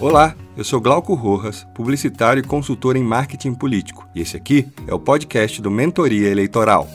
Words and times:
Olá, 0.00 0.34
eu 0.56 0.62
sou 0.62 0.80
Glauco 0.80 1.12
Rojas, 1.14 1.66
publicitário 1.74 2.40
e 2.40 2.46
consultor 2.46 2.96
em 2.96 3.02
marketing 3.02 3.52
político, 3.52 4.08
e 4.14 4.20
esse 4.20 4.36
aqui 4.36 4.68
é 4.86 4.94
o 4.94 4.98
podcast 4.98 5.60
do 5.60 5.70
Mentoria 5.70 6.28
Eleitoral. 6.28 6.88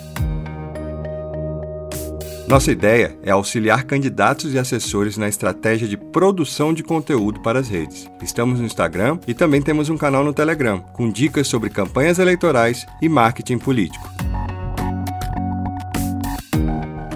Nossa 2.47 2.71
ideia 2.71 3.17
é 3.21 3.31
auxiliar 3.31 3.83
candidatos 3.83 4.53
e 4.53 4.59
assessores 4.59 5.17
na 5.17 5.27
estratégia 5.27 5.87
de 5.87 5.97
produção 5.97 6.73
de 6.73 6.81
conteúdo 6.81 7.41
para 7.41 7.59
as 7.59 7.67
redes. 7.67 8.09
Estamos 8.21 8.59
no 8.59 8.65
Instagram 8.65 9.19
e 9.27 9.33
também 9.33 9.61
temos 9.61 9.89
um 9.89 9.97
canal 9.97 10.23
no 10.23 10.33
Telegram, 10.33 10.79
com 10.93 11.09
dicas 11.09 11.47
sobre 11.47 11.69
campanhas 11.69 12.19
eleitorais 12.19 12.85
e 13.01 13.09
marketing 13.09 13.57
político. 13.57 14.07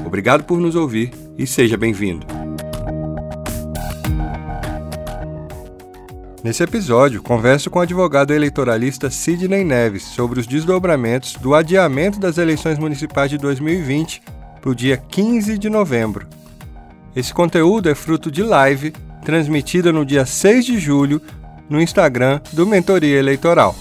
Obrigado 0.05 0.43
por 0.43 0.59
nos 0.59 0.75
ouvir 0.75 1.11
e 1.37 1.45
seja 1.45 1.77
bem-vindo. 1.77 2.25
Nesse 6.43 6.63
episódio, 6.63 7.21
converso 7.21 7.69
com 7.69 7.79
o 7.79 7.81
advogado 7.81 8.33
eleitoralista 8.33 9.09
Sidney 9.09 9.63
Neves 9.63 10.03
sobre 10.03 10.39
os 10.39 10.47
desdobramentos 10.47 11.33
do 11.33 11.53
adiamento 11.53 12.19
das 12.19 12.37
eleições 12.37 12.79
municipais 12.79 13.29
de 13.29 13.37
2020 13.37 14.21
para 14.61 14.69
o 14.69 14.75
dia 14.75 14.97
15 14.97 15.57
de 15.57 15.69
novembro. 15.69 16.25
Esse 17.15 17.33
conteúdo 17.33 17.89
é 17.89 17.95
fruto 17.95 18.31
de 18.31 18.43
live 18.43 18.93
transmitida 19.25 19.91
no 19.91 20.05
dia 20.05 20.25
6 20.25 20.65
de 20.65 20.79
julho 20.79 21.21
no 21.69 21.81
Instagram 21.81 22.39
do 22.53 22.65
Mentoria 22.65 23.17
Eleitoral. 23.17 23.75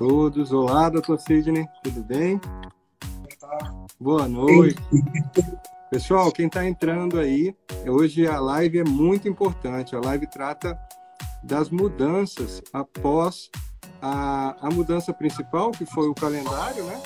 Todos. 0.00 0.50
Olá, 0.50 0.88
doutor 0.88 1.20
Sidney, 1.20 1.68
tudo 1.84 2.02
bem? 2.02 2.40
Boa 4.00 4.26
noite. 4.26 4.80
Pessoal, 5.90 6.32
quem 6.32 6.46
está 6.46 6.66
entrando 6.66 7.20
aí, 7.20 7.54
hoje 7.86 8.26
a 8.26 8.40
live 8.40 8.78
é 8.78 8.84
muito 8.84 9.28
importante. 9.28 9.94
A 9.94 10.00
live 10.00 10.26
trata 10.26 10.74
das 11.44 11.68
mudanças 11.68 12.62
após 12.72 13.50
a, 14.00 14.56
a 14.66 14.70
mudança 14.70 15.12
principal, 15.12 15.70
que 15.70 15.84
foi 15.84 16.08
o 16.08 16.14
calendário, 16.14 16.82
né? 16.84 16.98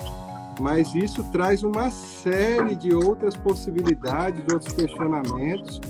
Mas 0.60 0.94
isso 0.94 1.24
traz 1.32 1.64
uma 1.64 1.90
série 1.90 2.76
de 2.76 2.94
outras 2.94 3.36
possibilidades, 3.36 4.40
outros 4.52 4.72
questionamentos 4.72 5.80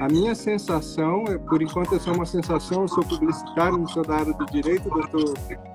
a 0.00 0.08
minha 0.08 0.34
sensação, 0.34 1.24
é, 1.28 1.38
por 1.38 1.62
enquanto 1.62 1.94
é 1.94 1.98
só 1.98 2.12
uma 2.12 2.26
sensação, 2.26 2.82
eu 2.82 2.88
sou 2.88 3.04
publicitário, 3.04 3.78
não 3.78 3.86
sou 3.86 4.04
da 4.04 4.16
área 4.16 4.32
do 4.32 4.46
direito, 4.46 4.88
o 4.88 4.90
doutor 4.90 5.34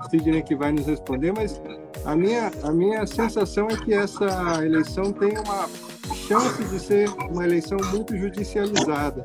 Sidney 0.09 0.41
que 0.41 0.55
vai 0.55 0.71
nos 0.71 0.85
responder, 0.85 1.33
mas 1.33 1.61
a 2.05 2.15
minha, 2.15 2.51
a 2.63 2.71
minha 2.71 3.05
sensação 3.05 3.67
é 3.69 3.77
que 3.77 3.93
essa 3.93 4.65
eleição 4.65 5.11
tem 5.13 5.38
uma 5.38 5.67
chance 6.15 6.63
de 6.65 6.79
ser 6.79 7.09
uma 7.29 7.43
eleição 7.43 7.77
muito 7.91 8.17
judicializada, 8.17 9.23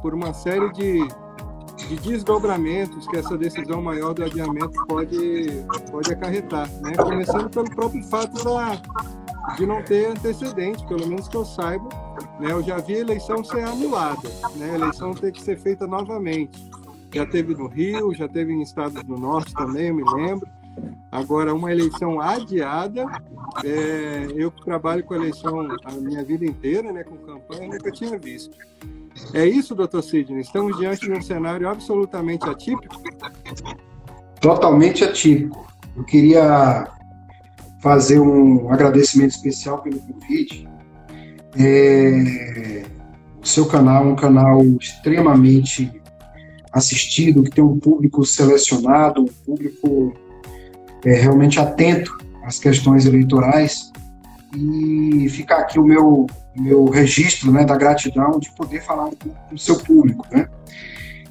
por 0.00 0.14
uma 0.14 0.32
série 0.32 0.72
de, 0.72 1.06
de 1.76 1.96
desdobramentos 1.96 3.06
que 3.08 3.16
essa 3.16 3.36
decisão 3.36 3.82
maior 3.82 4.14
do 4.14 4.24
adiamento 4.24 4.72
pode, 4.86 5.64
pode 5.90 6.12
acarretar, 6.12 6.68
né? 6.80 6.94
começando 6.96 7.50
pelo 7.50 7.70
próprio 7.70 8.02
fato 8.04 8.42
da, 8.42 8.80
de 9.56 9.66
não 9.66 9.82
ter 9.82 10.06
antecedente, 10.06 10.86
pelo 10.86 11.06
menos 11.06 11.28
que 11.28 11.36
eu 11.36 11.44
saiba, 11.44 11.88
né? 12.38 12.52
Eu 12.52 12.62
já 12.62 12.78
vi 12.78 12.96
a 12.96 13.00
eleição 13.00 13.42
ser 13.44 13.64
anulada, 13.64 14.28
né? 14.56 14.70
a 14.72 14.74
eleição 14.74 15.14
ter 15.14 15.32
que 15.32 15.42
ser 15.42 15.58
feita 15.58 15.86
novamente. 15.86 16.70
Já 17.12 17.26
teve 17.26 17.54
no 17.54 17.68
Rio, 17.68 18.14
já 18.14 18.28
teve 18.28 18.52
em 18.52 18.62
estados 18.62 19.02
do 19.02 19.16
Norte 19.16 19.54
também, 19.54 19.88
eu 19.88 19.94
me 19.94 20.04
lembro. 20.04 20.46
Agora, 21.10 21.54
uma 21.54 21.72
eleição 21.72 22.20
adiada, 22.20 23.04
é, 23.64 24.28
eu 24.34 24.50
que 24.50 24.64
trabalho 24.64 25.02
com 25.02 25.14
eleição 25.14 25.66
a 25.84 25.92
minha 25.92 26.22
vida 26.22 26.44
inteira, 26.44 26.92
né, 26.92 27.02
com 27.02 27.16
campanha, 27.16 27.68
nunca 27.68 27.90
tinha 27.90 28.18
visto. 28.18 28.56
É 29.32 29.44
isso, 29.44 29.74
doutor 29.74 30.02
Sidney? 30.02 30.42
Estamos 30.42 30.76
diante 30.76 31.06
de 31.06 31.12
um 31.12 31.22
cenário 31.22 31.68
absolutamente 31.68 32.48
atípico? 32.48 33.02
Totalmente 34.40 35.02
atípico. 35.02 35.66
Eu 35.96 36.04
queria 36.04 36.86
fazer 37.80 38.20
um 38.20 38.70
agradecimento 38.70 39.30
especial 39.30 39.78
pelo 39.78 39.98
convite 39.98 40.68
é, 41.58 42.82
o 43.42 43.46
seu 43.46 43.66
canal 43.66 44.04
é 44.04 44.08
um 44.08 44.16
canal 44.16 44.62
extremamente 44.80 45.90
assistido, 46.72 47.42
que 47.42 47.50
tem 47.50 47.64
um 47.64 47.78
público 47.78 48.24
selecionado, 48.24 49.22
um 49.22 49.26
público 49.26 50.14
é, 51.04 51.14
realmente 51.14 51.58
atento 51.58 52.16
às 52.44 52.58
questões 52.58 53.06
eleitorais. 53.06 53.90
E 54.56 55.28
fica 55.30 55.56
aqui 55.56 55.78
o 55.78 55.84
meu, 55.84 56.26
meu 56.56 56.86
registro 56.86 57.50
né, 57.50 57.64
da 57.64 57.76
gratidão 57.76 58.38
de 58.38 58.50
poder 58.52 58.82
falar 58.82 59.06
um 59.06 59.12
pouco 59.12 59.38
com 59.48 59.54
o 59.54 59.58
seu 59.58 59.76
público. 59.78 60.26
Né? 60.30 60.48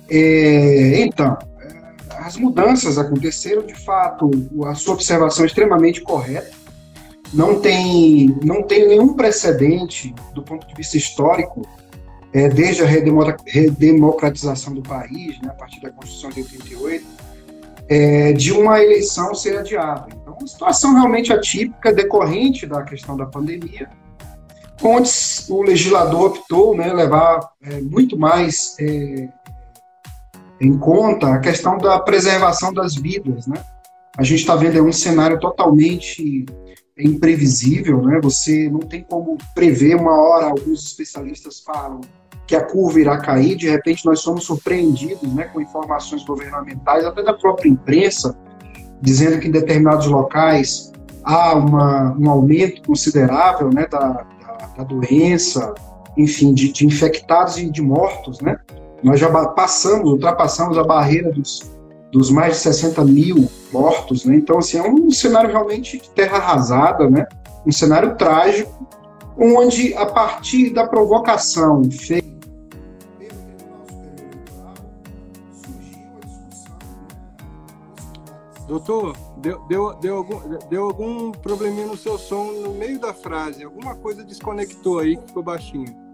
É, 0.09 1.01
então, 1.01 1.37
é, 1.61 2.19
as 2.19 2.37
mudanças 2.37 2.97
aconteceram 2.97 3.65
de 3.65 3.73
fato, 3.75 4.29
a 4.65 4.75
sua 4.75 4.93
observação 4.93 5.43
é 5.43 5.47
extremamente 5.47 6.01
correta 6.01 6.66
não 7.33 7.59
tem, 7.59 8.35
não 8.43 8.63
tem 8.63 8.87
nenhum 8.87 9.13
precedente 9.13 10.13
do 10.33 10.41
ponto 10.41 10.67
de 10.67 10.73
vista 10.73 10.97
histórico, 10.97 11.67
é, 12.33 12.49
desde 12.49 12.83
a 12.83 12.85
redemocratização 12.85 14.73
do 14.73 14.81
país, 14.81 15.39
né, 15.41 15.49
a 15.49 15.53
partir 15.53 15.81
da 15.81 15.89
Constituição 15.91 16.29
de 16.29 16.41
88, 16.41 17.05
é, 17.89 18.33
de 18.33 18.51
uma 18.51 18.81
eleição 18.81 19.33
ser 19.33 19.57
adiada. 19.57 20.07
Então, 20.09 20.35
uma 20.37 20.47
situação 20.47 20.93
realmente 20.93 21.31
atípica, 21.31 21.93
decorrente 21.93 22.65
da 22.65 22.83
questão 22.83 23.15
da 23.15 23.25
pandemia, 23.25 23.89
onde 24.81 25.09
o 25.49 25.61
legislador 25.63 26.31
optou 26.31 26.75
né, 26.75 26.91
levar 26.93 27.39
é, 27.63 27.81
muito 27.81 28.17
mais 28.17 28.75
é, 28.79 29.29
em 30.59 30.77
conta 30.77 31.33
a 31.33 31.39
questão 31.39 31.77
da 31.77 31.99
preservação 31.99 32.73
das 32.73 32.95
vidas. 32.95 33.47
Né? 33.47 33.63
A 34.17 34.23
gente 34.23 34.39
está 34.39 34.55
vendo 34.55 34.83
um 34.83 34.91
cenário 34.91 35.39
totalmente 35.39 36.45
é 36.97 37.03
imprevisível, 37.03 38.01
né? 38.01 38.19
Você 38.23 38.69
não 38.69 38.79
tem 38.79 39.03
como 39.03 39.37
prever 39.53 39.95
uma 39.95 40.19
hora. 40.19 40.47
Alguns 40.47 40.83
especialistas 40.83 41.59
falam 41.59 42.01
que 42.47 42.55
a 42.55 42.63
curva 42.63 42.99
irá 42.99 43.17
cair. 43.17 43.55
De 43.55 43.69
repente, 43.69 44.05
nós 44.05 44.21
somos 44.21 44.45
surpreendidos, 44.45 45.31
né, 45.33 45.43
com 45.45 45.61
informações 45.61 46.23
governamentais, 46.25 47.05
até 47.05 47.21
da 47.21 47.33
própria 47.33 47.69
imprensa, 47.69 48.35
dizendo 49.01 49.39
que 49.39 49.47
em 49.47 49.51
determinados 49.51 50.07
locais 50.07 50.91
há 51.23 51.53
uma, 51.55 52.15
um 52.17 52.29
aumento 52.29 52.81
considerável, 52.83 53.69
né, 53.69 53.85
da, 53.85 53.99
da, 54.09 54.67
da 54.77 54.83
doença, 54.83 55.75
enfim, 56.17 56.53
de, 56.53 56.71
de 56.71 56.85
infectados 56.85 57.57
e 57.57 57.69
de 57.69 57.81
mortos, 57.81 58.41
né? 58.41 58.57
Nós 59.03 59.19
já 59.19 59.29
passamos, 59.49 60.09
ultrapassamos 60.09 60.77
a 60.77 60.83
barreira 60.83 61.31
dos 61.31 61.76
dos 62.17 62.31
mais 62.31 62.55
de 62.55 62.59
60 62.61 63.05
mil 63.05 63.49
mortos, 63.71 64.25
né? 64.25 64.35
Então, 64.35 64.57
assim, 64.57 64.77
é 64.77 64.83
um 64.83 65.11
cenário 65.11 65.49
realmente 65.49 65.97
de 65.97 66.09
terra 66.09 66.37
arrasada, 66.37 67.09
né? 67.09 67.25
Um 67.65 67.71
cenário 67.71 68.15
trágico, 68.15 68.87
onde, 69.37 69.93
a 69.93 70.05
partir 70.05 70.71
da 70.71 70.87
provocação 70.87 71.83
feita 71.91 72.27
Doutor, 78.67 79.15
deu, 79.37 79.59
deu, 79.69 79.93
deu, 79.95 80.17
algum, 80.17 80.39
deu 80.69 80.83
algum 80.83 81.31
probleminha 81.31 81.87
no 81.87 81.95
seu 81.95 82.17
som 82.17 82.51
no 82.51 82.73
meio 82.73 82.99
da 82.99 83.13
frase, 83.13 83.63
alguma 83.63 83.95
coisa 83.95 84.25
desconectou 84.25 84.99
aí 84.99 85.15
que 85.15 85.27
ficou 85.27 85.41
baixinho. 85.41 86.06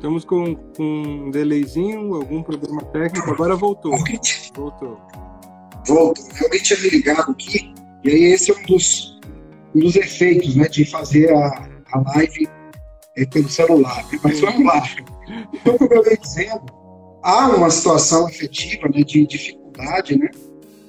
Estamos 0.00 0.24
com, 0.24 0.54
com 0.54 0.82
um 0.82 1.30
delayzinho, 1.30 2.14
algum 2.14 2.42
problema 2.42 2.80
técnico, 2.84 3.32
agora 3.32 3.54
voltou. 3.54 3.92
Voltou. 4.56 4.98
Voltou. 5.86 6.24
Alguém 6.42 6.62
tinha 6.62 6.80
me 6.80 6.88
ligado 6.88 7.32
aqui, 7.32 7.74
e 8.02 8.08
aí 8.08 8.24
esse 8.32 8.50
é 8.50 8.54
um 8.54 8.62
dos, 8.62 9.20
um 9.74 9.80
dos 9.80 9.96
efeitos 9.96 10.56
né, 10.56 10.66
de 10.68 10.86
fazer 10.86 11.30
a, 11.34 11.68
a 11.92 12.14
live 12.14 12.48
é, 13.14 13.26
pelo 13.26 13.50
celular. 13.50 14.02
Mas 14.24 14.40
vamos 14.40 14.64
lá. 14.64 14.82
Então, 15.52 15.76
como 15.76 15.92
eu 15.92 16.02
ia 16.02 16.16
dizendo, 16.16 16.64
há 17.22 17.48
uma 17.48 17.68
situação 17.68 18.26
efetiva 18.26 18.88
né, 18.88 19.02
de 19.02 19.26
dificuldade, 19.26 20.18
né, 20.18 20.30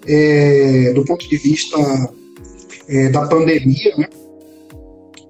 é, 0.07 0.93
do 0.93 1.03
ponto 1.03 1.27
de 1.27 1.35
vista 1.35 1.77
é, 2.87 3.09
da 3.09 3.27
pandemia, 3.27 3.93
né, 3.97 4.07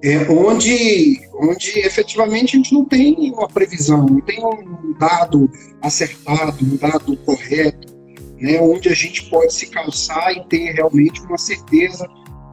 é, 0.04 0.30
onde, 0.30 1.22
onde 1.36 1.80
efetivamente 1.80 2.56
a 2.56 2.58
gente 2.58 2.74
não 2.74 2.86
tem 2.86 3.32
uma 3.32 3.48
previsão, 3.48 4.06
não 4.06 4.22
tem 4.22 4.44
um 4.44 4.94
dado 4.98 5.50
acertado, 5.82 6.58
um 6.66 6.76
dado 6.76 7.16
correto, 7.18 7.94
né, 8.40 8.60
onde 8.60 8.90
a 8.90 8.96
gente 8.96 9.30
pode 9.30 9.54
se 9.54 9.68
calçar 9.68 10.32
e 10.34 10.44
ter 10.48 10.74
realmente 10.74 11.22
uma 11.22 11.38
certeza 11.38 12.08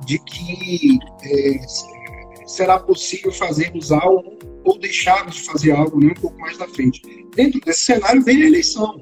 de 0.05 0.19
que 0.19 0.99
é, 1.23 1.59
será 2.47 2.79
possível 2.79 3.33
fazermos 3.33 3.93
algo 3.93 4.39
ou 4.65 4.79
deixarmos 4.79 5.37
de 5.37 5.43
fazer 5.43 5.73
algo 5.73 5.99
né, 5.99 6.12
um 6.17 6.21
pouco 6.21 6.39
mais 6.39 6.59
na 6.59 6.69
frente. 6.69 7.01
Dentro 7.35 7.61
desse 7.61 7.81
cenário 7.81 8.23
vem 8.23 8.43
a 8.43 8.47
eleição. 8.47 9.01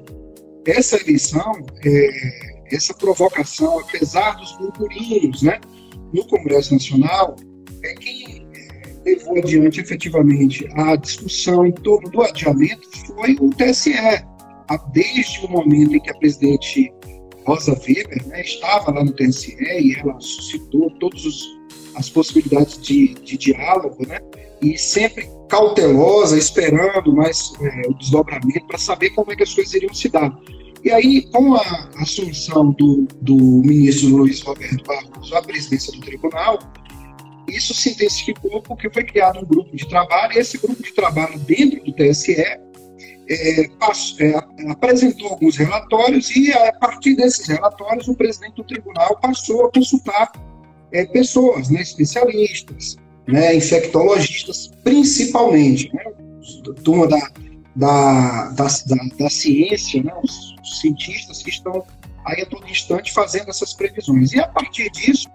Essa 0.65 0.97
eleição, 1.01 1.51
é, 1.85 2.65
essa 2.71 2.93
provocação, 2.93 3.79
apesar 3.79 4.37
dos 4.37 4.57
murmurinhos 4.57 5.41
né, 5.41 5.59
no 6.13 6.25
Congresso 6.27 6.73
Nacional, 6.73 7.35
é 7.83 7.93
quem 7.95 8.36
levou 9.07 9.37
adiante 9.37 9.79
efetivamente 9.79 10.67
a 10.75 10.95
discussão 10.97 11.65
em 11.65 11.71
torno 11.71 12.09
do 12.09 12.21
adiamento 12.21 12.87
foi 13.07 13.37
o 13.39 13.49
TSE. 13.49 13.93
Desde 14.91 15.45
o 15.45 15.49
momento 15.49 15.95
em 15.95 15.99
que 15.99 16.09
a 16.09 16.13
presidente 16.15 16.91
Rosa 17.45 17.71
Weber 17.71 18.27
né, 18.27 18.41
estava 18.41 18.91
lá 18.91 19.05
no 19.05 19.13
TSE 19.13 19.55
e 19.57 19.95
ela 19.97 20.19
suscitou 20.19 20.91
todas 20.99 21.23
as 21.95 22.09
possibilidades 22.09 22.77
de, 22.81 23.13
de 23.13 23.37
diálogo, 23.37 24.05
né, 24.05 24.19
e 24.61 24.77
sempre 24.77 25.29
cautelosa, 25.47 26.37
esperando 26.37 27.13
mais 27.13 27.53
é, 27.61 27.87
o 27.87 27.93
desdobramento 27.93 28.67
para 28.67 28.77
saber 28.77 29.11
como 29.11 29.31
é 29.31 29.35
que 29.37 29.43
as 29.43 29.53
coisas 29.53 29.73
iriam 29.73 29.93
se 29.93 30.09
dar. 30.09 30.37
E 30.83 30.91
aí, 30.91 31.25
com 31.31 31.55
a 31.55 31.89
assunção 31.99 32.71
do, 32.71 33.07
do 33.21 33.35
ministro 33.35 34.09
Luiz 34.09 34.41
Roberto 34.41 34.83
Barroso 34.85 35.35
à 35.35 35.41
presidência 35.41 35.93
do 35.93 36.01
tribunal, 36.01 36.59
isso 37.47 37.73
se 37.73 37.91
intensificou 37.91 38.61
porque 38.61 38.89
foi 38.89 39.03
criado 39.03 39.39
um 39.39 39.45
grupo 39.45 39.75
de 39.75 39.87
trabalho, 39.87 40.33
e 40.33 40.39
esse 40.39 40.57
grupo 40.57 40.81
de 40.81 40.93
trabalho 40.93 41.37
dentro 41.39 41.83
do 41.83 41.93
TSE 41.93 42.35
é, 43.29 43.67
passou, 43.79 44.25
é, 44.25 44.35
apresentou 44.69 45.29
alguns 45.29 45.57
relatórios, 45.57 46.35
e 46.35 46.51
a 46.51 46.73
partir 46.73 47.15
desses 47.15 47.47
relatórios, 47.47 48.07
o 48.07 48.15
presidente 48.15 48.55
do 48.55 48.63
tribunal 48.63 49.17
passou 49.19 49.65
a 49.65 49.71
consultar 49.71 50.31
é, 50.91 51.05
pessoas, 51.05 51.69
né, 51.69 51.81
especialistas, 51.81 52.95
né, 53.27 53.55
infectologistas, 53.55 54.71
principalmente, 54.83 55.93
né, 55.93 56.03
turma 56.83 57.07
da, 57.07 57.29
da, 57.75 58.49
da, 58.51 58.65
da, 58.65 58.95
da 59.19 59.29
ciência, 59.29 60.01
né, 60.01 60.13
os, 60.23 60.55
cientistas 60.81 61.41
que 61.41 61.49
estão 61.49 61.85
aí 62.25 62.41
a 62.41 62.45
todo 62.45 62.67
instante 62.67 63.13
fazendo 63.13 63.49
essas 63.49 63.73
previsões. 63.73 64.33
E 64.33 64.39
a 64.39 64.47
partir 64.47 64.89
disso, 64.91 65.29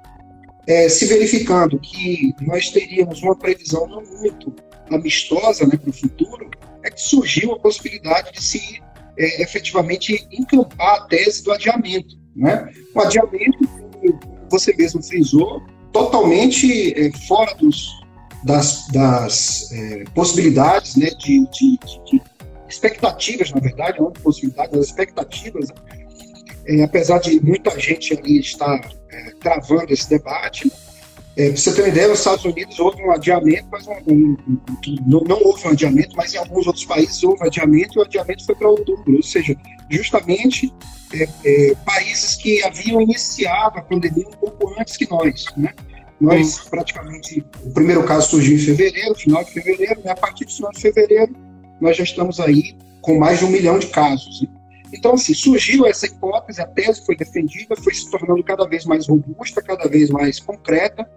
é, 0.67 0.89
se 0.89 1.07
verificando 1.07 1.79
que 1.79 2.35
nós 2.41 2.71
teríamos 2.71 3.23
uma 3.23 3.37
previsão 3.37 3.87
não 3.87 4.03
muito 4.19 4.55
amistosa 4.91 5.67
né, 5.67 5.77
para 5.77 5.91
o 5.91 5.93
futuro, 5.93 6.51
é 6.85 6.91
que 6.91 7.01
surgiu 7.01 7.53
a 7.53 7.59
possibilidade 7.59 8.33
de 8.33 8.43
se 8.43 8.83
é, 9.19 9.43
efetivamente 9.43 10.27
encampar 10.31 10.97
a 10.97 11.01
tese 11.07 11.43
do 11.43 11.53
adiamento. 11.53 12.17
Né? 12.35 12.71
O 12.95 13.01
adiamento, 13.01 13.59
como 13.69 14.21
você 14.51 14.75
mesmo 14.77 15.03
frisou, 15.03 15.63
totalmente 15.93 16.93
é, 16.99 17.13
fora 17.27 17.55
dos, 17.55 17.89
das, 18.45 18.87
das 18.89 19.71
é, 19.73 20.05
possibilidades 20.15 20.97
né, 20.97 21.11
de, 21.19 21.47
de, 21.51 21.79
de, 22.07 22.23
expectativas, 22.69 23.51
na 23.53 23.61
verdade, 23.61 24.01
não 24.01 24.11
possibilidades, 24.13 24.73
das 24.73 24.87
expectativas. 24.87 25.69
É, 26.67 26.83
apesar 26.83 27.19
de 27.19 27.41
muita 27.41 27.79
gente 27.79 28.15
ali 28.15 28.39
estar 28.39 28.81
é, 29.13 29.33
travando 29.41 29.93
esse 29.93 30.09
debate, 30.09 30.73
é, 31.35 31.49
para 31.49 31.57
você 31.57 31.73
ter 31.73 31.83
uma 31.83 31.89
ideia, 31.89 32.09
nos 32.09 32.19
Estados 32.19 32.45
Unidos 32.45 32.79
houve 32.79 33.03
um 33.03 33.11
adiamento, 33.11 33.67
mas 33.71 33.87
um, 33.87 33.93
um, 34.07 34.37
não, 35.07 35.21
não, 35.21 35.43
houve 35.43 35.67
um 35.67 35.71
adiamento, 35.71 36.15
mas 36.15 36.35
em 36.35 36.39
alguns 36.39 36.67
outros 36.67 36.85
países 36.85 37.23
houve 37.23 37.43
um 37.43 37.47
adiamento 37.47 37.95
e 37.95 37.99
o 37.99 38.03
adiamento 38.03 38.45
foi 38.45 38.55
para 38.55 38.69
outubro, 38.69 39.17
ou 39.17 39.23
seja, 39.23 39.57
justamente 39.89 40.73
é, 41.15 41.29
é, 41.45 41.75
países 41.87 42.37
que 42.37 42.63
haviam 42.63 43.01
iniciado 43.01 43.79
a 43.79 43.83
pandemia 43.83 44.27
um 44.29 44.33
pouco 44.33 44.75
antes 44.79 44.97
que 44.97 45.09
nós. 45.09 45.47
Né? 45.57 45.73
Nós, 46.21 46.59
praticamente, 46.69 47.45
o 47.65 47.71
primeiro 47.71 48.05
caso 48.05 48.31
surgiu 48.31 48.57
em 48.57 48.61
fevereiro, 48.61 49.15
final 49.15 49.43
de 49.43 49.53
fevereiro, 49.53 50.03
e 50.05 50.09
a 50.09 50.15
partir 50.15 50.45
do 50.45 50.53
final 50.53 50.71
de 50.71 50.81
fevereiro, 50.81 51.35
nós 51.81 51.97
já 51.97 52.05
estamos 52.05 52.41
aí 52.41 52.77
com 53.01 53.19
mais 53.19 53.39
de 53.39 53.47
um 53.47 53.49
milhão 53.49 53.79
de 53.79 53.87
casos. 53.87 54.43
Né? 54.43 54.49
Então, 54.93 55.15
assim, 55.15 55.33
surgiu 55.35 55.87
essa 55.87 56.07
hipótese, 56.07 56.61
a 56.61 56.67
tese 56.67 57.05
foi 57.05 57.17
defendida, 57.17 57.75
foi 57.77 57.95
se 57.95 58.11
tornando 58.11 58.43
cada 58.45 58.67
vez 58.67 58.85
mais 58.85 59.09
robusta, 59.09 59.63
cada 59.63 59.89
vez 59.89 60.11
mais 60.11 60.39
concreta, 60.39 61.09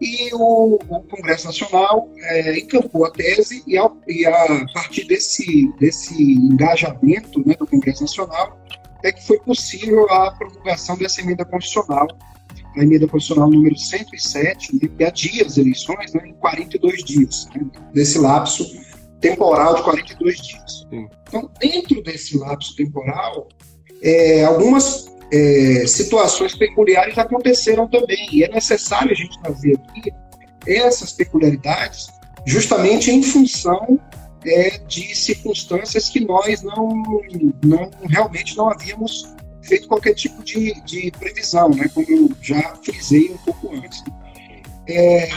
e 0.00 0.30
o, 0.32 0.78
o 0.88 1.02
Congresso 1.02 1.46
Nacional 1.46 2.08
é, 2.20 2.58
encampou 2.58 3.04
a 3.04 3.10
tese, 3.10 3.62
e, 3.66 3.76
a, 3.76 3.90
e 4.06 4.24
a 4.24 4.66
partir 4.72 5.04
desse, 5.06 5.70
desse 5.78 6.14
engajamento 6.22 7.46
né, 7.46 7.54
do 7.58 7.66
Congresso 7.66 8.02
Nacional, 8.02 8.58
é 9.02 9.12
que 9.12 9.24
foi 9.26 9.38
possível 9.40 10.10
a 10.10 10.30
promulgação 10.32 10.96
dessa 10.96 11.20
emenda 11.20 11.44
constitucional, 11.44 12.06
a 12.76 12.82
emenda 12.82 13.06
constitucional 13.06 13.50
número 13.50 13.76
107, 13.76 14.74
né, 14.76 14.88
que 14.96 15.04
adia 15.04 15.44
as 15.44 15.58
eleições 15.58 16.14
né, 16.14 16.28
em 16.28 16.34
42 16.34 17.04
dias, 17.04 17.48
né, 17.54 17.66
desse 17.92 18.18
lapso 18.18 18.87
temporal 19.20 19.76
de 19.76 19.82
42 19.82 20.36
dias. 20.36 20.86
Sim. 20.90 21.08
Então, 21.28 21.50
dentro 21.60 22.02
desse 22.02 22.38
lapso 22.38 22.74
temporal, 22.76 23.48
é, 24.02 24.44
algumas 24.44 25.12
é, 25.32 25.86
situações 25.86 26.54
peculiares 26.56 27.18
aconteceram 27.18 27.88
também, 27.88 28.28
e 28.32 28.44
é 28.44 28.48
necessário 28.48 29.12
a 29.12 29.14
gente 29.14 29.40
trazer 29.42 29.76
aqui 29.76 30.12
essas 30.66 31.12
peculiaridades 31.12 32.08
justamente 32.46 33.10
em 33.10 33.22
função 33.22 34.00
é, 34.44 34.78
de 34.86 35.14
circunstâncias 35.14 36.08
que 36.08 36.20
nós 36.20 36.62
não, 36.62 36.88
não 37.64 37.90
realmente 38.08 38.56
não 38.56 38.70
havíamos 38.70 39.34
feito 39.62 39.88
qualquer 39.88 40.14
tipo 40.14 40.42
de, 40.42 40.80
de 40.82 41.10
previsão, 41.18 41.68
né, 41.70 41.88
como 41.92 42.06
eu 42.08 42.30
já 42.40 42.74
frisei 42.82 43.30
um 43.32 43.36
pouco 43.38 43.74
antes. 43.74 44.02
É, 44.88 45.28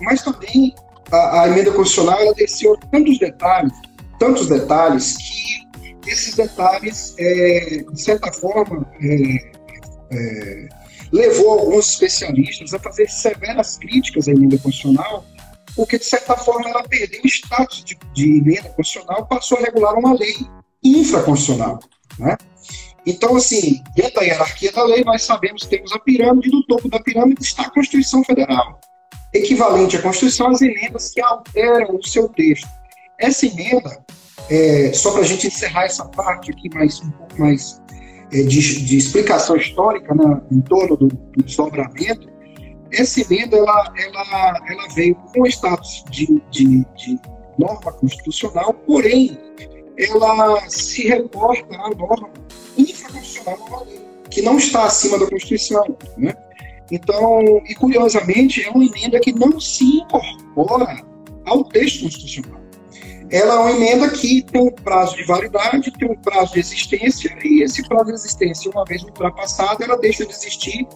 mas 0.00 0.22
também 0.22 0.74
a, 1.10 1.42
a 1.42 1.48
emenda 1.48 1.72
constitucional 1.72 2.20
ela 2.20 2.34
desceu 2.34 2.76
tantos 2.90 3.18
detalhes, 3.18 3.72
tantos 4.18 4.48
detalhes 4.48 5.16
que 5.16 6.10
esses 6.10 6.34
detalhes, 6.34 7.14
é, 7.18 7.84
de 7.90 8.00
certa 8.00 8.32
forma, 8.32 8.86
é, 9.00 9.50
é, 10.12 10.68
levou 11.12 11.58
alguns 11.58 11.90
especialistas 11.90 12.72
a 12.74 12.78
fazer 12.78 13.08
severas 13.08 13.76
críticas 13.76 14.28
à 14.28 14.32
emenda 14.32 14.58
constitucional, 14.58 15.24
porque, 15.74 15.98
de 15.98 16.04
certa 16.04 16.36
forma, 16.36 16.70
ela 16.70 16.82
perdeu 16.84 17.20
o 17.22 17.26
status 17.26 17.84
de, 17.84 17.98
de 18.14 18.38
emenda 18.38 18.68
constitucional 18.70 19.26
passou 19.26 19.58
a 19.58 19.62
regular 19.62 19.94
uma 19.94 20.14
lei 20.14 20.34
infraconstitucional. 20.82 21.80
Né? 22.18 22.36
Então, 23.04 23.36
assim, 23.36 23.82
dentro 23.94 24.14
da 24.14 24.22
hierarquia 24.22 24.72
da 24.72 24.84
lei, 24.84 25.04
nós 25.04 25.22
sabemos 25.22 25.64
que 25.64 25.76
temos 25.76 25.92
a 25.92 25.98
pirâmide, 25.98 26.50
no 26.50 26.64
topo 26.66 26.88
da 26.88 27.00
pirâmide 27.00 27.42
está 27.42 27.62
a 27.62 27.70
Constituição 27.70 28.24
Federal 28.24 28.80
equivalente 29.32 29.96
à 29.96 30.02
Constituição 30.02 30.48
as 30.48 30.62
emendas 30.62 31.10
que 31.10 31.20
alteram 31.20 31.96
o 31.96 32.06
seu 32.06 32.28
texto. 32.28 32.68
Essa 33.18 33.46
emenda, 33.46 34.04
é, 34.50 34.92
só 34.92 35.12
para 35.12 35.22
a 35.22 35.24
gente 35.24 35.46
encerrar 35.46 35.84
essa 35.84 36.04
parte 36.04 36.50
aqui 36.50 36.68
mais 36.74 37.00
um 37.00 37.10
pouco 37.10 37.40
mais 37.40 37.80
é, 38.32 38.42
de, 38.42 38.84
de, 38.84 38.96
explicação 38.96 39.56
histórica 39.56 40.14
né, 40.14 40.40
em 40.50 40.60
torno 40.60 40.96
do, 40.96 41.08
do 41.08 41.42
desdobramento, 41.42 42.28
essa 42.92 43.20
emenda 43.20 43.56
ela, 43.56 43.92
ela, 43.96 44.60
ela 44.68 44.88
veio 44.94 45.14
com 45.14 45.42
o 45.42 45.46
status 45.46 46.04
de, 46.10 46.40
de, 46.50 46.84
de 46.94 47.18
norma 47.58 47.92
constitucional, 47.92 48.72
porém 48.86 49.38
ela 49.98 50.68
se 50.68 51.08
reporta 51.08 51.74
à 51.74 51.90
norma 51.90 52.30
infraconstitucional 52.76 53.86
que 54.30 54.42
não 54.42 54.58
está 54.58 54.84
acima 54.84 55.18
da 55.18 55.26
Constituição. 55.26 55.96
Né? 56.18 56.34
Então, 56.90 57.62
e 57.66 57.74
curiosamente, 57.74 58.62
é 58.62 58.70
uma 58.70 58.84
emenda 58.84 59.18
que 59.18 59.32
não 59.32 59.58
se 59.58 59.84
incorpora 59.84 61.04
ao 61.44 61.64
texto 61.64 62.02
constitucional. 62.02 62.60
Ela 63.28 63.54
é 63.54 63.58
uma 63.58 63.72
emenda 63.72 64.08
que 64.10 64.42
tem 64.42 64.62
um 64.62 64.70
prazo 64.70 65.16
de 65.16 65.24
validade, 65.24 65.90
tem 65.90 66.08
um 66.08 66.14
prazo 66.14 66.52
de 66.52 66.60
existência, 66.60 67.36
e 67.44 67.62
esse 67.62 67.86
prazo 67.88 68.06
de 68.06 68.12
existência, 68.12 68.70
uma 68.70 68.84
vez 68.84 69.02
ultrapassado, 69.02 69.82
ela 69.82 69.98
deixa 69.98 70.24
de 70.24 70.32
existir 70.32 70.86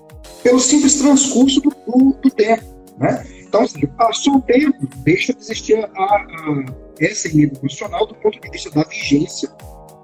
pelo 0.42 0.60
simples 0.60 0.94
transcurso 0.94 1.60
do, 1.60 1.70
do, 1.70 2.12
do 2.22 2.30
tempo. 2.30 2.64
Né? 2.98 3.26
Então, 3.40 3.62
assim, 3.62 3.84
passou 3.98 4.36
o 4.36 4.42
tempo, 4.42 4.88
deixa 4.98 5.32
de 5.32 5.40
existir 5.40 5.76
a, 5.76 5.88
a, 5.88 6.64
essa 7.00 7.26
emenda 7.26 7.58
constitucional 7.58 8.06
do 8.06 8.14
ponto 8.14 8.40
de 8.40 8.48
vista 8.48 8.70
da 8.70 8.84
vigência 8.84 9.50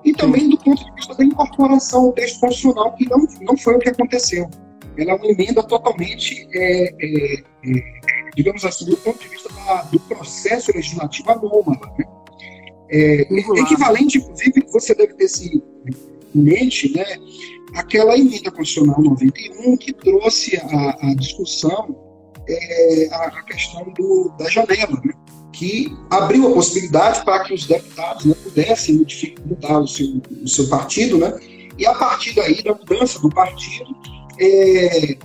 e 0.04 0.12
também 0.12 0.48
do 0.48 0.58
ponto 0.58 0.84
de 0.84 0.92
vista 0.94 1.14
da 1.14 1.24
incorporação 1.24 2.06
ao 2.06 2.12
texto 2.12 2.40
constitucional, 2.40 2.92
que 2.94 3.08
não, 3.08 3.24
não 3.42 3.56
foi 3.56 3.76
o 3.76 3.78
que 3.78 3.88
aconteceu 3.88 4.50
ela 4.96 5.12
é 5.12 5.14
uma 5.14 5.26
emenda 5.26 5.62
totalmente, 5.62 6.48
é, 6.52 6.84
é, 6.84 7.34
é, 7.34 7.40
digamos 8.34 8.64
assim, 8.64 8.86
do 8.86 8.96
ponto 8.96 9.18
de 9.18 9.28
vista 9.28 9.48
da, 9.52 9.82
do 9.82 10.00
processo 10.00 10.72
legislativo 10.74 11.30
anômalo. 11.30 11.80
Né? 11.98 12.04
É, 12.90 13.20
equivalente, 13.60 14.18
inclusive, 14.18 14.64
você 14.72 14.94
deve 14.94 15.14
ter 15.14 15.28
se 15.28 15.62
em 16.34 16.42
mente, 16.42 16.92
né, 16.94 17.04
aquela 17.74 18.16
emenda 18.16 18.50
constitucional 18.50 19.00
91 19.02 19.76
que 19.76 19.92
trouxe 19.92 20.56
a, 20.56 21.10
a 21.10 21.14
discussão 21.14 21.96
é, 22.48 23.08
a, 23.10 23.24
a, 23.26 23.42
questão 23.42 23.92
do, 23.96 24.32
da 24.38 24.48
janela, 24.48 25.00
né, 25.04 25.12
que 25.52 25.96
abriu 26.10 26.48
a 26.48 26.52
possibilidade 26.52 27.24
para 27.24 27.42
que 27.44 27.54
os 27.54 27.66
deputados 27.66 28.26
né, 28.26 28.34
pudessem 28.42 29.06
mudar 29.46 29.80
o 29.80 29.86
seu, 29.86 30.20
o 30.42 30.48
seu 30.48 30.68
partido, 30.68 31.18
né, 31.18 31.32
e 31.78 31.86
a 31.86 31.94
partir 31.94 32.34
daí 32.34 32.62
da 32.62 32.74
mudança 32.74 33.18
do 33.18 33.30
partido, 33.30 33.86
é, 34.38 35.12
é, 35.12 35.16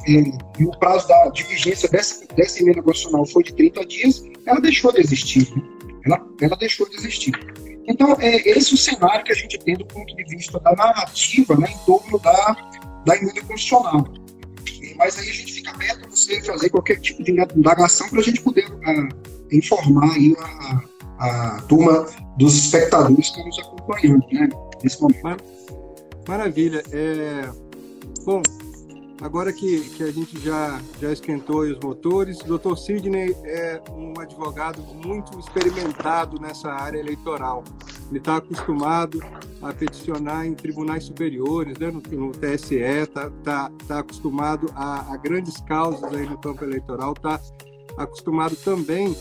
e 0.60 0.66
o 0.66 0.72
prazo 0.80 1.08
da, 1.08 1.30
de 1.30 1.44
vigência 1.44 1.90
dessa, 1.90 2.26
dessa 2.36 2.62
emenda 2.62 2.82
constitucional 2.82 3.26
foi 3.26 3.44
de 3.44 3.54
30 3.54 3.86
dias, 3.86 4.24
ela 4.46 4.60
deixou 4.60 4.92
de 4.92 5.02
existir. 5.02 5.54
Né? 5.56 5.64
Ela, 6.06 6.26
ela 6.42 6.56
deixou 6.58 6.90
de 6.90 6.96
existir. 6.98 7.34
Então, 7.88 8.16
é 8.20 8.36
esse 8.50 8.72
é 8.72 8.76
o 8.76 8.78
cenário 8.78 9.24
que 9.24 9.32
a 9.32 9.36
gente 9.36 9.58
tem 9.60 9.76
do 9.76 9.86
ponto 9.86 10.16
de 10.16 10.24
vista 10.26 10.60
da 10.60 10.74
narrativa 10.76 11.56
né, 11.58 11.70
em 11.72 11.86
torno 11.86 12.20
da, 12.20 12.56
da 13.06 13.16
emenda 13.16 13.42
constitucional. 13.42 14.08
Mas 14.98 15.18
aí 15.18 15.30
a 15.30 15.34
gente 15.34 15.54
fica 15.54 15.72
aberto 15.72 16.06
a 16.06 16.10
você 16.10 16.42
fazer 16.44 16.70
qualquer 16.70 17.00
tipo 17.00 17.24
de 17.24 17.32
indagação 17.32 18.08
para 18.10 18.20
a 18.20 18.24
gente 18.24 18.42
poder 18.42 18.70
uh, 18.70 19.56
informar 19.56 20.14
aí 20.14 20.36
a, 20.40 20.82
a, 21.20 21.62
turma 21.64 22.06
dos 22.38 22.56
espectadores 22.56 23.16
que 23.16 23.22
estão 23.22 23.46
nos 23.46 23.60
acompanhando 23.60 24.26
né, 24.32 24.50
nesse 24.84 25.02
momento. 25.02 25.44
Maravilha. 26.28 26.84
É... 26.92 27.50
Bom, 28.24 28.42
Agora 29.22 29.54
que, 29.54 29.82
que 29.92 30.04
a 30.04 30.12
gente 30.12 30.40
já, 30.40 30.82
já 31.00 31.12
esquentou 31.12 31.62
os 31.62 31.80
motores, 31.80 32.42
o 32.42 32.48
doutor 32.48 32.76
Sidney 32.76 33.38
é 33.44 33.80
um 33.92 34.20
advogado 34.20 34.82
muito 35.06 35.40
experimentado 35.40 36.42
nessa 36.42 36.72
área 36.72 36.98
eleitoral. 36.98 37.64
Ele 38.10 38.18
está 38.18 38.38
acostumado 38.38 39.22
a 39.62 39.72
peticionar 39.72 40.48
em 40.48 40.56
tribunais 40.56 41.04
superiores, 41.04 41.78
né, 41.78 41.92
no, 41.92 42.02
no 42.02 42.32
TSE, 42.32 42.78
está 42.78 43.30
tá, 43.44 43.72
tá 43.88 44.00
acostumado 44.00 44.72
a, 44.76 45.14
a, 45.14 45.18
grandes 45.18 45.62
causas 45.62 46.04
aí 46.16 46.28
no 46.28 46.40
campo 46.40 46.64
eleitoral, 46.64 47.14
está 47.14 47.40
acostumado 47.98 48.56
também 48.56 49.16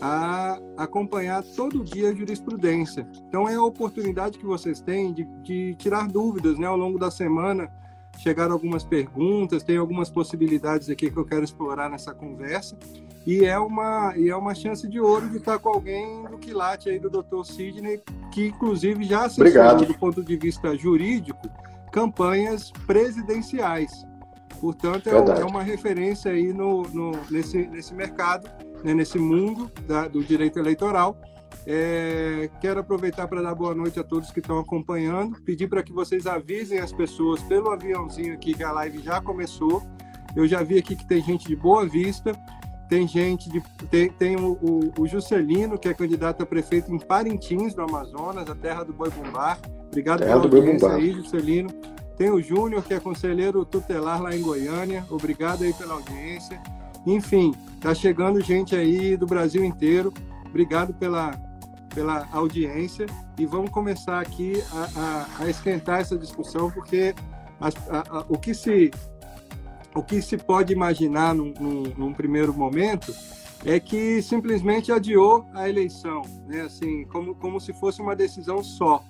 a 0.00 0.58
acompanhar 0.78 1.44
todo 1.54 1.84
dia 1.84 2.08
a 2.08 2.14
jurisprudência. 2.14 3.06
Então 3.28 3.46
é 3.46 3.54
a 3.54 3.62
oportunidade 3.62 4.38
que 4.38 4.46
vocês 4.46 4.80
têm 4.80 5.12
de, 5.12 5.24
de 5.42 5.74
tirar 5.74 6.08
dúvidas 6.08 6.58
né, 6.58 6.66
ao 6.66 6.76
longo 6.76 6.98
da 6.98 7.10
semana 7.10 7.70
chegaram 8.18 8.52
algumas 8.52 8.84
perguntas, 8.84 9.62
tem 9.62 9.76
algumas 9.76 10.10
possibilidades 10.10 10.88
aqui 10.88 11.10
que 11.10 11.16
eu 11.16 11.24
quero 11.24 11.44
explorar 11.44 11.90
nessa 11.90 12.14
conversa. 12.14 12.76
E 13.26 13.44
é 13.44 13.58
uma, 13.58 14.14
e 14.16 14.28
é 14.28 14.36
uma 14.36 14.54
chance 14.54 14.86
de 14.88 15.00
ouro 15.00 15.28
de 15.28 15.36
estar 15.36 15.58
com 15.58 15.68
alguém 15.68 16.24
do 16.24 16.38
quilate 16.38 16.88
aí 16.88 16.98
do 16.98 17.08
Dr. 17.08 17.44
Sidney, 17.44 18.02
que 18.32 18.48
inclusive 18.48 19.04
já 19.04 19.26
assessorou 19.26 19.86
do 19.86 19.94
ponto 19.94 20.22
de 20.22 20.36
vista 20.36 20.76
jurídico 20.76 21.48
campanhas 21.92 22.72
presidenciais. 22.86 24.04
Portanto, 24.60 25.08
é, 25.08 25.40
é 25.40 25.44
uma 25.44 25.62
referência 25.62 26.32
aí 26.32 26.52
no, 26.52 26.82
no, 26.82 27.12
nesse, 27.30 27.66
nesse 27.66 27.94
mercado, 27.94 28.48
né, 28.82 28.94
nesse 28.94 29.18
mundo 29.18 29.70
da, 29.86 30.08
do 30.08 30.22
direito 30.22 30.58
eleitoral 30.58 31.16
é, 31.66 32.50
quero 32.60 32.80
aproveitar 32.80 33.28
para 33.28 33.40
dar 33.40 33.54
boa 33.54 33.74
noite 33.74 34.00
a 34.00 34.04
todos 34.04 34.30
que 34.30 34.40
estão 34.40 34.58
acompanhando, 34.58 35.40
pedir 35.42 35.68
para 35.68 35.82
que 35.82 35.92
vocês 35.92 36.26
avisem 36.26 36.80
as 36.80 36.92
pessoas 36.92 37.42
pelo 37.42 37.70
aviãozinho 37.70 38.34
aqui 38.34 38.54
que 38.54 38.64
a 38.64 38.72
live 38.72 38.98
já 39.00 39.20
começou. 39.20 39.82
Eu 40.34 40.46
já 40.48 40.62
vi 40.62 40.78
aqui 40.78 40.96
que 40.96 41.06
tem 41.06 41.22
gente 41.22 41.46
de 41.46 41.54
Boa 41.54 41.86
Vista, 41.86 42.32
tem 42.88 43.06
gente 43.06 43.48
de. 43.48 43.62
Tem, 43.90 44.10
tem 44.10 44.36
o, 44.36 44.52
o, 44.60 44.92
o, 44.98 45.06
Juscelino, 45.06 45.78
que 45.78 45.88
é 45.88 45.94
candidato 45.94 46.42
a 46.42 46.46
prefeito 46.46 46.92
em 46.92 46.98
Parintins, 46.98 47.74
no 47.74 47.84
Amazonas, 47.84 48.48
a 48.50 48.54
terra 48.54 48.82
do 48.82 48.92
Boi 48.92 49.10
Bombar. 49.10 49.58
Obrigado 49.86 50.20
terra 50.20 50.40
pela 50.40 50.56
audiência 50.56 50.92
aí, 50.92 51.12
Juscelino. 51.12 51.70
Tem 52.16 52.30
o 52.30 52.40
Júnior, 52.42 52.82
que 52.82 52.94
é 52.94 53.00
conselheiro 53.00 53.64
tutelar 53.64 54.20
lá 54.20 54.34
em 54.34 54.42
Goiânia. 54.42 55.04
Obrigado 55.10 55.64
aí 55.64 55.72
pela 55.72 55.94
audiência. 55.94 56.60
Enfim, 57.06 57.54
tá 57.80 57.94
chegando 57.94 58.40
gente 58.40 58.74
aí 58.74 59.16
do 59.16 59.26
Brasil 59.26 59.64
inteiro. 59.64 60.12
Obrigado 60.46 60.92
pela, 60.94 61.30
pela 61.94 62.28
audiência 62.32 63.06
e 63.38 63.46
vamos 63.46 63.70
começar 63.70 64.20
aqui 64.20 64.62
a, 64.72 65.00
a, 65.40 65.44
a 65.44 65.50
esquentar 65.50 66.00
essa 66.00 66.16
discussão, 66.16 66.70
porque 66.70 67.14
a, 67.60 68.24
o, 68.28 68.38
que 68.38 68.54
se, 68.54 68.90
o 69.94 70.02
que 70.02 70.20
se 70.20 70.36
pode 70.36 70.72
imaginar 70.72 71.34
num, 71.34 71.52
num, 71.58 71.82
num, 71.96 72.12
primeiro 72.12 72.52
momento 72.52 73.14
é 73.64 73.78
que 73.78 74.20
simplesmente 74.22 74.90
adiou 74.90 75.46
a 75.54 75.68
eleição, 75.68 76.22
né? 76.46 76.62
assim, 76.62 77.04
como, 77.04 77.34
como 77.34 77.60
se 77.60 77.72
fosse 77.72 78.00
uma 78.00 78.16
decisão 78.16 78.62
só. 78.62 79.02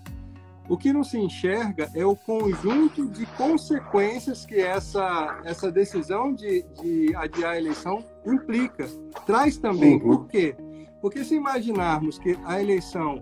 O 0.68 0.76
que 0.76 0.92
não 0.92 1.02
se 1.02 1.18
enxerga 1.18 1.90
é 1.94 2.06
o 2.06 2.14
conjunto 2.14 3.08
de 3.08 3.26
consequências 3.26 4.46
que 4.46 4.60
essa, 4.60 5.40
essa 5.44 5.72
decisão 5.72 6.32
de, 6.32 6.62
de 6.80 7.14
adiar 7.16 7.52
a 7.52 7.58
eleição 7.58 8.04
implica. 8.24 8.86
Traz 9.26 9.56
também. 9.56 9.94
Uhum. 9.94 10.18
Por 10.18 10.28
quê? 10.28 10.54
Porque 11.02 11.24
se 11.24 11.34
imaginarmos 11.34 12.16
que 12.16 12.38
a 12.44 12.62
eleição 12.62 13.20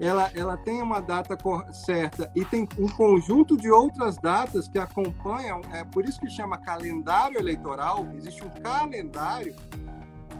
ela, 0.00 0.30
ela 0.34 0.56
tem 0.56 0.82
uma 0.82 1.00
data 1.00 1.38
certa 1.72 2.30
e 2.34 2.44
tem 2.44 2.68
um 2.76 2.88
conjunto 2.88 3.56
de 3.56 3.70
outras 3.70 4.18
datas 4.18 4.66
que 4.66 4.78
acompanham, 4.78 5.60
é 5.72 5.84
por 5.84 6.04
isso 6.04 6.20
que 6.20 6.28
chama 6.28 6.58
calendário 6.58 7.38
eleitoral, 7.38 8.06
existe 8.16 8.44
um 8.44 8.50
calendário. 8.50 9.54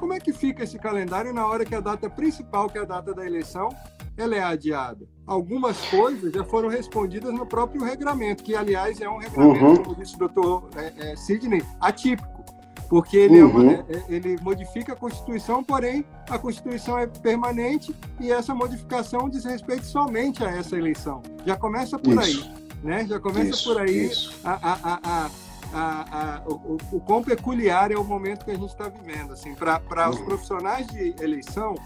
Como 0.00 0.12
é 0.12 0.18
que 0.18 0.32
fica 0.32 0.64
esse 0.64 0.78
calendário 0.78 1.32
na 1.32 1.46
hora 1.46 1.64
que 1.64 1.74
a 1.74 1.80
data 1.80 2.10
principal, 2.10 2.68
que 2.68 2.78
é 2.78 2.80
a 2.80 2.86
data 2.86 3.14
da 3.14 3.24
eleição, 3.24 3.68
ela 4.16 4.34
é 4.34 4.42
adiada? 4.42 5.06
Algumas 5.26 5.78
coisas 5.86 6.32
já 6.32 6.42
foram 6.42 6.68
respondidas 6.68 7.32
no 7.32 7.46
próprio 7.46 7.84
regramento, 7.84 8.42
que 8.42 8.56
aliás 8.56 9.00
é 9.00 9.08
um 9.08 9.18
regramento, 9.18 9.64
uhum. 9.64 9.76
como 9.76 9.94
disse 9.94 10.16
o 10.16 10.18
doutor 10.18 10.68
é, 10.74 11.12
é, 11.12 11.16
Sidney, 11.16 11.62
atípico 11.80 12.39
porque 12.90 13.16
ele, 13.16 13.38
é 13.38 13.44
uhum. 13.44 13.70
é 13.70 13.84
ele 14.08 14.36
modifica 14.42 14.94
a 14.94 14.96
Constituição, 14.96 15.62
porém 15.62 16.04
a 16.28 16.36
Constituição 16.36 16.98
é 16.98 17.06
permanente 17.06 17.94
e 18.18 18.32
essa 18.32 18.52
modificação 18.52 19.28
diz 19.28 19.44
respeito 19.44 19.86
somente 19.86 20.44
a 20.44 20.50
essa 20.50 20.76
eleição. 20.76 21.22
Já 21.46 21.56
começa 21.56 21.96
por 21.96 22.20
isso. 22.20 22.42
aí, 22.42 22.82
né? 22.82 23.06
Já 23.06 23.20
começa 23.20 23.50
isso, 23.50 23.72
por 23.72 23.80
aí 23.80 24.10
a, 24.42 24.72
a, 24.72 25.00
a, 25.04 25.30
a, 25.72 26.42
o, 26.48 26.78
o 26.90 27.00
quão 27.00 27.22
peculiar 27.22 27.92
é 27.92 27.96
o 27.96 28.02
momento 28.02 28.44
que 28.44 28.50
a 28.50 28.54
gente 28.54 28.70
está 28.70 28.88
vivendo. 28.88 29.34
Assim, 29.34 29.54
para 29.54 29.78
uhum. 29.78 30.10
os 30.10 30.20
profissionais 30.22 30.88
de 30.88 31.14
eleição, 31.20 31.76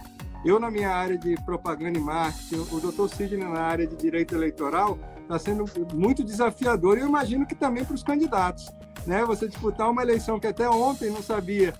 eu 0.43 0.59
na 0.59 0.71
minha 0.71 0.91
área 0.91 1.19
de 1.19 1.35
propaganda 1.45 1.99
e 1.99 2.03
marketing, 2.03 2.67
o 2.73 2.81
doutor 2.81 3.11
Sidney 3.11 3.47
na 3.47 3.61
área 3.61 3.87
de 3.87 3.95
direito 3.95 4.35
eleitoral, 4.35 4.99
está 5.21 5.39
sendo 5.39 5.67
muito 5.93 6.25
desafiador 6.25 6.97
e 6.97 7.03
eu 7.03 7.09
imagino 7.09 7.45
que 7.45 7.55
também 7.55 7.85
para 7.85 7.95
os 7.95 8.03
candidatos 8.03 8.73
né? 9.07 9.25
Você 9.25 9.49
disputar 9.49 9.91
uma 9.91 10.03
eleição 10.03 10.41
que 10.41 10.47
até 10.47 10.69
ontem 10.69 11.11
não 11.11 11.23
sabia 11.23 11.75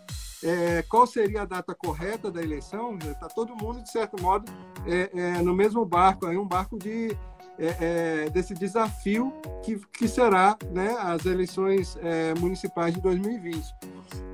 é, 0.45 0.83
qual 0.83 1.07
seria 1.07 1.43
a 1.43 1.47
data 1.47 1.75
correta 1.75 2.31
da 2.31 2.43
eleição, 2.43 2.99
está 2.99 3.29
todo 3.29 3.57
mundo, 3.57 3.83
de 3.83 3.91
certo 3.91 4.21
modo, 4.23 4.51
é, 4.87 5.11
é, 5.15 5.43
no 5.43 5.55
mesmo 5.55 5.85
barco, 5.87 6.27
aí 6.27 6.37
um 6.37 6.47
barco 6.47 6.79
de, 6.79 7.17
é, 7.59 8.25
é, 8.27 8.31
desse 8.31 8.53
desafio 8.53 9.33
que, 9.63 9.81
que 9.99 10.07
será 10.07 10.57
né, 10.71 10.95
as 10.99 11.25
eleições 11.25 11.97
é, 12.03 12.35
municipais 12.39 12.95
de 12.95 13.01
2020. 13.01 13.75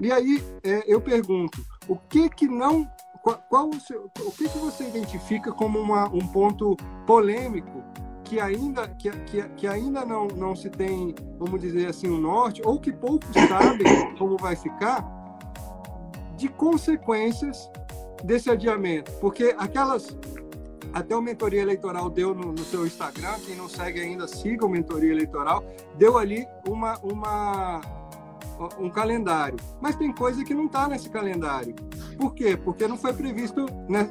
E 0.01 0.11
aí 0.11 0.43
eu 0.87 1.01
pergunto, 1.01 1.65
o 1.87 1.97
que 1.97 2.29
que 2.29 2.49
não 2.49 2.91
qual, 3.23 3.39
qual 3.49 3.69
o, 3.69 3.81
seu, 3.81 4.11
o 4.21 4.33
que, 4.33 4.49
que 4.49 4.59
você 4.59 4.89
identifica 4.89 5.53
como 5.53 5.79
uma, 5.79 6.09
um 6.09 6.27
ponto 6.27 6.77
polêmico 7.07 7.85
que 8.31 8.39
ainda, 8.39 8.87
que, 8.87 9.11
que, 9.11 9.43
que, 9.57 9.67
ainda 9.67 10.05
não, 10.05 10.29
não 10.29 10.55
se 10.55 10.71
tem, 10.71 11.17
vamos 11.37 11.61
dizer 11.61 11.89
assim, 11.89 12.07
o 12.07 12.15
um 12.15 12.21
norte, 12.21 12.63
ou 12.65 12.79
que 12.79 12.93
poucos 12.93 13.29
sabem 13.49 14.15
como 14.17 14.37
vai 14.37 14.55
ficar, 14.55 15.05
de 16.37 16.49
consequências 16.49 17.69
desse 18.23 18.49
adiamento. 18.49 19.11
Porque 19.21 19.53
aquelas. 19.59 20.17
Até 20.93 21.15
o 21.15 21.21
Mentoria 21.21 21.63
Eleitoral 21.63 22.09
deu 22.09 22.33
no, 22.33 22.53
no 22.53 22.65
seu 22.65 22.87
Instagram, 22.87 23.35
quem 23.45 23.57
não 23.57 23.69
segue 23.69 24.01
ainda, 24.01 24.27
siga 24.29 24.65
o 24.65 24.69
Mentoria 24.69 25.13
Eleitoral, 25.13 25.65
deu 25.97 26.17
ali 26.17 26.47
uma, 26.69 26.99
uma, 26.99 27.81
um 28.79 28.91
calendário. 28.91 29.57
Mas 29.81 29.97
tem 29.97 30.13
coisa 30.13 30.45
que 30.45 30.55
não 30.55 30.67
está 30.67 30.89
nesse 30.89 31.09
calendário. 31.09 31.75
Por 32.19 32.35
quê? 32.35 32.57
Porque 32.57 32.87
não 32.87 32.97
foi 32.97 33.13
previsto 33.13 33.67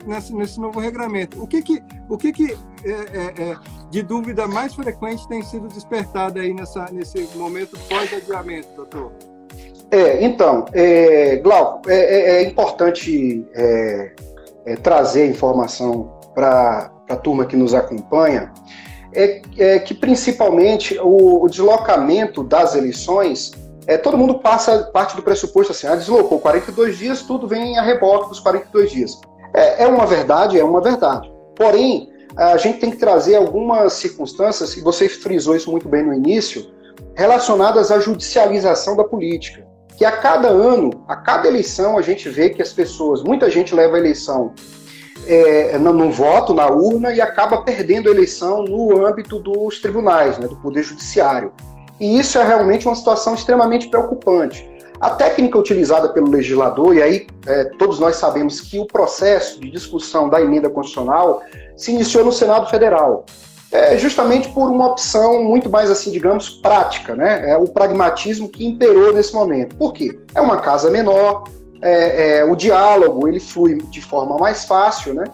nesse, 0.05 0.33
nesse 0.33 0.59
novo 0.59 0.79
regramento. 0.79 1.41
O 1.41 1.47
que 1.47 1.61
que, 1.61 1.81
o 2.09 2.17
que, 2.17 2.31
que 2.31 2.57
é, 2.83 2.91
é, 2.91 3.51
é, 3.51 3.57
de 3.89 4.01
dúvida 4.01 4.47
mais 4.47 4.73
frequente 4.73 5.27
tem 5.27 5.43
sido 5.43 5.67
despertada 5.67 6.41
aí 6.41 6.53
nessa, 6.53 6.85
nesse 6.91 7.21
momento 7.35 7.77
pós-adiamento, 7.87 8.67
doutor? 8.75 9.11
É, 9.91 10.23
então, 10.23 10.65
é, 10.71 11.37
Glauco, 11.37 11.89
é, 11.89 11.95
é, 11.95 12.31
é 12.35 12.43
importante 12.43 13.45
é, 13.53 14.11
trazer 14.83 15.27
informação 15.27 16.19
para 16.35 16.91
a 17.09 17.15
turma 17.15 17.45
que 17.45 17.55
nos 17.55 17.73
acompanha, 17.73 18.53
é 19.11 19.79
que 19.79 19.95
principalmente 19.95 20.99
o, 20.99 21.43
o, 21.43 21.49
deslocamento 21.49 22.43
das 22.43 22.75
eleições, 22.75 23.51
é, 23.89 23.97
todo 23.97 24.15
mundo 24.15 24.35
passa 24.37 24.83
parte 24.93 25.15
do 25.15 25.23
pressuposto 25.23 25.71
assim, 25.71 25.87
ah, 25.87 25.95
deslocou 25.95 26.39
42 26.39 26.95
dias, 26.95 27.23
tudo 27.23 27.47
vem 27.47 27.75
a 27.75 27.81
reboque 27.81 28.29
dos 28.29 28.39
42 28.39 28.91
dias. 28.91 29.19
É, 29.51 29.85
é 29.85 29.87
uma 29.87 30.05
verdade, 30.05 30.59
é 30.59 30.63
uma 30.63 30.79
verdade. 30.79 31.27
Porém, 31.55 32.07
a 32.37 32.55
gente 32.55 32.77
tem 32.77 32.91
que 32.91 32.97
trazer 32.97 33.35
algumas 33.35 33.93
circunstâncias, 33.93 34.77
e 34.77 34.81
você 34.81 35.09
frisou 35.09 35.55
isso 35.55 35.71
muito 35.71 35.89
bem 35.89 36.05
no 36.05 36.13
início, 36.13 36.69
relacionadas 37.15 37.91
à 37.91 37.99
judicialização 37.99 38.95
da 38.95 39.03
política. 39.03 39.65
Que 39.97 40.05
a 40.05 40.11
cada 40.11 40.49
ano, 40.49 41.03
a 41.07 41.15
cada 41.15 41.47
eleição, 41.47 41.97
a 41.97 42.03
gente 42.03 42.29
vê 42.29 42.51
que 42.51 42.61
as 42.61 42.71
pessoas, 42.71 43.23
muita 43.23 43.49
gente 43.49 43.73
leva 43.73 43.95
a 43.95 43.99
eleição 43.99 44.53
é, 45.25 45.79
no, 45.79 46.11
voto, 46.11 46.53
na 46.53 46.69
urna, 46.69 47.11
e 47.11 47.19
acaba 47.19 47.63
perdendo 47.63 48.07
a 48.07 48.11
eleição 48.11 48.63
no 48.63 49.03
âmbito 49.03 49.39
dos 49.39 49.81
tribunais, 49.81 50.37
né, 50.37 50.47
do 50.47 50.57
Poder 50.57 50.83
Judiciário. 50.83 51.51
E 51.99 52.19
isso 52.19 52.37
é 52.37 52.43
realmente 52.45 52.87
uma 52.87 52.95
situação 52.95 53.33
extremamente 53.33 53.89
preocupante. 53.89 54.67
A 54.99 55.11
técnica 55.11 55.57
utilizada 55.57 56.09
pelo 56.09 56.29
legislador, 56.29 56.95
e 56.95 57.01
aí 57.01 57.27
é, 57.47 57.65
todos 57.77 57.99
nós 57.99 58.17
sabemos 58.17 58.59
que 58.59 58.79
o 58.79 58.85
processo 58.85 59.59
de 59.59 59.71
discussão 59.71 60.27
da 60.27 60.41
emenda 60.41 60.69
constitucional 60.69 61.41
se 61.77 61.91
iniciou 61.91 62.25
no 62.25 62.31
Senado 62.31 62.69
Federal, 62.69 63.25
é, 63.71 63.97
justamente 63.97 64.49
por 64.49 64.69
uma 64.69 64.87
opção 64.87 65.43
muito 65.43 65.69
mais, 65.69 65.89
assim, 65.89 66.11
digamos, 66.11 66.49
prática, 66.49 67.15
né? 67.15 67.49
É 67.49 67.57
o 67.57 67.67
pragmatismo 67.67 68.49
que 68.49 68.65
imperou 68.65 69.13
nesse 69.13 69.33
momento. 69.33 69.75
Por 69.75 69.93
quê? 69.93 70.19
É 70.33 70.41
uma 70.41 70.57
casa 70.57 70.89
menor, 70.89 71.43
é, 71.81 72.39
é, 72.39 72.43
o 72.43 72.55
diálogo 72.55 73.27
ele 73.27 73.39
flui 73.39 73.77
de 73.89 74.01
forma 74.01 74.37
mais 74.37 74.65
fácil, 74.65 75.13
né? 75.13 75.25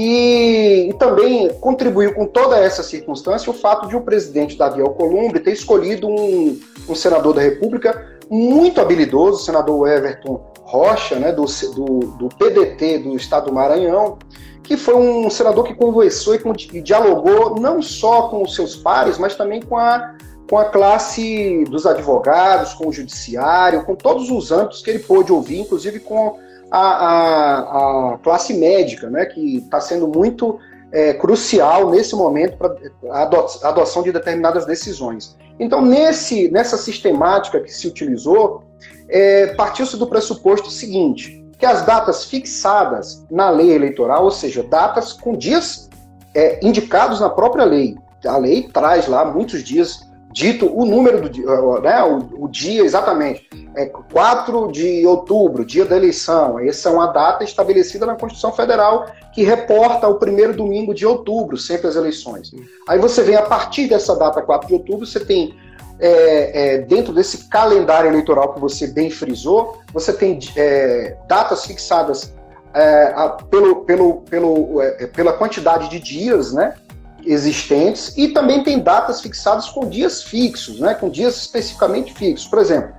E, 0.00 0.90
e, 0.90 0.94
também 0.94 1.52
contribuiu 1.54 2.14
com 2.14 2.24
toda 2.24 2.56
essa 2.56 2.84
circunstância 2.84 3.50
o 3.50 3.52
fato 3.52 3.88
de 3.88 3.96
o 3.96 4.00
presidente 4.00 4.56
Davi 4.56 4.80
Alcolumbre 4.80 5.40
ter 5.40 5.50
escolhido 5.50 6.06
um, 6.06 6.56
um 6.88 6.94
senador 6.94 7.34
da 7.34 7.42
República 7.42 8.16
muito 8.30 8.80
habilidoso, 8.80 9.38
o 9.38 9.44
senador 9.44 9.88
Everton 9.88 10.52
Rocha, 10.60 11.16
né, 11.16 11.32
do, 11.32 11.44
do, 11.74 11.98
do, 12.16 12.28
PDT 12.28 12.98
do 12.98 13.16
estado 13.16 13.46
do 13.46 13.52
Maranhão, 13.52 14.18
que 14.62 14.76
foi 14.76 14.94
um 14.94 15.28
senador 15.28 15.64
que 15.64 15.74
conversou 15.74 16.36
e, 16.36 16.40
e 16.74 16.80
dialogou 16.80 17.58
não 17.58 17.82
só 17.82 18.28
com 18.28 18.44
os 18.44 18.54
seus 18.54 18.76
pares, 18.76 19.18
mas 19.18 19.34
também 19.34 19.60
com 19.60 19.76
a, 19.76 20.14
com 20.48 20.58
a 20.58 20.66
classe 20.66 21.64
dos 21.64 21.86
advogados, 21.86 22.72
com 22.72 22.86
o 22.86 22.92
judiciário, 22.92 23.84
com 23.84 23.96
todos 23.96 24.30
os 24.30 24.52
âmbitos 24.52 24.80
que 24.80 24.90
ele 24.90 25.00
pôde 25.00 25.32
ouvir, 25.32 25.58
inclusive 25.58 25.98
com 25.98 26.38
a, 26.70 26.80
a, 26.80 28.14
a 28.14 28.18
classe 28.18 28.54
médica, 28.54 29.08
né, 29.08 29.26
que 29.26 29.58
está 29.58 29.80
sendo 29.80 30.08
muito 30.08 30.58
é, 30.92 31.14
crucial 31.14 31.90
nesse 31.90 32.14
momento 32.14 32.56
para 32.56 32.74
a 33.10 33.22
adoção 33.68 34.02
de 34.02 34.12
determinadas 34.12 34.64
decisões. 34.66 35.36
Então, 35.58 35.82
nesse, 35.82 36.50
nessa 36.50 36.76
sistemática 36.76 37.60
que 37.60 37.72
se 37.72 37.86
utilizou, 37.86 38.62
é, 39.08 39.48
partiu-se 39.48 39.96
do 39.96 40.06
pressuposto 40.06 40.70
seguinte, 40.70 41.44
que 41.58 41.66
as 41.66 41.82
datas 41.82 42.24
fixadas 42.24 43.24
na 43.30 43.50
lei 43.50 43.72
eleitoral, 43.72 44.24
ou 44.24 44.30
seja, 44.30 44.62
datas 44.62 45.12
com 45.12 45.36
dias 45.36 45.88
é, 46.34 46.64
indicados 46.64 47.20
na 47.20 47.28
própria 47.28 47.64
lei, 47.64 47.96
a 48.24 48.36
lei 48.36 48.68
traz 48.68 49.08
lá 49.08 49.24
muitos 49.24 49.62
dias 49.62 50.07
dito 50.38 50.70
o 50.72 50.84
número 50.84 51.20
do 51.20 51.28
dia, 51.28 51.44
né, 51.82 52.00
o, 52.04 52.44
o, 52.44 52.48
dia 52.48 52.84
exatamente. 52.84 53.48
É 53.74 53.86
4 53.86 54.70
de 54.70 55.04
outubro, 55.04 55.64
dia 55.64 55.84
da 55.84 55.96
eleição. 55.96 56.60
Essa 56.60 56.88
é 56.88 56.92
uma 56.92 57.08
data 57.08 57.42
estabelecida 57.42 58.06
na 58.06 58.14
Constituição 58.14 58.52
Federal 58.52 59.06
que 59.34 59.42
reporta 59.42 60.06
o 60.06 60.14
primeiro 60.14 60.54
domingo 60.54 60.94
de 60.94 61.04
outubro, 61.04 61.56
sempre 61.56 61.88
as 61.88 61.96
eleições. 61.96 62.52
Aí 62.88 63.00
você 63.00 63.20
vem, 63.24 63.34
a 63.34 63.42
partir 63.42 63.88
dessa 63.88 64.14
data, 64.14 64.40
4 64.40 64.68
de 64.68 64.74
outubro, 64.74 65.04
você 65.04 65.18
tem, 65.18 65.56
é, 65.98 66.74
é, 66.74 66.78
dentro 66.78 67.12
desse 67.12 67.48
calendário 67.48 68.08
eleitoral 68.08 68.54
que 68.54 68.60
você 68.60 68.86
bem 68.86 69.10
frisou, 69.10 69.78
você 69.92 70.12
tem 70.12 70.38
é, 70.56 71.16
datas 71.26 71.66
fixadas 71.66 72.32
é, 72.72 73.12
a, 73.16 73.30
pelo, 73.30 73.84
pelo, 73.84 74.20
pelo, 74.22 74.80
é, 74.82 75.06
pela 75.08 75.32
quantidade 75.32 75.90
de 75.90 75.98
dias, 75.98 76.52
né? 76.52 76.74
Existentes 77.24 78.16
e 78.16 78.28
também 78.28 78.62
tem 78.62 78.78
datas 78.78 79.20
fixadas 79.20 79.68
com 79.68 79.88
dias 79.88 80.22
fixos, 80.22 80.80
né, 80.80 80.94
com 80.94 81.08
dias 81.08 81.36
especificamente 81.36 82.14
fixos. 82.14 82.46
Por 82.46 82.58
exemplo, 82.58 82.92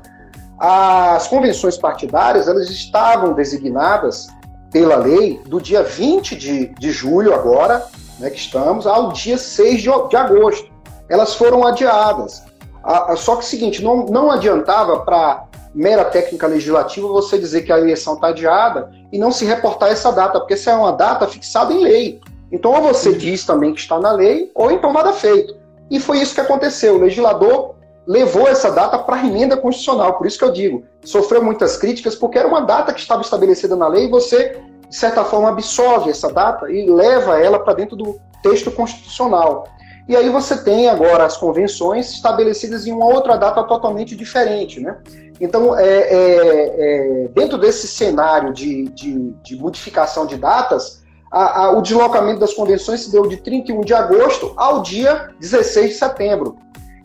as 0.60 1.28
convenções 1.28 1.78
partidárias 1.78 2.48
elas 2.48 2.70
estavam 2.70 3.34
designadas 3.34 4.28
pela 4.72 4.98
lei 4.98 5.42
do 5.46 5.60
dia 5.60 5.84
20 5.84 6.36
de, 6.36 6.68
de 6.76 6.92
julho 6.92 7.34
agora, 7.34 7.86
né, 8.20 8.30
que 8.30 8.38
estamos, 8.38 8.86
ao 8.86 9.12
dia 9.12 9.38
6 9.38 9.82
de, 9.82 9.90
de 10.10 10.16
agosto. 10.16 10.70
Elas 11.10 11.34
foram 11.34 11.66
adiadas. 11.66 12.44
A, 12.84 13.14
a, 13.14 13.16
só 13.16 13.36
que 13.36 13.44
é 13.44 13.48
seguinte, 13.48 13.84
não, 13.84 14.06
não 14.06 14.30
adiantava 14.30 15.00
para 15.00 15.46
mera 15.74 16.06
técnica 16.06 16.48
legislativa 16.48 17.08
você 17.08 17.38
dizer 17.38 17.62
que 17.62 17.72
a 17.72 17.78
eleição 17.78 18.16
está 18.16 18.28
adiada 18.28 18.92
e 19.12 19.18
não 19.18 19.32
se 19.32 19.46
reportar 19.46 19.90
essa 19.90 20.12
data, 20.12 20.40
porque 20.40 20.54
essa 20.54 20.72
é 20.72 20.76
uma 20.76 20.92
data 20.92 21.28
fixada 21.28 21.74
em 21.74 21.82
lei. 21.82 22.22
Então, 22.52 22.74
ou 22.74 22.82
você 22.82 23.14
diz 23.14 23.46
também 23.46 23.74
que 23.74 23.80
está 23.80 24.00
na 24.00 24.12
lei, 24.12 24.52
ou 24.56 24.72
então 24.72 24.92
nada 24.92 25.14
feito. 25.14 25.56
E 25.90 26.00
foi 26.00 26.20
isso 26.20 26.34
que 26.34 26.42
aconteceu. 26.42 26.96
O 26.96 27.00
legislador 27.00 27.76
levou 28.06 28.48
essa 28.48 28.72
data 28.72 28.98
para 28.98 29.18
a 29.18 29.26
emenda 29.26 29.56
constitucional. 29.56 30.18
Por 30.18 30.26
isso 30.26 30.38
que 30.38 30.44
eu 30.44 30.52
digo, 30.52 30.84
sofreu 31.04 31.44
muitas 31.44 31.78
críticas, 31.78 32.16
porque 32.16 32.40
era 32.40 32.48
uma 32.48 32.62
data 32.62 32.94
que 32.94 33.00
estava 33.00 33.22
estabelecida 33.22 33.76
na 33.76 33.88
lei 33.88 34.06
e 34.06 34.10
você, 34.10 34.60
de 34.88 34.96
certa 34.96 35.24
forma, 35.24 35.50
absorve 35.50 36.10
essa 36.10 36.32
data 36.32 36.72
e 36.72 36.90
leva 36.90 37.40
ela 37.40 37.60
para 37.60 37.74
dentro 37.74 37.96
do 37.96 38.20
texto 38.42 38.72
constitucional. 38.72 39.68
E 40.08 40.16
aí 40.16 40.28
você 40.28 40.58
tem 40.58 40.90
agora 40.90 41.24
as 41.24 41.38
convenções 41.38 42.12
estabelecidas 42.12 42.88
em 42.88 42.92
uma 42.92 43.06
outra 43.06 43.38
data 43.38 43.64
totalmente 43.64 44.16
diferente, 44.16 44.80
né? 44.80 44.98
Então, 45.40 45.78
é, 45.78 45.86
é, 45.86 46.16
é, 46.16 47.28
dentro 47.28 47.60
desse 47.60 47.88
cenário 47.88 48.52
de, 48.52 48.86
de, 48.86 49.34
de 49.44 49.56
modificação 49.56 50.26
de 50.26 50.36
datas, 50.36 50.99
a, 51.32 51.66
a, 51.66 51.72
o 51.72 51.82
deslocamento 51.82 52.40
das 52.40 52.54
convenções 52.54 53.02
se 53.02 53.12
deu 53.12 53.28
de 53.28 53.38
31 53.38 53.82
de 53.82 53.94
agosto 53.94 54.54
ao 54.56 54.82
dia 54.82 55.30
16 55.40 55.90
de 55.90 55.96
setembro. 55.96 56.58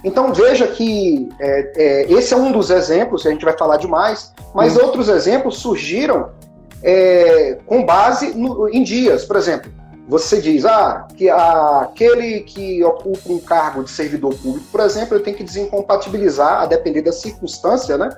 Então 0.02 0.32
veja 0.32 0.66
que 0.66 1.28
é, 1.40 1.72
é, 1.76 2.12
esse 2.12 2.34
é 2.34 2.37
um 2.37 2.52
dos 2.52 2.70
exemplos, 2.70 3.26
a 3.26 3.30
gente 3.30 3.44
vai 3.44 3.56
falar 3.56 3.78
demais, 3.78 4.32
mas 4.54 4.76
hum. 4.76 4.84
outros 4.84 5.08
exemplos 5.08 5.58
surgiram 5.58 6.30
é, 6.82 7.58
com 7.66 7.84
base 7.84 8.34
no, 8.34 8.68
em 8.68 8.82
dias. 8.82 9.24
Por 9.24 9.37
exemplo, 9.37 9.72
você 10.06 10.40
diz 10.40 10.66
ah, 10.66 11.06
que 11.16 11.30
a, 11.30 11.80
aquele 11.82 12.40
que 12.40 12.84
ocupa 12.84 13.32
um 13.32 13.38
cargo 13.38 13.82
de 13.82 13.90
servidor 13.90 14.34
público, 14.34 14.66
por 14.70 14.80
exemplo, 14.80 15.16
ele 15.16 15.24
tem 15.24 15.32
que 15.32 15.42
desincompatibilizar, 15.42 16.60
a 16.60 16.66
depender 16.66 17.00
da 17.00 17.12
circunstância 17.12 17.96
né, 17.96 18.10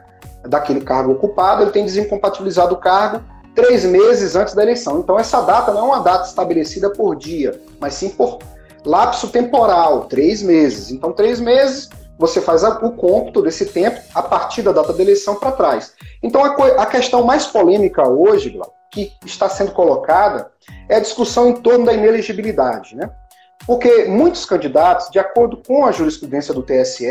daquele 0.48 0.80
cargo 0.80 1.12
ocupado, 1.12 1.62
ele 1.62 1.70
tem 1.70 1.84
desincompatibilizado 1.84 2.74
o 2.74 2.78
cargo 2.78 3.22
três 3.56 3.84
meses 3.84 4.36
antes 4.36 4.54
da 4.54 4.62
eleição. 4.62 5.00
Então, 5.00 5.18
essa 5.18 5.40
data 5.40 5.72
não 5.72 5.80
é 5.80 5.84
uma 5.84 6.00
data 6.00 6.28
estabelecida 6.28 6.90
por 6.90 7.16
dia, 7.16 7.60
mas 7.80 7.94
sim 7.94 8.10
por 8.10 8.38
lapso 8.84 9.28
temporal, 9.28 10.04
três 10.04 10.42
meses. 10.42 10.92
Então, 10.92 11.12
três 11.12 11.40
meses, 11.40 11.88
você 12.18 12.40
faz 12.40 12.62
o 12.62 12.92
cômputo 12.92 13.42
desse 13.42 13.66
tempo 13.66 14.00
a 14.14 14.22
partir 14.22 14.62
da 14.62 14.72
data 14.72 14.92
da 14.92 15.02
eleição 15.02 15.34
para 15.34 15.50
trás. 15.52 15.94
Então, 16.22 16.44
a, 16.44 16.54
a, 16.82 16.86
questão 16.86 17.24
mais 17.24 17.46
polêmica 17.46 18.06
hoje, 18.06 18.60
que 18.92 19.10
está 19.24 19.48
sendo 19.48 19.72
colocada, 19.72 20.50
é 20.88 20.96
a 20.96 21.00
discussão 21.00 21.48
em 21.48 21.54
torno 21.54 21.86
da 21.86 21.94
inelegibilidade. 21.94 22.94
Né? 22.94 23.10
Porque 23.66 24.04
muitos 24.04 24.44
candidatos, 24.44 25.10
de 25.10 25.18
acordo 25.18 25.62
com 25.66 25.86
a 25.86 25.92
jurisprudência 25.92 26.52
do 26.52 26.62
TSE, 26.62 27.06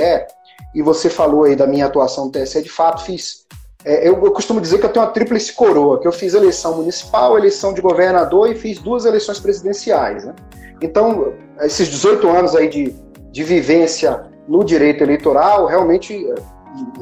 e 0.74 0.82
você 0.82 1.10
falou 1.10 1.44
aí 1.44 1.56
da 1.56 1.66
minha 1.66 1.88
atuação 1.88 2.26
no 2.26 2.32
TSE, 2.32 2.62
de 2.62 2.70
fato, 2.70 3.04
fiz 3.04 3.46
é, 3.86 4.08
eu, 4.08 4.14
eu, 4.24 4.32
costumo 4.32 4.60
dizer 4.60 4.80
que 4.80 4.86
eu 4.86 4.90
tenho 4.90 5.06
uma 5.06 5.12
tríplice 5.12 5.54
coroa, 5.54 6.00
que 6.00 6.08
eu 6.08 6.12
fiz 6.12 6.34
eleição 6.34 6.78
municipal, 6.78 7.38
eleição 7.38 7.72
de 7.72 7.82
governador 7.82 8.52
e 8.52 8.56
fiz 8.56 8.80
duas 8.80 9.06
eleições 9.06 9.40
presidenciais. 9.40 10.26
Né? 10.26 10.34
Então, 10.82 11.34
esses 11.62 11.88
18 11.88 12.28
anos 12.28 12.56
aí 12.56 12.68
de, 12.68 12.96
de 13.32 13.44
vivência 13.44 14.24
no 14.48 14.64
direito 14.64 15.04
eleitoral 15.04 15.68
realmente 15.68 16.28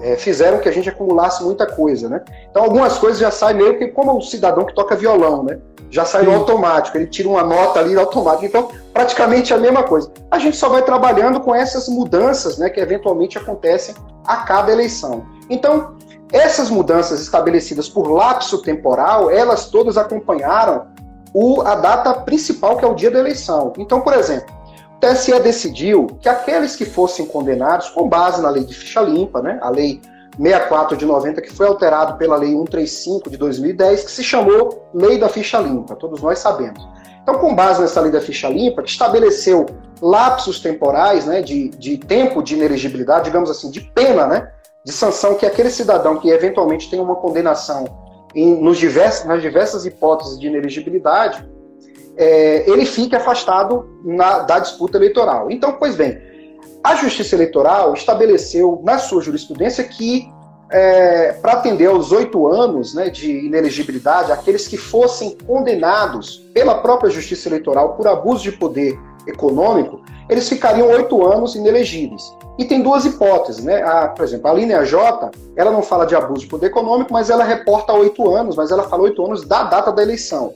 é, 0.01 0.15
fizeram 0.17 0.59
que 0.59 0.67
a 0.67 0.71
gente 0.71 0.89
acumulasse 0.89 1.43
muita 1.43 1.65
coisa, 1.65 2.07
né? 2.07 2.21
Então, 2.49 2.63
algumas 2.63 2.97
coisas 2.97 3.19
já 3.19 3.31
saem 3.31 3.57
meio 3.57 3.77
que 3.77 3.87
como 3.87 4.15
o 4.17 4.21
cidadão 4.21 4.65
que 4.65 4.75
toca 4.75 4.95
violão, 4.95 5.43
né? 5.43 5.59
Já 5.89 6.05
sai 6.05 6.23
no 6.23 6.33
automático, 6.33 6.97
ele 6.97 7.07
tira 7.07 7.29
uma 7.29 7.43
nota 7.43 7.79
ali 7.79 7.97
automático. 7.97 8.45
Então, 8.45 8.69
praticamente 8.93 9.53
a 9.53 9.57
mesma 9.57 9.83
coisa. 9.83 10.11
A 10.29 10.39
gente 10.39 10.57
só 10.57 10.69
vai 10.69 10.83
trabalhando 10.83 11.39
com 11.39 11.53
essas 11.53 11.87
mudanças, 11.87 12.57
né, 12.57 12.69
que 12.69 12.79
eventualmente 12.79 13.37
acontecem 13.37 13.93
a 14.25 14.37
cada 14.37 14.71
eleição. 14.71 15.25
Então, 15.49 15.95
essas 16.33 16.71
mudanças 16.71 17.21
estabelecidas 17.21 17.87
por 17.87 18.11
lapso 18.11 18.57
temporal, 18.63 19.29
elas 19.29 19.67
todas 19.67 19.97
acompanharam 19.97 20.87
o, 21.31 21.61
a 21.61 21.75
data 21.75 22.11
principal, 22.11 22.75
que 22.75 22.83
é 22.83 22.87
o 22.87 22.95
dia 22.95 23.11
da 23.11 23.19
eleição. 23.19 23.71
Então, 23.77 24.01
por 24.01 24.13
exemplo, 24.13 24.51
o 24.95 24.99
TSE 24.99 25.39
decidiu 25.39 26.07
que 26.19 26.27
aqueles 26.27 26.75
que 26.75 26.85
fossem 26.85 27.27
condenados, 27.27 27.91
com 27.91 28.09
base 28.09 28.41
na 28.41 28.49
lei 28.49 28.63
de 28.63 28.73
ficha 28.73 28.99
limpa, 29.01 29.43
né, 29.43 29.59
a 29.61 29.69
lei 29.69 30.01
64 30.35 30.97
de 30.97 31.05
90, 31.05 31.39
que 31.39 31.53
foi 31.53 31.67
alterado 31.67 32.17
pela 32.17 32.35
lei 32.35 32.51
135 32.51 33.29
de 33.29 33.37
2010, 33.37 34.05
que 34.05 34.11
se 34.11 34.23
chamou 34.23 34.89
Lei 34.91 35.19
da 35.19 35.29
Ficha 35.29 35.59
Limpa, 35.59 35.95
todos 35.95 36.23
nós 36.23 36.39
sabemos. 36.39 36.83
Então, 37.21 37.35
com 37.35 37.53
base 37.53 37.79
nessa 37.79 38.01
lei 38.01 38.11
da 38.11 38.19
ficha 38.19 38.49
limpa, 38.49 38.81
que 38.81 38.89
estabeleceu 38.89 39.65
lapsos 40.01 40.59
temporais 40.59 41.25
né, 41.25 41.41
de, 41.41 41.69
de 41.69 41.97
tempo 41.97 42.41
de 42.41 42.55
inelegibilidade, 42.55 43.25
digamos 43.25 43.49
assim, 43.49 43.69
de 43.69 43.79
pena, 43.79 44.27
né, 44.27 44.51
de 44.85 44.91
sanção 44.91 45.35
que 45.35 45.45
aquele 45.45 45.69
cidadão 45.69 46.19
que 46.19 46.29
eventualmente 46.29 46.89
tem 46.89 46.99
uma 46.99 47.15
condenação 47.15 47.85
em, 48.35 48.61
nos 48.61 48.77
diversos, 48.77 49.25
nas 49.25 49.41
diversas 49.41 49.85
hipóteses 49.85 50.39
de 50.39 50.47
ineligibilidade, 50.47 51.47
é, 52.17 52.69
ele 52.69 52.85
fique 52.85 53.15
afastado 53.15 53.87
na, 54.03 54.39
da 54.39 54.59
disputa 54.59 54.97
eleitoral. 54.97 55.49
Então, 55.49 55.73
pois 55.73 55.95
bem, 55.95 56.19
a 56.83 56.95
Justiça 56.95 57.35
Eleitoral 57.35 57.93
estabeleceu 57.93 58.81
na 58.83 58.97
sua 58.97 59.21
jurisprudência 59.21 59.83
que, 59.85 60.29
é, 60.69 61.33
para 61.33 61.53
atender 61.53 61.87
aos 61.87 62.11
oito 62.11 62.45
anos 62.47 62.93
né, 62.93 63.09
de 63.09 63.45
ineligibilidade, 63.45 64.31
aqueles 64.31 64.67
que 64.67 64.75
fossem 64.75 65.37
condenados 65.47 66.39
pela 66.53 66.75
própria 66.75 67.09
Justiça 67.09 67.47
Eleitoral 67.47 67.95
por 67.95 68.07
abuso 68.07 68.43
de 68.43 68.51
poder 68.51 68.99
econômico, 69.25 70.02
eles 70.29 70.47
ficariam 70.47 70.87
oito 70.87 71.25
anos 71.25 71.55
inelegíveis. 71.55 72.35
E 72.57 72.65
tem 72.65 72.81
duas 72.81 73.05
hipóteses, 73.05 73.63
né? 73.63 73.81
A, 73.83 74.07
por 74.09 74.23
exemplo, 74.23 74.49
a 74.49 74.53
linha 74.53 74.85
J, 74.85 75.31
ela 75.55 75.71
não 75.71 75.81
fala 75.81 76.05
de 76.05 76.15
abuso 76.15 76.41
de 76.41 76.47
poder 76.47 76.67
econômico, 76.67 77.11
mas 77.11 77.29
ela 77.29 77.43
reporta 77.43 77.93
oito 77.93 78.29
anos, 78.29 78.55
mas 78.55 78.71
ela 78.71 78.83
fala 78.83 79.03
oito 79.03 79.25
anos 79.25 79.45
da 79.45 79.63
data 79.63 79.91
da 79.91 80.01
eleição. 80.01 80.53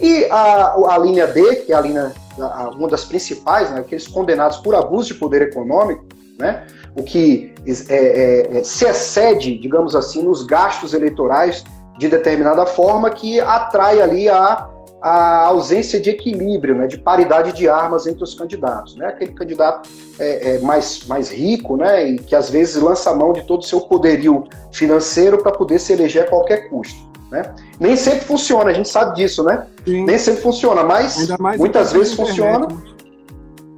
E 0.00 0.26
a, 0.30 0.74
a 0.94 0.98
linha 0.98 1.26
D, 1.26 1.56
que 1.56 1.72
é 1.72 1.76
a 1.76 1.80
linha, 1.80 2.12
a, 2.38 2.70
uma 2.70 2.88
das 2.88 3.04
principais, 3.04 3.70
né, 3.70 3.80
aqueles 3.80 4.06
condenados 4.06 4.58
por 4.58 4.74
abuso 4.74 5.08
de 5.08 5.14
poder 5.14 5.42
econômico, 5.42 6.04
né, 6.38 6.66
o 6.96 7.02
que 7.02 7.54
é, 7.88 7.94
é, 7.94 8.58
é, 8.58 8.64
se 8.64 8.84
excede, 8.84 9.58
digamos 9.58 9.94
assim, 9.94 10.22
nos 10.22 10.44
gastos 10.44 10.92
eleitorais 10.92 11.64
de 11.98 12.08
determinada 12.08 12.66
forma 12.66 13.10
que 13.10 13.40
atrai 13.40 14.00
ali 14.00 14.28
a, 14.28 14.68
a 15.02 15.46
ausência 15.46 16.00
de 16.00 16.10
equilíbrio, 16.10 16.76
né, 16.76 16.86
de 16.86 16.96
paridade 16.96 17.52
de 17.52 17.68
armas 17.68 18.06
entre 18.06 18.22
os 18.22 18.34
candidatos. 18.34 18.94
Né? 18.94 19.06
Aquele 19.06 19.32
candidato 19.32 19.90
é, 20.18 20.54
é 20.54 20.58
mais, 20.60 21.04
mais 21.06 21.28
rico 21.28 21.76
né, 21.76 22.08
e 22.08 22.18
que 22.18 22.36
às 22.36 22.48
vezes 22.48 22.80
lança 22.80 23.10
a 23.10 23.14
mão 23.14 23.32
de 23.32 23.42
todo 23.42 23.60
o 23.60 23.64
seu 23.64 23.80
poderio 23.80 24.44
financeiro 24.70 25.42
para 25.42 25.50
poder 25.50 25.80
se 25.80 25.92
eleger 25.92 26.22
a 26.22 26.28
qualquer 26.28 26.68
custo. 26.68 27.10
Né? 27.32 27.52
Nem 27.80 27.96
sempre 27.96 28.24
funciona, 28.26 28.70
a 28.70 28.74
gente 28.74 28.88
sabe 28.88 29.16
disso, 29.16 29.42
né? 29.42 29.66
Sim. 29.84 30.04
Nem 30.04 30.18
sempre 30.18 30.42
funciona, 30.42 30.84
mas 30.84 31.16
muitas 31.58 31.90
vezes 31.90 32.12
funciona. 32.12 32.68
Né? 32.68 32.76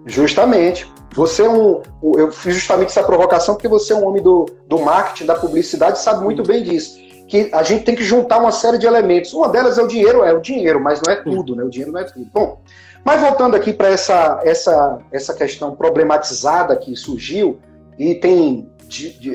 Justamente. 0.07 0.93
Você 1.15 1.43
é 1.43 1.49
um. 1.49 1.81
Eu 2.17 2.33
fiz 2.33 2.55
justamente 2.55 2.89
essa 2.89 3.05
provocação 3.05 3.55
porque 3.55 3.69
você 3.69 3.93
é 3.93 3.97
um 3.97 4.05
homem 4.05 4.21
do, 4.21 4.47
do 4.67 4.81
marketing, 4.81 5.27
da 5.27 5.37
publicidade, 5.37 6.01
sabe 6.01 6.25
muito 6.25 6.43
bem 6.43 6.65
disso. 6.65 6.99
Que 7.35 7.51
a 7.53 7.65
gente 7.65 7.83
tem 7.83 7.97
que 7.97 8.05
juntar 8.05 8.39
uma 8.39 8.53
série 8.53 8.79
de 8.79 8.87
elementos. 8.87 9.35
Uma 9.35 9.49
delas 9.49 9.77
é 9.77 9.83
o 9.83 9.89
dinheiro, 9.89 10.23
é 10.23 10.33
o 10.33 10.41
dinheiro, 10.41 10.81
mas 10.81 11.03
não 11.05 11.13
é 11.13 11.17
tudo, 11.17 11.57
né? 11.57 11.65
O 11.65 11.69
dinheiro 11.69 11.91
não 11.91 11.99
é 11.99 12.05
tudo. 12.05 12.31
Bom, 12.33 12.61
mas 13.05 13.21
voltando 13.21 13.57
aqui 13.57 13.73
para 13.73 13.89
essa, 13.89 14.41
essa, 14.45 14.99
essa 15.11 15.35
questão 15.35 15.75
problematizada 15.75 16.77
que 16.77 16.95
surgiu 16.95 17.59
e 17.99 18.15
tem 18.15 18.71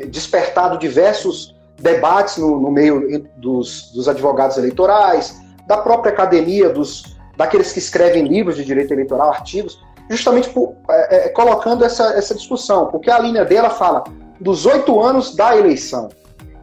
despertado 0.07 0.77
diversos 0.77 1.53
debates 1.77 2.37
no, 2.37 2.61
no 2.61 2.71
meio 2.71 3.27
dos, 3.35 3.91
dos, 3.91 4.07
advogados 4.07 4.57
eleitorais, 4.57 5.37
da 5.67 5.75
própria 5.75 6.13
academia, 6.13 6.69
dos, 6.69 7.17
daqueles 7.35 7.73
que 7.73 7.79
escrevem 7.79 8.25
livros 8.25 8.55
de 8.55 8.63
direito 8.63 8.93
eleitoral, 8.93 9.27
artigos, 9.27 9.77
justamente 10.09 10.49
por, 10.51 10.73
é, 10.89 11.25
é, 11.25 11.29
colocando 11.31 11.83
essa, 11.83 12.13
essa 12.13 12.33
discussão, 12.33 12.85
porque 12.85 13.11
a 13.11 13.19
linha 13.19 13.43
dela 13.43 13.69
fala 13.69 14.05
dos 14.39 14.65
oito 14.65 15.01
anos 15.01 15.35
da 15.35 15.57
eleição. 15.57 16.07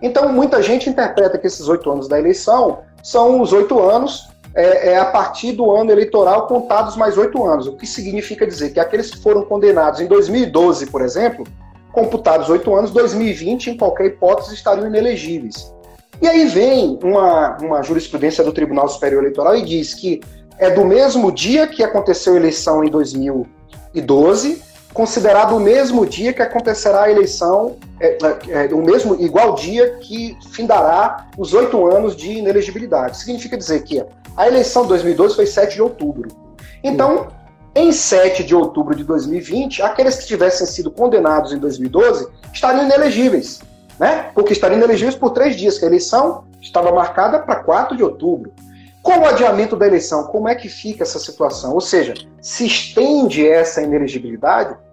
Então, 0.00 0.28
muita 0.32 0.62
gente 0.62 0.88
interpreta 0.90 1.38
que 1.38 1.46
esses 1.46 1.68
oito 1.68 1.90
anos 1.90 2.08
da 2.08 2.18
eleição 2.18 2.80
são 3.02 3.40
os 3.40 3.52
oito 3.52 3.80
anos 3.80 4.28
é, 4.54 4.92
é, 4.92 4.98
a 4.98 5.04
partir 5.04 5.52
do 5.52 5.70
ano 5.70 5.90
eleitoral 5.90 6.46
contados 6.46 6.96
mais 6.96 7.18
oito 7.18 7.44
anos, 7.44 7.66
o 7.66 7.76
que 7.76 7.86
significa 7.86 8.46
dizer 8.46 8.70
que 8.72 8.80
aqueles 8.80 9.10
que 9.10 9.18
foram 9.18 9.42
condenados 9.44 10.00
em 10.00 10.06
2012, 10.06 10.86
por 10.86 11.02
exemplo, 11.02 11.46
computados 11.92 12.48
oito 12.48 12.74
anos, 12.74 12.90
2020, 12.90 13.70
em 13.70 13.76
qualquer 13.76 14.06
hipótese, 14.06 14.54
estariam 14.54 14.86
inelegíveis. 14.86 15.72
E 16.20 16.26
aí 16.26 16.46
vem 16.46 16.98
uma, 17.02 17.58
uma 17.58 17.82
jurisprudência 17.82 18.42
do 18.42 18.52
Tribunal 18.52 18.88
Superior 18.88 19.22
Eleitoral 19.22 19.56
e 19.56 19.62
diz 19.62 19.94
que 19.94 20.20
é 20.58 20.70
do 20.70 20.84
mesmo 20.84 21.30
dia 21.30 21.66
que 21.66 21.84
aconteceu 21.84 22.32
a 22.32 22.36
eleição 22.36 22.82
em 22.82 22.90
2012, 22.90 24.62
considerado 24.96 25.54
o 25.54 25.60
mesmo 25.60 26.06
dia 26.06 26.32
que 26.32 26.40
acontecerá 26.40 27.02
a 27.02 27.10
eleição, 27.10 27.76
é, 28.00 28.16
é, 28.48 28.64
é, 28.64 28.74
o 28.74 28.78
mesmo 28.78 29.14
igual 29.20 29.54
dia 29.54 29.98
que 30.00 30.34
findará 30.52 31.26
os 31.36 31.52
oito 31.52 31.86
anos 31.86 32.16
de 32.16 32.32
inelegibilidade. 32.32 33.18
Significa 33.18 33.58
dizer 33.58 33.82
que 33.82 34.02
a 34.34 34.46
eleição 34.48 34.84
de 34.84 34.88
2012 34.88 35.36
foi 35.36 35.44
7 35.44 35.74
de 35.74 35.82
outubro. 35.82 36.30
Então, 36.82 37.28
em 37.74 37.92
7 37.92 38.42
de 38.42 38.54
outubro 38.54 38.96
de 38.96 39.04
2020, 39.04 39.82
aqueles 39.82 40.16
que 40.16 40.26
tivessem 40.26 40.66
sido 40.66 40.90
condenados 40.90 41.52
em 41.52 41.58
2012 41.58 42.28
estariam 42.50 42.86
inelegíveis, 42.86 43.60
né? 44.00 44.30
Porque 44.34 44.54
estariam 44.54 44.78
inelegíveis 44.78 45.14
por 45.14 45.28
três 45.32 45.56
dias, 45.56 45.78
que 45.78 45.84
a 45.84 45.88
eleição 45.88 46.44
estava 46.58 46.90
marcada 46.90 47.38
para 47.40 47.56
4 47.56 47.98
de 47.98 48.02
outubro. 48.02 48.50
Com 49.02 49.18
o 49.18 49.26
adiamento 49.26 49.76
da 49.76 49.86
eleição, 49.86 50.24
como 50.24 50.48
é 50.48 50.54
que 50.54 50.70
fica 50.70 51.02
essa 51.02 51.18
situação? 51.18 51.74
Ou 51.74 51.82
seja, 51.82 52.14
se 52.40 52.64
estende 52.64 53.46
essa 53.46 53.82
inelegibilidade? 53.82 54.85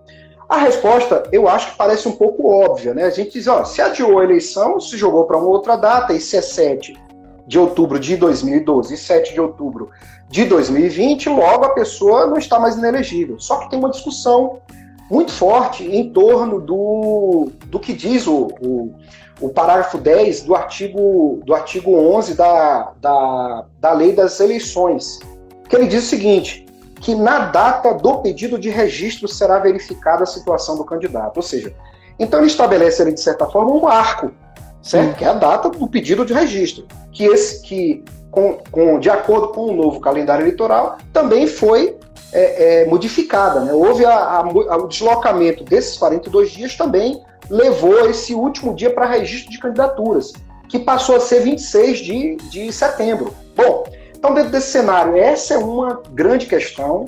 A 0.53 0.57
resposta, 0.57 1.23
eu 1.31 1.47
acho 1.47 1.71
que 1.71 1.77
parece 1.77 2.07
um 2.07 2.11
pouco 2.11 2.47
óbvia, 2.47 2.93
né? 2.93 3.05
A 3.05 3.09
gente 3.09 3.31
diz, 3.31 3.47
ó, 3.47 3.65
se 3.65 3.81
adiou 3.81 4.19
a 4.19 4.23
eleição, 4.23 4.79
se 4.79 4.95
jogou 4.95 5.25
para 5.25 5.35
uma 5.35 5.47
outra 5.47 5.75
data, 5.75 6.13
e 6.13 6.19
se 6.19 6.37
é 6.37 6.43
7 6.43 6.95
de 7.47 7.57
outubro 7.57 7.99
de 7.99 8.15
2012 8.15 8.93
e 8.93 8.97
7 8.97 9.33
de 9.33 9.41
outubro 9.41 9.89
de 10.29 10.45
2020, 10.45 11.27
logo 11.29 11.65
a 11.65 11.69
pessoa 11.69 12.27
não 12.27 12.37
está 12.37 12.59
mais 12.59 12.75
inelegível. 12.75 13.39
Só 13.39 13.61
que 13.61 13.71
tem 13.71 13.79
uma 13.79 13.89
discussão 13.89 14.59
muito 15.09 15.31
forte 15.31 15.87
em 15.87 16.11
torno 16.11 16.61
do, 16.61 17.49
do 17.65 17.79
que 17.79 17.91
diz 17.91 18.27
o, 18.27 18.49
o, 18.61 18.93
o 19.41 19.49
parágrafo 19.49 19.97
10 19.97 20.43
do 20.43 20.53
artigo, 20.53 21.41
do 21.43 21.55
artigo 21.55 21.95
11 21.95 22.35
da, 22.35 22.91
da, 23.01 23.65
da 23.79 23.91
lei 23.91 24.11
das 24.11 24.39
eleições, 24.39 25.17
que 25.67 25.75
ele 25.75 25.87
diz 25.87 26.03
o 26.03 26.09
seguinte, 26.09 26.62
que 27.03 27.13
na 27.13 27.39
data 27.39 27.93
do 27.93 28.17
pedido 28.19 28.57
de 28.57 28.69
registro 28.69 29.27
será 29.27 29.59
verificada 29.59 30.23
a 30.23 30.25
situação 30.25 30.75
do 30.75 30.83
candidato. 30.83 31.37
Ou 31.37 31.43
seja, 31.43 31.71
então 32.17 32.39
ele 32.39 32.47
estabelece 32.47 33.01
ali, 33.01 33.13
de 33.13 33.21
certa 33.21 33.45
forma, 33.45 33.71
um 33.71 33.81
marco 33.81 34.31
certo? 34.83 35.15
Que 35.15 35.23
é 35.23 35.29
a 35.29 35.33
data 35.33 35.69
do 35.69 35.87
pedido 35.87 36.25
de 36.25 36.33
registro, 36.33 36.85
que 37.11 37.23
esse 37.23 37.61
que 37.61 38.03
com, 38.29 38.57
com, 38.69 38.99
de 38.99 39.09
acordo 39.09 39.49
com 39.49 39.67
o 39.67 39.75
novo 39.75 39.99
calendário 39.99 40.43
eleitoral 40.43 40.97
também 41.11 41.47
foi 41.47 41.97
é, 42.33 42.81
é, 42.81 42.85
modificada, 42.85 43.61
né? 43.61 43.73
Houve 43.73 44.05
a, 44.05 44.39
a, 44.39 44.77
o 44.77 44.87
deslocamento 44.87 45.63
desses 45.63 45.97
42 45.97 46.51
dias 46.51 46.75
também 46.75 47.21
levou 47.49 48.09
esse 48.09 48.33
último 48.33 48.73
dia 48.73 48.89
para 48.89 49.05
registro 49.05 49.51
de 49.51 49.59
candidaturas, 49.59 50.33
que 50.67 50.79
passou 50.79 51.15
a 51.15 51.19
ser 51.19 51.41
26 51.41 51.99
de, 51.99 52.35
de 52.49 52.73
setembro. 52.73 53.33
Bom, 53.55 53.83
então 54.23 54.33
dentro 54.33 54.51
desse 54.51 54.71
cenário, 54.71 55.17
essa 55.17 55.55
é 55.55 55.57
uma 55.57 56.01
grande 56.13 56.45
questão 56.45 57.03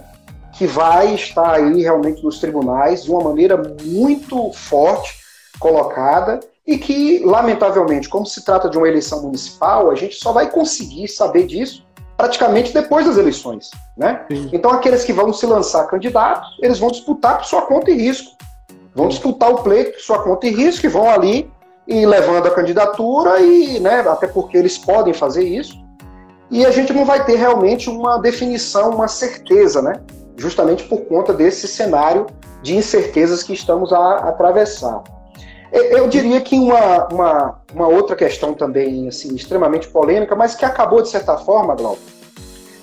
que 0.51 0.67
vai 0.67 1.15
estar 1.15 1.49
aí 1.54 1.82
realmente 1.82 2.21
nos 2.21 2.39
tribunais 2.39 3.06
de 3.06 3.10
uma 3.10 3.23
maneira 3.23 3.56
muito 3.86 4.51
forte 4.51 5.15
colocada 5.58 6.41
e 6.67 6.78
que, 6.78 7.23
lamentavelmente, 7.23 8.10
como 8.10 8.25
se 8.25 8.43
trata 8.43 8.69
de 8.69 8.78
uma 8.78 8.89
eleição 8.89 9.21
municipal, 9.21 9.89
a 9.89 9.95
gente 9.95 10.15
só 10.15 10.34
vai 10.34 10.51
conseguir 10.51 11.08
saber 11.08 11.47
disso 11.47 11.86
praticamente 12.17 12.73
depois 12.73 13.06
das 13.06 13.15
eleições, 13.15 13.71
né? 13.95 14.25
Então, 14.51 14.71
aqueles 14.71 15.06
que 15.06 15.13
vão 15.13 15.32
se 15.32 15.45
lançar 15.45 15.88
candidatos, 15.88 16.49
eles 16.62 16.80
vão 16.80 16.89
disputar 16.89 17.38
por 17.38 17.45
sua 17.45 17.62
conta 17.62 17.91
e 17.91 17.93
risco. 17.93 18.36
Vão 18.93 19.08
disputar 19.08 19.51
o 19.51 19.63
pleito 19.63 19.93
por 19.93 20.01
sua 20.01 20.21
conta 20.21 20.47
e 20.47 20.49
risco 20.49 20.86
e 20.86 20.89
vão 20.89 21.10
ali 21.10 21.49
e 21.88 22.06
levando 22.06 22.47
a 22.47 22.51
candidatura 22.51 23.39
e, 23.39 23.80
né, 23.80 24.01
até 24.01 24.28
porque 24.28 24.58
eles 24.58 24.78
podem 24.78 25.13
fazer 25.13 25.45
isso. 25.45 25.85
E 26.49 26.65
a 26.65 26.71
gente 26.71 26.93
não 26.93 27.05
vai 27.05 27.25
ter 27.25 27.36
realmente 27.36 27.89
uma 27.89 28.19
definição, 28.19 28.91
uma 28.91 29.08
certeza, 29.08 29.81
né? 29.81 30.01
Justamente 30.38 30.84
por 30.84 31.01
conta 31.05 31.34
desse 31.34 31.67
cenário 31.67 32.27
de 32.62 32.75
incertezas 32.75 33.43
que 33.43 33.53
estamos 33.53 33.91
a 33.91 34.15
atravessar. 34.29 35.03
Eu 35.71 36.08
diria 36.08 36.39
que 36.39 36.58
uma, 36.58 37.08
uma, 37.08 37.62
uma, 37.73 37.88
outra 37.88 38.15
questão 38.15 38.53
também 38.53 39.08
assim, 39.08 39.36
extremamente 39.36 39.89
polêmica, 39.89 40.36
mas 40.36 40.55
que 40.55 40.63
acabou, 40.63 41.01
de 41.01 41.10
certa 41.10 41.38
forma, 41.38 41.75
Glauco, 41.75 41.99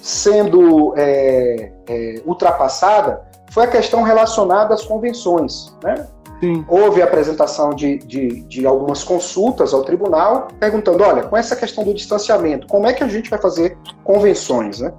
sendo 0.02 0.92
é, 0.96 1.72
é, 1.88 2.22
ultrapassada, 2.26 3.22
foi 3.50 3.64
a 3.64 3.68
questão 3.68 4.02
relacionada 4.02 4.74
às 4.74 4.82
convenções. 4.82 5.74
Né? 5.82 6.06
Sim. 6.42 6.64
Houve 6.66 7.00
a 7.00 7.04
apresentação 7.04 7.70
de, 7.70 7.98
de, 7.98 8.42
de, 8.42 8.66
algumas 8.66 9.04
consultas 9.04 9.72
ao 9.72 9.84
tribunal, 9.84 10.48
perguntando: 10.58 11.04
olha, 11.04 11.22
com 11.22 11.36
essa 11.36 11.54
questão 11.54 11.84
do 11.84 11.94
distanciamento, 11.94 12.66
como 12.66 12.88
é 12.88 12.92
que 12.92 13.04
a 13.04 13.06
gente 13.06 13.30
vai 13.30 13.38
fazer 13.38 13.78
convenções? 14.02 14.80
Né? 14.80 14.92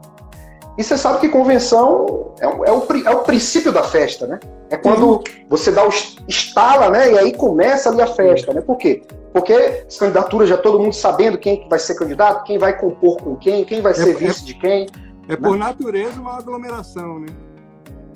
E 0.77 0.83
você 0.83 0.97
sabe 0.97 1.19
que 1.19 1.27
convenção 1.27 2.33
é, 2.39 2.47
o, 2.47 2.63
é 2.63 2.71
o, 2.71 2.87
é 3.05 3.09
o 3.09 3.19
princípio 3.23 3.73
da 3.73 3.83
festa, 3.83 4.25
né? 4.25 4.39
É 4.69 4.77
quando 4.77 5.05
uhum. 5.05 5.23
você 5.49 5.69
dá 5.69 5.85
o 5.85 5.89
estala, 6.29 6.89
né? 6.89 7.11
E 7.11 7.17
aí 7.17 7.33
começa 7.33 7.89
ali 7.89 8.01
a 8.01 8.07
festa, 8.07 8.53
né? 8.53 8.61
Por 8.61 8.77
quê? 8.77 9.03
Porque 9.33 9.83
as 9.85 9.97
candidaturas 9.97 10.47
já 10.47 10.55
todo 10.55 10.79
mundo 10.79 10.93
sabendo 10.93 11.37
quem 11.37 11.67
vai 11.67 11.77
ser 11.77 11.95
candidato, 11.95 12.45
quem 12.45 12.57
vai 12.57 12.79
compor 12.79 13.17
com 13.17 13.35
quem, 13.35 13.65
quem 13.65 13.81
vai 13.81 13.91
é, 13.91 13.95
ser 13.95 14.11
é 14.11 14.13
vice 14.13 14.45
de 14.45 14.53
quem. 14.53 14.87
É 15.27 15.35
por 15.35 15.51
né? 15.51 15.57
natureza 15.57 16.21
uma 16.21 16.37
aglomeração, 16.37 17.19
né? 17.19 17.27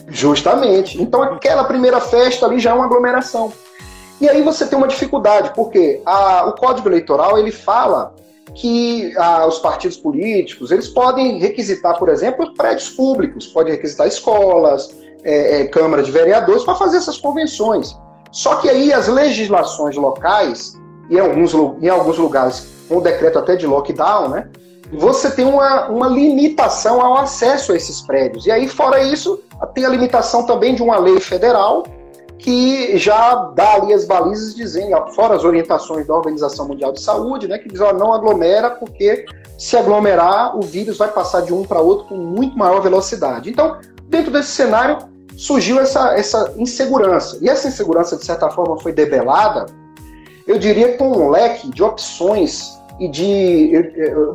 Justamente. 0.08 1.02
Então 1.02 1.22
aquela 1.22 1.64
primeira 1.66 2.00
festa 2.00 2.46
ali 2.46 2.60
já 2.60 2.72
é 2.72 2.74
uma 2.74 2.86
aglomeração. 2.86 3.52
E 4.20 4.28
aí 4.28 4.42
você 4.42 4.66
tem 4.66 4.78
uma 4.78 4.88
dificuldade, 4.88 5.52
porque 5.54 6.02
a, 6.06 6.48
o 6.48 6.54
Código 6.54 6.90
Eleitoral 6.90 7.38
ele 7.38 7.52
fala 7.52 8.16
que 8.56 9.14
os 9.48 9.60
partidos 9.60 9.98
políticos 9.98 10.72
eles 10.72 10.88
podem 10.88 11.38
requisitar, 11.38 12.00
por 12.00 12.10
exemplo, 12.10 12.54
prédios 12.56 12.90
públicos, 12.90 13.46
podem 13.48 13.74
requisitar 13.74 14.08
escolas, 14.08 14.96
é, 15.24 15.62
é, 15.62 15.68
Câmara 15.68 16.02
de 16.02 16.10
Vereadores 16.10 16.64
para 16.64 16.74
fazer 16.76 16.98
essas 16.98 17.18
convenções. 17.18 17.96
Só 18.32 18.56
que 18.56 18.70
aí 18.70 18.92
as 18.92 19.08
legislações 19.08 19.96
locais, 19.96 20.74
e 21.10 21.16
em 21.16 21.20
alguns, 21.20 21.54
em 21.54 21.90
alguns 21.90 22.18
lugares 22.18 22.68
com 22.88 22.98
um 22.98 23.02
decreto 23.02 23.38
até 23.38 23.56
de 23.56 23.68
lockdown, 23.68 24.30
né? 24.30 24.50
Você 24.92 25.32
tem 25.32 25.46
uma, 25.46 25.88
uma 25.88 26.08
limitação 26.08 27.02
ao 27.02 27.18
acesso 27.18 27.74
a 27.74 27.76
esses 27.76 28.02
prédios. 28.02 28.46
E 28.46 28.52
aí, 28.52 28.68
fora 28.68 29.02
isso, 29.04 29.42
tem 29.74 29.86
a 29.86 29.90
limitação 29.90 30.46
também 30.46 30.76
de 30.76 30.82
uma 30.82 30.98
lei 30.98 31.20
federal 31.20 31.84
que 32.38 32.98
já 32.98 33.36
dá 33.56 33.74
ali 33.74 33.94
as 33.94 34.06
balizas 34.06 34.56
dizendo, 34.56 34.96
fora 35.14 35.36
as 35.36 35.44
orientações 35.44 36.06
da 36.06 36.14
Organização 36.14 36.68
Mundial 36.68 36.92
de 36.92 37.02
Saúde, 37.02 37.48
né, 37.48 37.58
que 37.58 37.68
diz, 37.68 37.82
ó, 37.82 37.92
não 37.94 38.14
aglomera, 38.14 38.70
porque 38.70 39.26
se 39.58 39.76
aglomerar, 39.76 40.56
o 40.56 40.62
vírus 40.62 40.98
vai 40.98 41.10
passar 41.10 41.42
de 41.42 41.54
um 41.54 41.64
para 41.64 41.82
outro 41.82 42.06
com 42.06 42.16
muito 42.16 42.58
maior 42.58 42.80
velocidade. 42.80 43.50
Então, 43.50 43.80
dentro 44.04 44.32
desse 44.32 44.52
cenário, 44.52 45.00
surgiu 45.36 45.80
essa, 45.80 46.14
essa 46.14 46.54
insegurança. 46.58 47.38
E 47.42 47.50
essa 47.50 47.68
insegurança, 47.68 48.16
de 48.16 48.24
certa 48.24 48.50
forma, 48.50 48.80
foi 48.80 48.94
debelada, 48.94 49.66
eu 50.46 50.58
diria, 50.58 50.96
com 50.96 51.10
um 51.10 51.30
leque 51.30 51.70
de 51.70 51.84
opções 51.84 52.77
e 53.00 53.08
de 53.08 53.72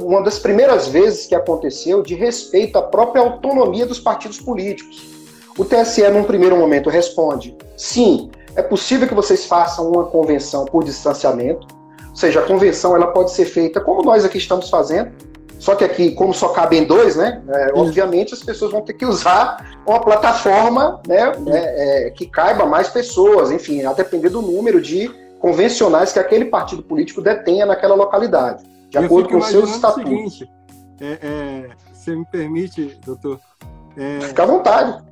uma 0.02 0.22
das 0.22 0.38
primeiras 0.38 0.88
vezes 0.88 1.26
que 1.26 1.34
aconteceu 1.34 2.02
de 2.02 2.14
respeito 2.14 2.78
à 2.78 2.82
própria 2.82 3.22
autonomia 3.22 3.86
dos 3.86 3.98
partidos 3.98 4.40
políticos. 4.40 5.10
O 5.58 5.64
TSE, 5.64 6.08
num 6.10 6.24
primeiro 6.24 6.56
momento, 6.56 6.88
responde: 6.88 7.56
sim, 7.76 8.30
é 8.56 8.62
possível 8.62 9.08
que 9.08 9.14
vocês 9.14 9.46
façam 9.46 9.90
uma 9.90 10.04
convenção 10.04 10.64
por 10.64 10.84
distanciamento, 10.84 11.66
ou 12.10 12.16
seja, 12.16 12.40
a 12.40 12.42
convenção 12.42 12.94
ela 12.94 13.08
pode 13.08 13.32
ser 13.32 13.46
feita 13.46 13.80
como 13.80 14.02
nós 14.02 14.24
aqui 14.24 14.38
estamos 14.38 14.68
fazendo, 14.70 15.12
só 15.58 15.74
que 15.74 15.84
aqui, 15.84 16.10
como 16.10 16.34
só 16.34 16.48
cabem 16.48 16.84
dois, 16.84 17.14
né? 17.16 17.40
É, 17.48 17.72
obviamente 17.74 18.34
as 18.34 18.42
pessoas 18.42 18.72
vão 18.72 18.80
ter 18.80 18.94
que 18.94 19.06
usar 19.06 19.80
uma 19.86 20.00
plataforma 20.00 21.00
né, 21.06 21.32
é, 21.46 22.06
é, 22.06 22.10
que 22.10 22.26
caiba 22.26 22.66
mais 22.66 22.88
pessoas, 22.88 23.50
enfim, 23.50 23.84
a 23.84 23.92
depender 23.92 24.28
do 24.28 24.42
número 24.42 24.80
de 24.80 25.08
convencionais 25.42 26.12
que 26.12 26.20
aquele 26.20 26.44
partido 26.44 26.84
político 26.84 27.20
detenha 27.20 27.66
naquela 27.66 27.96
localidade, 27.96 28.62
de 28.88 28.96
Eu 28.96 29.04
acordo 29.04 29.28
com 29.28 29.42
seus 29.42 29.70
estatutos. 29.70 30.38
Seguinte, 30.38 30.50
é, 31.00 31.18
é, 31.20 31.68
você 31.92 32.14
me 32.14 32.24
permite, 32.24 32.98
doutor? 33.04 33.40
É, 33.96 34.20
Fica 34.20 34.44
à 34.44 34.46
vontade. 34.46 35.04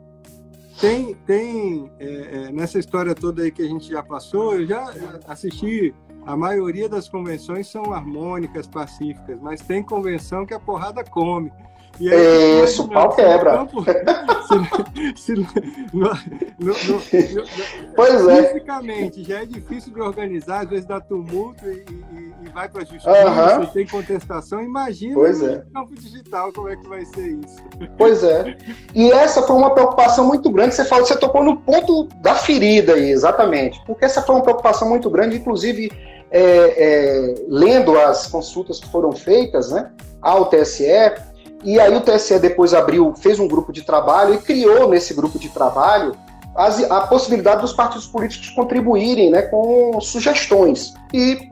Tem, 0.80 1.14
tem 1.26 1.90
é, 1.98 2.50
nessa 2.52 2.78
história 2.78 3.12
toda 3.12 3.42
aí 3.42 3.50
que 3.50 3.60
a 3.60 3.66
gente 3.66 3.90
já 3.90 4.02
passou, 4.02 4.54
eu 4.54 4.66
já 4.66 4.94
assisti 5.26 5.92
a 6.24 6.36
maioria 6.36 6.88
das 6.88 7.08
convenções 7.08 7.66
são 7.68 7.92
harmônicas, 7.92 8.66
pacíficas, 8.66 9.38
mas 9.40 9.60
tem 9.60 9.82
convenção 9.82 10.46
que 10.46 10.54
a 10.54 10.60
porrada 10.60 11.02
come. 11.02 11.50
Aí, 12.08 12.64
Isso, 12.64 12.88
pau 12.88 13.14
quebra. 13.14 13.58
Campo, 13.58 13.84
se, 13.84 15.22
se, 15.22 15.34
no, 15.92 16.08
no, 16.58 16.72
no, 16.72 17.92
pois 17.94 18.26
é. 18.26 18.48
Fisicamente 18.48 19.22
já 19.24 19.42
é 19.42 19.46
difícil 19.46 19.92
de 19.92 20.00
organizar, 20.00 20.62
às 20.62 20.70
vezes 20.70 20.86
dá 20.86 21.00
tumulto 21.00 21.66
e, 21.66 21.84
e, 22.12 22.32
e 22.42 22.48
vai 22.48 22.68
para 22.68 22.82
a 22.82 22.84
justiça, 22.84 23.10
uh 23.10 23.66
você 23.66 23.72
tem 23.72 23.86
contestação. 23.86 24.62
Imagina 24.62 25.14
pois 25.14 25.42
é. 25.42 25.56
no 25.56 25.70
campo 25.72 25.94
digital 25.94 26.52
como 26.52 26.68
é 26.68 26.76
que 26.76 26.88
vai 26.88 27.04
ser 27.04 27.38
isso. 27.38 27.56
Pois 27.98 28.24
é. 28.24 28.56
E 28.94 29.12
essa 29.12 29.42
foi 29.42 29.56
uma 29.56 29.70
preocupação 29.74 30.26
muito 30.26 30.50
grande. 30.50 30.74
Você 30.74 30.84
falou, 30.84 31.04
você 31.04 31.16
tocou 31.16 31.44
no 31.44 31.58
ponto 31.58 32.04
da 32.22 32.34
ferida 32.34 32.94
aí, 32.94 33.10
exatamente. 33.10 33.80
Porque 33.86 34.04
essa 34.04 34.22
foi 34.22 34.36
uma 34.36 34.42
preocupação 34.42 34.88
muito 34.88 35.10
grande, 35.10 35.36
inclusive 35.36 35.92
é, 36.30 36.40
é, 36.40 37.34
lendo 37.48 37.98
as 37.98 38.26
consultas 38.26 38.78
que 38.78 38.88
foram 38.88 39.12
feitas 39.12 39.70
né, 39.70 39.90
ao 40.22 40.46
TSE 40.46 40.84
e 41.62 41.78
aí 41.78 41.94
o 41.94 42.00
TSE 42.00 42.38
depois 42.38 42.72
abriu, 42.72 43.14
fez 43.16 43.38
um 43.38 43.46
grupo 43.46 43.72
de 43.72 43.82
trabalho 43.82 44.34
e 44.34 44.38
criou 44.38 44.88
nesse 44.88 45.12
grupo 45.14 45.38
de 45.38 45.48
trabalho 45.48 46.16
as, 46.54 46.82
a 46.90 47.02
possibilidade 47.02 47.60
dos 47.60 47.72
partidos 47.72 48.06
políticos 48.06 48.50
contribuírem 48.50 49.30
né, 49.30 49.42
com 49.42 50.00
sugestões. 50.00 50.94
E 51.12 51.50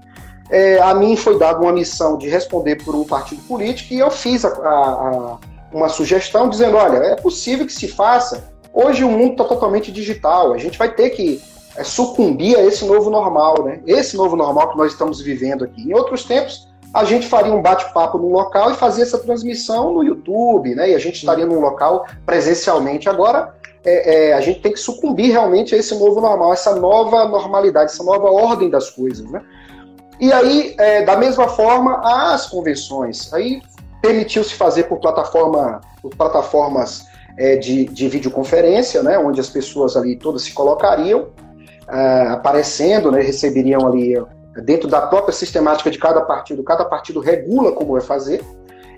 é, 0.50 0.80
a 0.80 0.94
mim 0.94 1.16
foi 1.16 1.38
dada 1.38 1.60
uma 1.60 1.72
missão 1.72 2.16
de 2.16 2.28
responder 2.28 2.76
por 2.76 2.94
um 2.94 3.04
partido 3.04 3.42
político 3.42 3.94
e 3.94 3.98
eu 3.98 4.10
fiz 4.10 4.44
a, 4.44 4.48
a, 4.48 5.38
uma 5.72 5.88
sugestão 5.88 6.48
dizendo, 6.48 6.76
olha, 6.76 6.98
é 6.98 7.16
possível 7.16 7.66
que 7.66 7.72
se 7.72 7.88
faça. 7.88 8.50
Hoje 8.72 9.04
o 9.04 9.10
mundo 9.10 9.32
está 9.32 9.44
totalmente 9.44 9.92
digital, 9.92 10.52
a 10.52 10.58
gente 10.58 10.78
vai 10.78 10.92
ter 10.92 11.10
que 11.10 11.42
é, 11.76 11.84
sucumbir 11.84 12.56
a 12.56 12.64
esse 12.64 12.84
novo 12.84 13.10
normal, 13.10 13.62
né? 13.64 13.80
Esse 13.86 14.16
novo 14.16 14.36
normal 14.36 14.70
que 14.70 14.78
nós 14.78 14.92
estamos 14.92 15.20
vivendo 15.20 15.64
aqui. 15.64 15.82
Em 15.82 15.94
outros 15.94 16.24
tempos, 16.24 16.67
a 16.92 17.04
gente 17.04 17.26
faria 17.26 17.52
um 17.52 17.60
bate-papo 17.60 18.18
no 18.18 18.30
local 18.30 18.70
e 18.70 18.74
fazia 18.74 19.04
essa 19.04 19.18
transmissão 19.18 19.92
no 19.92 20.02
YouTube, 20.02 20.74
né? 20.74 20.90
E 20.90 20.94
a 20.94 20.98
gente 20.98 21.16
estaria 21.16 21.44
num 21.44 21.60
local 21.60 22.06
presencialmente. 22.24 23.08
Agora, 23.08 23.54
é, 23.84 24.30
é, 24.30 24.32
a 24.32 24.40
gente 24.40 24.60
tem 24.60 24.72
que 24.72 24.80
sucumbir 24.80 25.30
realmente 25.30 25.74
a 25.74 25.78
esse 25.78 25.94
novo 25.98 26.20
normal, 26.20 26.52
essa 26.52 26.74
nova 26.74 27.26
normalidade, 27.26 27.92
essa 27.92 28.02
nova 28.02 28.30
ordem 28.30 28.70
das 28.70 28.90
coisas, 28.90 29.30
né? 29.30 29.42
E 30.20 30.32
aí, 30.32 30.74
é, 30.78 31.02
da 31.02 31.16
mesma 31.16 31.48
forma, 31.48 32.00
as 32.32 32.46
convenções. 32.46 33.32
Aí 33.32 33.62
permitiu-se 34.02 34.54
fazer 34.54 34.84
por 34.84 34.98
plataforma, 34.98 35.80
por 36.02 36.14
plataformas 36.16 37.06
é, 37.36 37.56
de, 37.56 37.84
de 37.84 38.08
videoconferência, 38.08 39.02
né? 39.02 39.18
Onde 39.18 39.40
as 39.40 39.50
pessoas 39.50 39.96
ali 39.96 40.16
todas 40.16 40.42
se 40.42 40.52
colocariam, 40.52 41.28
é, 41.88 42.28
aparecendo, 42.28 43.12
né? 43.12 43.20
Receberiam 43.20 43.86
ali 43.86 44.16
dentro 44.62 44.88
da 44.88 45.02
própria 45.02 45.32
sistemática 45.32 45.90
de 45.90 45.98
cada 45.98 46.20
partido, 46.22 46.62
cada 46.62 46.84
partido 46.84 47.20
regula 47.20 47.72
como 47.72 47.92
vai 47.92 48.00
fazer. 48.00 48.44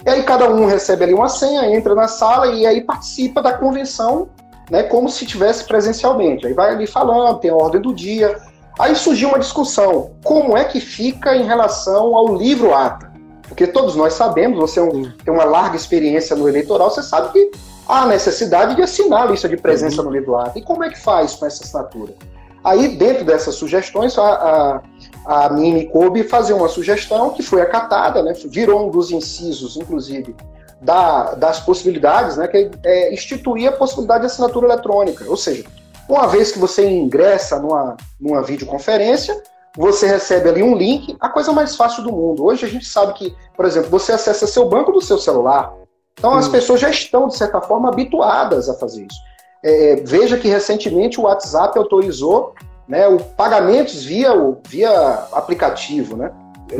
E 0.04 0.08
aí 0.08 0.22
cada 0.22 0.48
um 0.50 0.66
recebe 0.66 1.04
ali 1.04 1.14
uma 1.14 1.28
senha, 1.28 1.74
entra 1.76 1.94
na 1.94 2.08
sala 2.08 2.46
e 2.46 2.66
aí 2.66 2.80
participa 2.80 3.42
da 3.42 3.52
convenção, 3.52 4.30
né, 4.70 4.82
como 4.84 5.08
se 5.08 5.26
tivesse 5.26 5.64
presencialmente. 5.64 6.46
Aí 6.46 6.54
vai 6.54 6.70
ali 6.70 6.86
falando, 6.86 7.38
tem 7.38 7.50
a 7.50 7.54
ordem 7.54 7.80
do 7.80 7.94
dia. 7.94 8.38
Aí 8.78 8.94
surgiu 8.96 9.28
uma 9.28 9.38
discussão, 9.38 10.12
como 10.24 10.56
é 10.56 10.64
que 10.64 10.80
fica 10.80 11.36
em 11.36 11.44
relação 11.44 12.16
ao 12.16 12.34
livro 12.34 12.74
ata? 12.74 13.10
Porque 13.46 13.66
todos 13.66 13.96
nós 13.96 14.14
sabemos, 14.14 14.58
você 14.58 14.80
é 14.80 14.90
tem 15.24 15.34
uma 15.34 15.44
larga 15.44 15.76
experiência 15.76 16.34
no 16.36 16.48
eleitoral, 16.48 16.88
você 16.90 17.02
sabe 17.02 17.32
que 17.32 17.50
há 17.86 18.06
necessidade 18.06 18.76
de 18.76 18.82
assinar 18.82 19.22
a 19.22 19.26
lista 19.26 19.48
de 19.48 19.56
presença 19.56 20.00
uhum. 20.00 20.08
no 20.08 20.14
livro 20.14 20.36
ata. 20.36 20.58
E 20.58 20.62
como 20.62 20.84
é 20.84 20.88
que 20.88 20.98
faz 20.98 21.34
com 21.34 21.44
essa 21.44 21.62
assinatura? 21.62 22.14
Aí, 22.62 22.88
dentro 22.88 23.24
dessas 23.24 23.54
sugestões, 23.54 24.16
a, 24.18 24.22
a 24.22 24.82
a 25.30 25.48
mim 25.48 25.72
me 25.72 25.86
coube 25.86 26.24
fazer 26.24 26.54
uma 26.54 26.66
sugestão 26.66 27.30
que 27.30 27.40
foi 27.40 27.62
acatada, 27.62 28.20
né, 28.20 28.32
virou 28.46 28.88
um 28.88 28.90
dos 28.90 29.12
incisos, 29.12 29.76
inclusive, 29.76 30.34
da, 30.82 31.34
das 31.34 31.60
possibilidades, 31.60 32.36
né, 32.36 32.48
que 32.48 32.68
é 32.84 33.14
instituir 33.14 33.68
a 33.68 33.72
possibilidade 33.72 34.22
de 34.22 34.26
assinatura 34.26 34.66
eletrônica. 34.66 35.24
Ou 35.28 35.36
seja, 35.36 35.64
uma 36.08 36.26
vez 36.26 36.50
que 36.50 36.58
você 36.58 36.90
ingressa 36.90 37.60
numa, 37.60 37.96
numa 38.20 38.42
videoconferência, 38.42 39.40
você 39.76 40.08
recebe 40.08 40.48
ali 40.48 40.64
um 40.64 40.74
link, 40.74 41.16
a 41.20 41.28
coisa 41.28 41.52
mais 41.52 41.76
fácil 41.76 42.02
do 42.02 42.10
mundo. 42.10 42.44
Hoje 42.44 42.66
a 42.66 42.68
gente 42.68 42.86
sabe 42.86 43.12
que, 43.12 43.32
por 43.56 43.64
exemplo, 43.66 43.88
você 43.88 44.10
acessa 44.10 44.48
seu 44.48 44.68
banco 44.68 44.90
do 44.90 45.00
seu 45.00 45.16
celular. 45.16 45.72
Então 46.18 46.34
as 46.34 46.48
pessoas 46.48 46.80
já 46.80 46.90
estão, 46.90 47.28
de 47.28 47.36
certa 47.36 47.60
forma, 47.60 47.88
habituadas 47.88 48.68
a 48.68 48.74
fazer 48.74 49.06
isso. 49.06 49.20
É, 49.62 49.94
veja 50.04 50.36
que 50.36 50.48
recentemente 50.48 51.20
o 51.20 51.22
WhatsApp 51.22 51.78
autorizou 51.78 52.52
né, 52.90 53.06
o 53.06 53.20
pagamentos 53.20 54.04
via, 54.04 54.32
via 54.68 54.90
aplicativo, 55.32 56.16
né? 56.16 56.32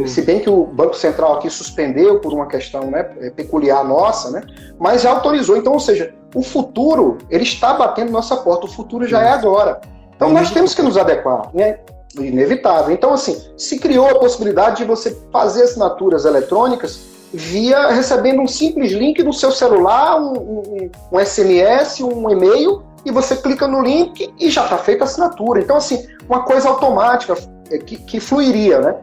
Se 0.07 0.23
bem 0.23 0.39
que 0.39 0.49
o 0.49 0.67
Banco 0.67 0.95
Central 0.95 1.35
aqui 1.35 1.51
suspendeu 1.51 2.21
por 2.21 2.33
uma 2.33 2.47
questão 2.47 2.91
né, 2.91 3.11
é, 3.21 3.31
peculiar 3.31 3.85
nossa, 3.85 4.31
né? 4.31 4.43
Mas 4.79 5.03
já 5.03 5.11
autorizou. 5.11 5.57
Então, 5.57 5.73
ou 5.73 5.81
seja, 5.81 6.15
o 6.33 6.43
futuro 6.43 7.19
ele 7.29 7.43
está 7.43 7.75
batendo 7.75 8.13
nossa 8.13 8.37
porta. 8.37 8.67
O 8.67 8.71
futuro 8.71 9.07
já 9.07 9.21
é 9.21 9.31
agora. 9.31 9.81
Então 10.15 10.31
nós 10.31 10.53
temos 10.53 10.75
que 10.75 10.83
nos 10.83 10.97
adequar. 10.97 11.51
Né? 11.53 11.81
Inevitável. 12.17 12.95
Então, 12.95 13.13
assim, 13.13 13.41
se 13.57 13.81
criou 13.81 14.09
a 14.09 14.19
possibilidade 14.21 14.79
de 14.79 14.85
você 14.85 15.17
fazer 15.33 15.65
assinaturas 15.65 16.25
eletrônicas 16.25 17.01
via 17.33 17.89
recebendo 17.89 18.41
um 18.43 18.47
simples 18.47 18.93
link 18.93 19.23
no 19.23 19.33
seu 19.33 19.51
celular, 19.51 20.21
um, 20.21 20.33
um, 20.39 20.91
um 21.13 21.19
SMS, 21.19 22.01
um 22.01 22.31
e-mail, 22.31 22.83
e 23.05 23.11
você 23.11 23.37
clica 23.37 23.67
no 23.67 23.83
link 23.83 24.33
e 24.39 24.51
já 24.51 24.65
está 24.65 24.79
feita 24.79 25.05
a 25.05 25.07
assinatura. 25.07 25.61
Então, 25.61 25.77
assim, 25.77 26.07
uma 26.29 26.43
coisa 26.43 26.69
automática 26.69 27.35
é, 27.71 27.79
que, 27.79 27.97
que 27.97 28.21
fluiria, 28.21 28.81
né? 28.81 28.97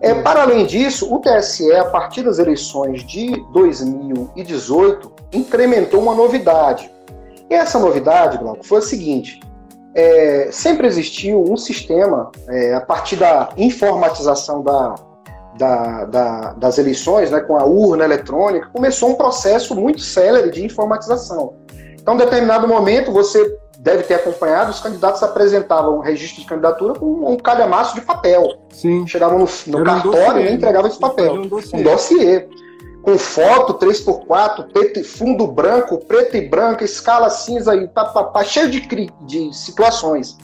É, 0.00 0.14
para 0.14 0.42
além 0.42 0.66
disso, 0.66 1.12
o 1.12 1.18
TSE, 1.20 1.72
a 1.72 1.86
partir 1.86 2.22
das 2.22 2.38
eleições 2.38 3.02
de 3.04 3.42
2018, 3.52 5.12
incrementou 5.32 6.02
uma 6.02 6.14
novidade. 6.14 6.90
E 7.48 7.54
essa 7.54 7.78
novidade, 7.78 8.38
Glauco, 8.38 8.64
foi 8.64 8.78
a 8.78 8.82
seguinte: 8.82 9.40
é, 9.94 10.48
sempre 10.52 10.86
existiu 10.86 11.42
um 11.42 11.56
sistema, 11.56 12.30
é, 12.48 12.74
a 12.74 12.80
partir 12.80 13.16
da 13.16 13.48
informatização 13.56 14.62
da, 14.62 14.94
da, 15.56 16.04
da, 16.04 16.52
das 16.52 16.76
eleições, 16.76 17.30
né, 17.30 17.40
com 17.40 17.56
a 17.56 17.64
urna 17.64 18.04
eletrônica, 18.04 18.68
começou 18.72 19.10
um 19.10 19.14
processo 19.14 19.74
muito 19.74 20.00
célere 20.00 20.50
de 20.50 20.64
informatização. 20.64 21.54
Então, 22.06 22.14
em 22.14 22.18
determinado 22.18 22.68
momento, 22.68 23.10
você 23.10 23.58
deve 23.80 24.04
ter 24.04 24.14
acompanhado, 24.14 24.70
os 24.70 24.78
candidatos 24.78 25.24
apresentavam 25.24 25.96
um 25.96 25.98
registro 25.98 26.40
de 26.40 26.46
candidatura 26.46 26.94
com 26.94 27.32
um 27.32 27.36
calhamaço 27.36 27.96
de 27.96 28.00
papel. 28.00 28.60
Sim. 28.70 29.04
Chegavam 29.08 29.40
no, 29.40 29.48
no 29.66 29.84
cartório 29.84 30.42
um 30.42 30.44
e 30.44 30.52
entregavam 30.52 30.88
esse 30.88 31.00
papel. 31.00 31.34
Um 31.34 31.48
dossiê. 31.48 31.76
um 31.76 31.82
dossiê. 31.82 32.48
Com 33.02 33.18
foto 33.18 33.74
3x4, 33.84 34.72
preto, 34.72 35.02
fundo 35.02 35.48
branco, 35.48 35.98
preto 35.98 36.36
e 36.36 36.48
branco, 36.48 36.84
escala 36.84 37.28
cinza 37.28 37.74
e 37.74 37.88
pá, 37.88 38.04
pá, 38.04 38.22
pá, 38.22 38.44
cheio 38.44 38.70
de, 38.70 38.86
de 39.22 39.52
situações. 39.52 40.38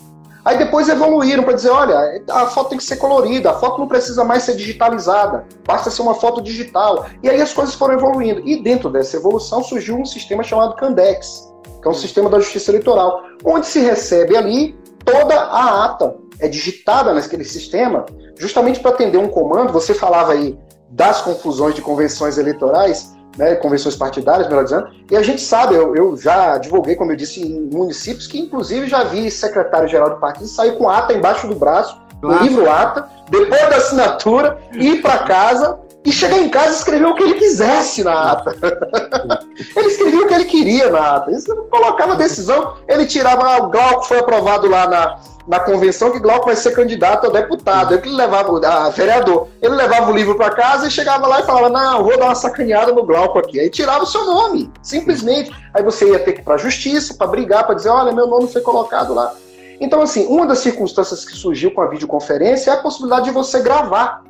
Aí 0.44 0.58
depois 0.58 0.88
evoluíram 0.88 1.44
para 1.44 1.52
dizer, 1.52 1.70
olha, 1.70 2.24
a 2.28 2.46
foto 2.46 2.70
tem 2.70 2.78
que 2.78 2.82
ser 2.82 2.96
colorida, 2.96 3.52
a 3.52 3.54
foto 3.54 3.78
não 3.78 3.86
precisa 3.86 4.24
mais 4.24 4.42
ser 4.42 4.56
digitalizada, 4.56 5.44
basta 5.64 5.92
ser 5.92 6.02
uma 6.02 6.16
foto 6.16 6.42
digital. 6.42 7.06
E 7.22 7.30
aí 7.30 7.40
as 7.40 7.54
coisas 7.54 7.76
foram 7.76 7.94
evoluindo. 7.94 8.42
E 8.44 8.60
dentro 8.60 8.90
dessa 8.90 9.16
evolução 9.16 9.62
surgiu 9.62 9.96
um 9.96 10.04
sistema 10.04 10.42
chamado 10.42 10.74
Candex, 10.74 11.51
que 11.82 11.88
é 11.88 11.90
um 11.90 11.94
sistema 11.94 12.30
da 12.30 12.38
justiça 12.38 12.70
eleitoral, 12.70 13.24
onde 13.44 13.66
se 13.66 13.80
recebe 13.80 14.36
ali 14.36 14.78
toda 15.04 15.34
a 15.34 15.84
ata. 15.84 16.16
É 16.38 16.48
digitada 16.48 17.12
naquele 17.12 17.44
sistema, 17.44 18.06
justamente 18.38 18.80
para 18.80 18.92
atender 18.92 19.18
um 19.18 19.28
comando. 19.28 19.72
Você 19.72 19.92
falava 19.92 20.32
aí 20.32 20.58
das 20.88 21.20
confusões 21.20 21.74
de 21.74 21.82
convenções 21.82 22.38
eleitorais, 22.38 23.14
né, 23.36 23.54
convenções 23.56 23.96
partidárias, 23.96 24.48
melhor 24.48 24.64
dizendo, 24.64 24.88
e 25.10 25.16
a 25.16 25.22
gente 25.22 25.40
sabe, 25.40 25.74
eu, 25.74 25.96
eu 25.96 26.16
já 26.16 26.58
divulguei, 26.58 26.94
como 26.94 27.12
eu 27.12 27.16
disse, 27.16 27.40
em 27.40 27.70
municípios 27.72 28.26
que, 28.26 28.38
inclusive, 28.38 28.86
já 28.88 29.04
vi 29.04 29.30
secretário-geral 29.30 30.10
do 30.10 30.16
partido 30.16 30.46
sair 30.46 30.76
com 30.76 30.88
ata 30.88 31.14
embaixo 31.14 31.46
do 31.46 31.54
braço, 31.54 32.00
o 32.22 32.32
livro 32.44 32.70
ata, 32.70 33.08
depois 33.28 33.68
da 33.68 33.76
assinatura, 33.76 34.58
ir 34.74 35.00
para 35.02 35.18
casa 35.20 35.78
e 36.04 36.10
chegar 36.10 36.38
em 36.38 36.48
casa 36.48 36.72
e 36.72 36.76
escrever 36.76 37.06
o 37.06 37.14
que 37.14 37.22
ele 37.22 37.34
quisesse 37.34 38.02
na 38.02 38.32
ata. 38.32 38.56
ele 39.76 39.86
escrevia 39.86 40.20
o 40.20 40.26
que 40.26 40.34
ele 40.34 40.44
queria 40.44 40.90
na 40.90 41.16
ata. 41.16 41.30
Ele 41.30 41.40
colocava 41.70 42.16
decisão, 42.16 42.76
ele 42.88 43.06
tirava, 43.06 43.44
ah, 43.44 43.62
o 43.62 43.70
Glauco 43.70 44.04
foi 44.04 44.18
aprovado 44.18 44.68
lá 44.68 44.88
na, 44.88 45.20
na 45.46 45.60
convenção 45.60 46.10
que 46.10 46.18
Glauco 46.18 46.46
vai 46.46 46.56
ser 46.56 46.72
candidato 46.72 47.28
a 47.28 47.30
deputado. 47.30 47.94
Ele 47.94 48.10
levava, 48.10 48.66
a 48.66 48.90
vereador, 48.90 49.48
ele 49.60 49.74
levava 49.74 50.10
o 50.10 50.14
livro 50.14 50.34
para 50.36 50.50
casa 50.50 50.88
e 50.88 50.90
chegava 50.90 51.26
lá 51.26 51.40
e 51.40 51.44
falava: 51.44 51.68
Não, 51.68 52.02
vou 52.02 52.18
dar 52.18 52.26
uma 52.26 52.34
sacaneada 52.34 52.92
no 52.92 53.04
Glauco 53.04 53.38
aqui. 53.38 53.60
Aí 53.60 53.70
tirava 53.70 54.02
o 54.02 54.06
seu 54.06 54.24
nome, 54.24 54.72
simplesmente. 54.82 55.52
Aí 55.72 55.84
você 55.84 56.10
ia 56.10 56.18
ter 56.18 56.32
que 56.32 56.40
ir 56.40 56.44
para 56.44 56.54
a 56.54 56.58
justiça 56.58 57.14
para 57.14 57.28
brigar, 57.28 57.64
para 57.64 57.76
dizer: 57.76 57.90
Olha, 57.90 58.12
meu 58.12 58.26
nome 58.26 58.48
foi 58.48 58.60
colocado 58.60 59.14
lá. 59.14 59.32
Então, 59.80 60.00
assim, 60.00 60.26
uma 60.26 60.46
das 60.46 60.58
circunstâncias 60.58 61.24
que 61.24 61.36
surgiu 61.36 61.72
com 61.72 61.80
a 61.80 61.88
videoconferência 61.88 62.70
é 62.70 62.74
a 62.74 62.76
possibilidade 62.76 63.24
de 63.24 63.30
você 63.32 63.60
gravar 63.60 64.22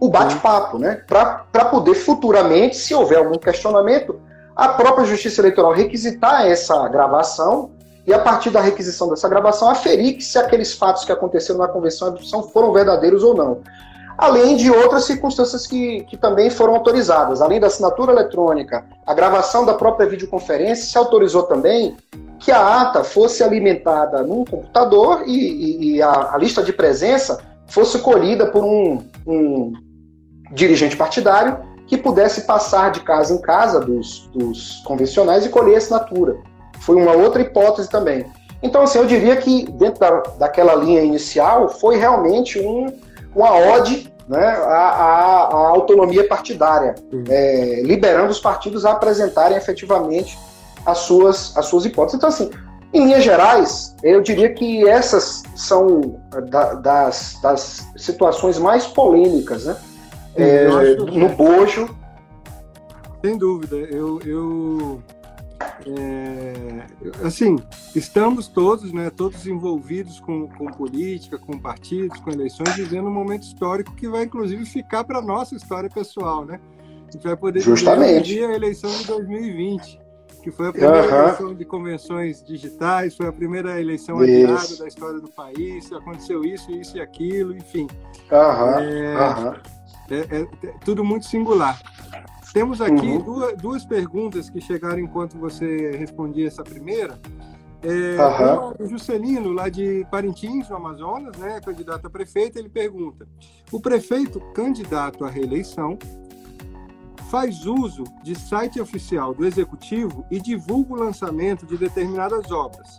o 0.00 0.08
bate-papo, 0.08 0.78
né? 0.78 1.02
Para 1.06 1.64
poder 1.66 1.94
futuramente, 1.94 2.76
se 2.76 2.94
houver 2.94 3.18
algum 3.18 3.36
questionamento, 3.36 4.18
a 4.56 4.68
própria 4.68 5.04
Justiça 5.04 5.40
Eleitoral 5.40 5.72
requisitar 5.72 6.46
essa 6.46 6.88
gravação 6.88 7.70
e, 8.06 8.12
a 8.12 8.18
partir 8.18 8.50
da 8.50 8.60
requisição 8.60 9.08
dessa 9.10 9.28
gravação, 9.28 9.68
aferir 9.68 10.16
que 10.16 10.24
se 10.24 10.38
aqueles 10.38 10.72
fatos 10.72 11.04
que 11.04 11.12
aconteceram 11.12 11.60
na 11.60 11.68
convenção 11.68 12.16
foram 12.52 12.72
verdadeiros 12.72 13.22
ou 13.22 13.34
não. 13.34 13.60
Além 14.16 14.56
de 14.56 14.70
outras 14.70 15.04
circunstâncias 15.04 15.66
que, 15.66 16.02
que 16.04 16.16
também 16.16 16.50
foram 16.50 16.74
autorizadas. 16.74 17.40
Além 17.40 17.58
da 17.60 17.68
assinatura 17.68 18.12
eletrônica, 18.12 18.84
a 19.06 19.14
gravação 19.14 19.64
da 19.64 19.74
própria 19.74 20.06
videoconferência, 20.06 20.84
se 20.84 20.98
autorizou 20.98 21.44
também 21.44 21.96
que 22.38 22.50
a 22.50 22.82
ata 22.82 23.04
fosse 23.04 23.42
alimentada 23.42 24.22
num 24.22 24.44
computador 24.44 25.22
e, 25.26 25.32
e, 25.32 25.94
e 25.94 26.02
a, 26.02 26.34
a, 26.34 26.38
lista 26.38 26.62
de 26.62 26.72
presença 26.72 27.38
fosse 27.66 27.98
colhida 28.00 28.46
por 28.46 28.64
um, 28.64 28.98
um 29.26 29.72
dirigente 30.50 30.96
partidário 30.96 31.58
que 31.86 31.96
pudesse 31.96 32.42
passar 32.42 32.90
de 32.90 33.00
casa 33.00 33.34
em 33.34 33.40
casa 33.40 33.80
dos, 33.80 34.28
dos 34.32 34.82
convencionais 34.84 35.44
e 35.44 35.48
colher 35.48 35.76
assinatura. 35.76 36.38
Foi 36.80 36.96
uma 36.96 37.12
outra 37.12 37.42
hipótese 37.42 37.88
também. 37.88 38.24
Então, 38.62 38.82
assim, 38.82 38.98
eu 38.98 39.06
diria 39.06 39.36
que 39.36 39.70
dentro 39.72 39.98
da, 39.98 40.10
daquela 40.38 40.74
linha 40.74 41.02
inicial 41.02 41.68
foi 41.68 41.96
realmente 41.96 42.60
um, 42.60 42.92
uma 43.34 43.56
ode 43.56 44.12
né, 44.28 44.46
à, 44.46 44.88
à, 44.88 45.42
à 45.46 45.68
autonomia 45.70 46.28
partidária, 46.28 46.94
uhum. 47.12 47.24
é, 47.28 47.82
liberando 47.82 48.30
os 48.30 48.38
partidos 48.38 48.84
a 48.84 48.92
apresentarem 48.92 49.56
efetivamente 49.56 50.38
as 50.86 50.98
suas, 50.98 51.56
as 51.56 51.66
suas 51.66 51.84
hipóteses. 51.84 52.18
Então, 52.18 52.28
assim, 52.28 52.50
em 52.92 53.04
linhas 53.04 53.24
gerais, 53.24 53.94
eu 54.02 54.20
diria 54.20 54.52
que 54.52 54.88
essas 54.88 55.42
são 55.56 56.20
da, 56.48 56.74
das, 56.74 57.38
das 57.42 57.86
situações 57.96 58.58
mais 58.58 58.86
polêmicas, 58.86 59.64
né? 59.64 59.76
É, 60.34 60.94
no 60.96 61.28
bojo. 61.30 61.88
Sem 63.22 63.36
dúvida. 63.36 63.76
Eu, 63.76 64.18
eu 64.24 65.02
é, 65.86 66.86
assim, 67.24 67.56
estamos 67.94 68.48
todos, 68.48 68.92
né, 68.92 69.10
todos 69.10 69.46
envolvidos 69.46 70.20
com, 70.20 70.48
com 70.48 70.66
política, 70.66 71.38
com 71.38 71.58
partidos, 71.58 72.20
com 72.20 72.30
eleições, 72.30 72.74
vivendo 72.74 73.08
um 73.08 73.12
momento 73.12 73.42
histórico 73.42 73.94
que 73.94 74.08
vai, 74.08 74.24
inclusive, 74.24 74.64
ficar 74.66 75.04
para 75.04 75.22
nossa 75.22 75.54
história 75.54 75.88
pessoal, 75.88 76.44
né? 76.44 76.60
A 77.08 77.12
gente 77.12 77.24
vai 77.24 77.36
poder 77.36 77.60
Justamente. 77.60 78.38
a 78.38 78.54
eleição 78.54 78.90
de 78.90 79.06
2020, 79.06 80.00
que 80.42 80.50
foi 80.50 80.68
a 80.68 80.72
primeira 80.72 81.02
uhum. 81.02 81.22
eleição 81.22 81.54
de 81.54 81.64
convenções 81.64 82.44
digitais, 82.44 83.16
foi 83.16 83.26
a 83.26 83.32
primeira 83.32 83.80
eleição 83.80 84.18
da 84.18 84.86
história 84.86 85.18
do 85.18 85.28
país, 85.30 85.90
aconteceu 85.92 86.44
isso, 86.44 86.70
isso 86.70 86.96
e 86.96 87.00
aquilo, 87.00 87.56
enfim. 87.56 87.88
Uhum. 88.30 88.78
É, 88.80 89.14
é, 89.14 89.79
é, 90.14 90.42
é 90.42 90.72
tudo 90.84 91.04
muito 91.04 91.26
singular. 91.26 91.80
Temos 92.52 92.80
aqui 92.80 93.06
uhum. 93.06 93.22
duas, 93.22 93.56
duas 93.56 93.84
perguntas 93.84 94.50
que 94.50 94.60
chegaram 94.60 94.98
enquanto 94.98 95.38
você 95.38 95.92
respondia 95.96 96.48
essa 96.48 96.64
primeira. 96.64 97.18
É, 97.82 98.20
uhum. 98.20 98.74
O 98.78 98.88
Juscelino, 98.88 99.52
lá 99.52 99.68
de 99.68 100.06
Parintins, 100.10 100.68
no 100.68 100.76
Amazonas, 100.76 101.36
né, 101.36 101.60
candidato 101.64 102.06
a 102.06 102.10
prefeito, 102.10 102.58
ele 102.58 102.68
pergunta: 102.68 103.26
o 103.70 103.80
prefeito 103.80 104.40
candidato 104.52 105.24
à 105.24 105.30
reeleição 105.30 105.98
faz 107.30 107.64
uso 107.64 108.02
de 108.24 108.36
site 108.36 108.80
oficial 108.80 109.32
do 109.32 109.46
executivo 109.46 110.26
e 110.30 110.40
divulga 110.40 110.94
o 110.94 110.96
lançamento 110.96 111.64
de 111.64 111.78
determinadas 111.78 112.50
obras. 112.50 112.98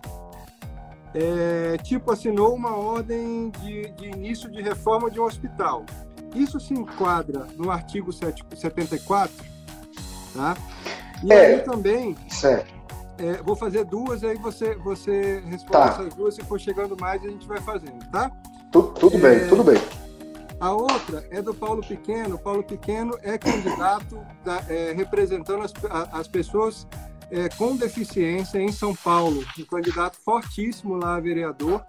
É, 1.13 1.78
tipo, 1.84 2.10
assinou 2.10 2.56
uma 2.56 2.74
ordem 2.74 3.52
de, 3.62 3.91
de 3.91 4.08
início 4.08 4.50
de 4.50 4.62
reforma 4.62 5.12
de 5.12 5.19
um 5.19 5.26
hospital 5.26 5.86
isso 6.36 6.60
se 6.60 6.74
enquadra 6.74 7.48
no 7.56 7.70
artigo 7.70 8.12
74, 8.12 9.34
tá? 10.34 10.58
E 11.24 11.32
é, 11.32 11.46
aí 11.46 11.60
também. 11.62 12.15
Certo. 12.30 12.74
É, 13.17 13.34
vou 13.44 13.56
fazer 13.56 13.86
duas, 13.86 14.24
aí 14.24 14.36
você, 14.38 14.76
você 14.76 15.44
responde 15.46 15.72
tá. 15.72 15.86
essas 15.89 16.13
duas. 16.15 16.36
Se 16.36 16.44
for 16.44 16.60
chegando 16.60 16.98
mais, 17.00 17.24
a 17.24 17.30
gente 17.30 17.48
vai 17.48 17.60
fazendo, 17.62 18.04
tá? 18.10 18.32
Tudo, 18.72 18.88
tudo 18.94 19.17
é, 19.17 19.20
bem, 19.20 19.48
tudo 19.48 19.63
bem. 19.63 19.82
A 20.60 20.72
outra 20.72 21.26
é 21.30 21.41
do 21.41 21.54
Paulo 21.54 21.82
Pequeno. 21.82 22.38
Paulo 22.38 22.63
Pequeno 22.63 23.17
é 23.22 23.38
candidato 23.38 24.20
da, 24.44 24.63
é, 24.70 24.94
representando 24.94 25.63
as, 25.63 25.74
as 26.12 26.28
pessoas 26.28 26.88
é, 27.32 27.50
com 27.50 27.76
deficiência 27.76 28.60
em 28.60 28.72
São 28.72 28.96
Paulo. 28.96 29.44
Um 29.58 29.65
candidato 29.65 30.17
fortíssimo 30.24 30.96
lá, 30.96 31.20
vereador. 31.20 31.84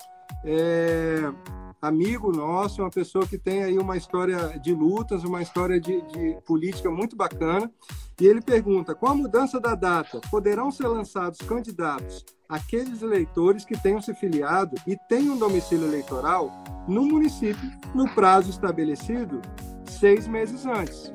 Amigo 1.82 2.30
nosso, 2.30 2.80
uma 2.80 2.90
pessoa 2.90 3.26
que 3.26 3.36
tem 3.36 3.64
aí 3.64 3.76
uma 3.76 3.96
história 3.96 4.56
de 4.60 4.72
lutas, 4.72 5.24
uma 5.24 5.42
história 5.42 5.80
de, 5.80 6.00
de, 6.02 6.38
política 6.46 6.88
muito 6.88 7.16
bacana. 7.16 7.68
E 8.20 8.24
ele 8.24 8.40
pergunta: 8.40 8.94
com 8.94 9.08
a 9.08 9.14
mudança 9.16 9.58
da 9.58 9.74
data, 9.74 10.20
poderão 10.30 10.70
ser 10.70 10.86
lançados 10.86 11.40
candidatos 11.40 12.24
aqueles 12.48 13.02
eleitores 13.02 13.64
que 13.64 13.76
tenham 13.76 14.00
se 14.00 14.14
filiado 14.14 14.76
e 14.86 14.96
tenham 15.08 15.36
domicílio 15.36 15.88
eleitoral 15.88 16.52
no 16.86 17.04
município 17.04 17.68
no 17.92 18.08
prazo 18.14 18.50
estabelecido 18.50 19.42
seis 19.84 20.28
meses 20.28 20.64
antes. 20.64 21.12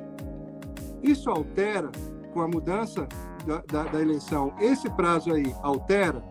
Isso 1.01 1.29
altera 1.29 1.89
com 2.33 2.41
a 2.41 2.47
mudança 2.47 3.07
da, 3.45 3.61
da, 3.71 3.89
da 3.89 4.01
eleição? 4.01 4.53
Esse 4.59 4.89
prazo 4.89 5.31
aí 5.31 5.55
altera? 5.61 6.21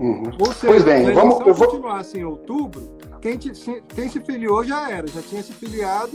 Uhum. 0.00 0.30
Ou 0.38 0.52
seja, 0.52 0.72
pois 0.72 0.84
bem, 0.84 1.12
vamos, 1.12 1.46
eu 1.46 1.52
vou 1.52 1.66
continuar 1.66 1.98
assim 1.98 2.20
em 2.20 2.24
outubro, 2.24 2.96
quem, 3.20 3.36
te, 3.36 3.52
quem 3.94 4.08
se 4.08 4.20
filiou 4.20 4.64
já 4.64 4.90
era, 4.90 5.06
já 5.06 5.22
tinha 5.22 5.42
se 5.42 5.52
filiado 5.52 6.12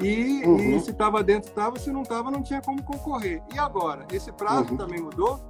e, 0.00 0.42
uhum. 0.44 0.76
e 0.76 0.80
se 0.80 0.90
estava 0.90 1.22
dentro, 1.22 1.48
estava, 1.48 1.78
se 1.78 1.90
não 1.90 2.02
estava, 2.02 2.30
não 2.30 2.42
tinha 2.42 2.60
como 2.60 2.82
concorrer. 2.82 3.42
E 3.54 3.58
agora? 3.58 4.00
Esse 4.12 4.30
prazo 4.32 4.70
uhum. 4.70 4.76
também 4.76 5.00
mudou? 5.00 5.40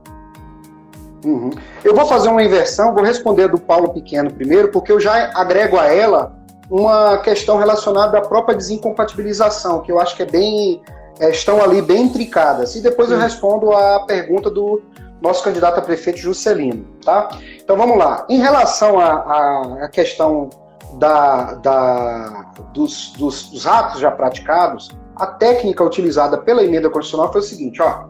Uhum. 1.25 1.51
Eu 1.85 1.95
vou 1.95 2.07
fazer 2.07 2.29
uma 2.29 2.43
inversão, 2.43 2.95
vou 2.95 3.03
responder 3.03 3.49
do 3.49 3.59
Paulo 3.59 3.93
Pequeno 3.93 4.33
primeiro, 4.33 4.69
porque 4.69 4.93
eu 4.93 5.01
já 5.01 5.33
agrego 5.35 5.77
a 5.77 5.87
ela 5.87 6.37
uma 6.71 7.19
questão 7.19 7.57
relacionada 7.57 8.19
à 8.19 8.21
própria 8.21 8.57
desincompatibilização, 8.57 9.83
que 9.83 9.91
eu 9.91 10.01
acho 10.01 10.17
que 10.17 10.23
é 10.23 10.27
bem. 10.27 10.83
É, 11.19 11.31
estão 11.31 11.63
ali 11.63 11.81
bem 11.81 12.03
intricadas. 12.03 12.77
E 12.77 12.83
depois 12.83 13.11
eu 13.11 13.19
respondo 13.19 13.73
a 13.73 14.01
pergunta 14.01 14.51
do 14.51 14.83
nosso 15.21 15.43
candidato 15.43 15.79
a 15.79 15.83
prefeito 15.83 16.19
Juscelino. 16.19 16.85
Tá? 17.03 17.31
Então 17.59 17.75
vamos 17.75 17.97
lá. 17.97 18.27
Em 18.29 18.39
relação 18.39 19.01
à 19.01 19.89
questão 19.91 20.51
da, 20.95 21.55
da, 21.55 22.53
dos, 22.73 23.13
dos, 23.13 23.51
dos 23.51 23.67
atos 23.67 24.01
já 24.01 24.11
praticados, 24.11 24.91
a 25.15 25.27
técnica 25.27 25.85
utilizada 25.85 26.39
pela 26.39 26.65
emenda 26.65 26.91
constitucional 26.91 27.33
foi 27.33 27.41
o 27.41 27.45
seguinte: 27.45 27.81
ó, 27.83 28.05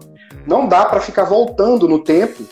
não 0.46 0.66
dá 0.66 0.84
para 0.84 1.00
ficar 1.00 1.24
voltando 1.24 1.88
no 1.88 2.02
tempo 2.02 2.44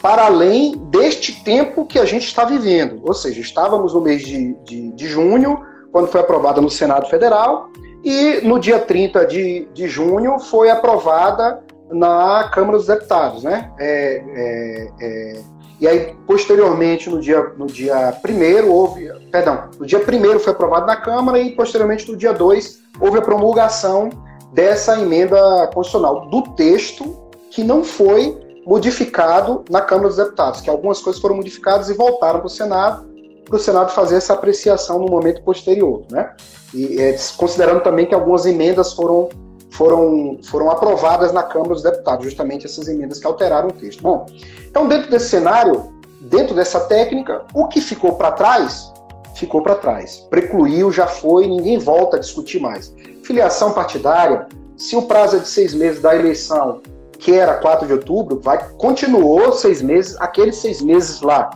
para 0.00 0.26
além 0.26 0.76
deste 0.90 1.42
tempo 1.42 1.84
que 1.84 1.98
a 1.98 2.04
gente 2.04 2.26
está 2.26 2.44
vivendo. 2.44 3.00
Ou 3.04 3.14
seja, 3.14 3.40
estávamos 3.40 3.94
no 3.94 4.00
mês 4.00 4.22
de, 4.22 4.54
de, 4.64 4.92
de 4.92 5.06
junho, 5.08 5.60
quando 5.90 6.08
foi 6.08 6.20
aprovada 6.20 6.60
no 6.60 6.70
Senado 6.70 7.08
Federal, 7.08 7.68
e 8.04 8.40
no 8.42 8.60
dia 8.60 8.78
30 8.78 9.26
de, 9.26 9.68
de 9.74 9.88
junho 9.88 10.38
foi 10.38 10.70
aprovada 10.70 11.60
na 11.90 12.48
Câmara 12.52 12.78
dos 12.78 12.86
Deputados. 12.86 13.42
Né? 13.42 13.70
É, 13.78 14.22
é, 14.28 14.88
é 15.00 15.40
e 15.80 15.86
aí, 15.86 16.16
posteriormente, 16.26 17.08
no 17.08 17.20
dia, 17.20 17.52
no 17.56 17.66
dia 17.66 18.12
primeiro, 18.20 18.72
houve. 18.72 19.08
Perdão, 19.30 19.70
no 19.78 19.86
dia 19.86 20.00
primeiro 20.00 20.40
foi 20.40 20.52
aprovado 20.52 20.86
na 20.86 20.96
Câmara 20.96 21.38
e, 21.38 21.54
posteriormente, 21.54 22.10
no 22.10 22.16
dia 22.16 22.32
2, 22.32 22.80
houve 23.00 23.18
a 23.18 23.22
promulgação 23.22 24.10
dessa 24.52 24.98
emenda 25.00 25.38
constitucional, 25.68 26.28
do 26.28 26.42
texto 26.54 27.28
que 27.50 27.62
não 27.62 27.84
foi 27.84 28.36
modificado 28.66 29.64
na 29.70 29.80
Câmara 29.80 30.08
dos 30.08 30.16
Deputados, 30.16 30.60
que 30.60 30.68
algumas 30.68 31.00
coisas 31.00 31.20
foram 31.20 31.36
modificadas 31.36 31.88
e 31.88 31.94
voltaram 31.94 32.40
para 32.40 32.46
o 32.46 32.50
Senado, 32.50 33.08
para 33.44 33.56
o 33.56 33.58
Senado 33.58 33.92
fazer 33.92 34.16
essa 34.16 34.34
apreciação 34.34 34.98
no 34.98 35.06
momento 35.06 35.42
posterior, 35.42 36.02
né? 36.10 36.34
E 36.74 37.00
é, 37.00 37.16
considerando 37.36 37.80
também 37.80 38.04
que 38.04 38.14
algumas 38.14 38.44
emendas 38.44 38.92
foram, 38.92 39.30
foram, 39.70 40.38
foram 40.44 40.70
aprovadas 40.70 41.32
na 41.32 41.42
Câmara 41.42 41.74
dos 41.74 41.82
Deputados, 41.82 42.24
justamente 42.24 42.66
essas 42.66 42.88
emendas 42.88 43.18
que 43.18 43.26
alteraram 43.26 43.68
o 43.68 43.72
texto. 43.72 44.02
Bom, 44.02 44.26
então 44.68 44.88
dentro 44.88 45.10
desse 45.10 45.28
cenário, 45.28 45.92
dentro 46.20 46.54
dessa 46.54 46.80
técnica, 46.80 47.44
o 47.54 47.66
que 47.68 47.80
ficou 47.80 48.14
para 48.14 48.32
trás, 48.32 48.92
ficou 49.34 49.62
para 49.62 49.74
trás. 49.76 50.26
Precluiu, 50.30 50.90
já 50.90 51.06
foi, 51.06 51.46
ninguém 51.46 51.78
volta 51.78 52.16
a 52.16 52.20
discutir 52.20 52.60
mais. 52.60 52.92
Filiação 53.22 53.72
partidária, 53.72 54.46
se 54.76 54.96
o 54.96 55.02
prazo 55.02 55.36
é 55.36 55.38
de 55.40 55.48
seis 55.48 55.74
meses 55.74 56.00
da 56.00 56.14
eleição, 56.14 56.80
que 57.18 57.34
era 57.34 57.54
4 57.54 57.86
de 57.86 57.92
outubro, 57.92 58.40
vai, 58.40 58.70
continuou 58.78 59.52
seis 59.52 59.82
meses, 59.82 60.16
aqueles 60.20 60.56
seis 60.56 60.80
meses 60.80 61.20
lá. 61.20 61.50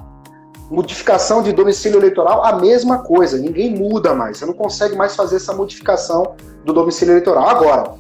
Modificação 0.70 1.42
de 1.42 1.52
domicílio 1.52 1.98
eleitoral, 1.98 2.44
a 2.44 2.54
mesma 2.54 2.98
coisa, 2.98 3.38
ninguém 3.38 3.74
muda 3.74 4.14
mais, 4.14 4.38
você 4.38 4.46
não 4.46 4.54
consegue 4.54 4.96
mais 4.96 5.14
fazer 5.14 5.36
essa 5.36 5.52
modificação 5.52 6.34
do 6.64 6.72
domicílio 6.72 7.12
eleitoral. 7.12 7.48
Agora, 7.48 7.94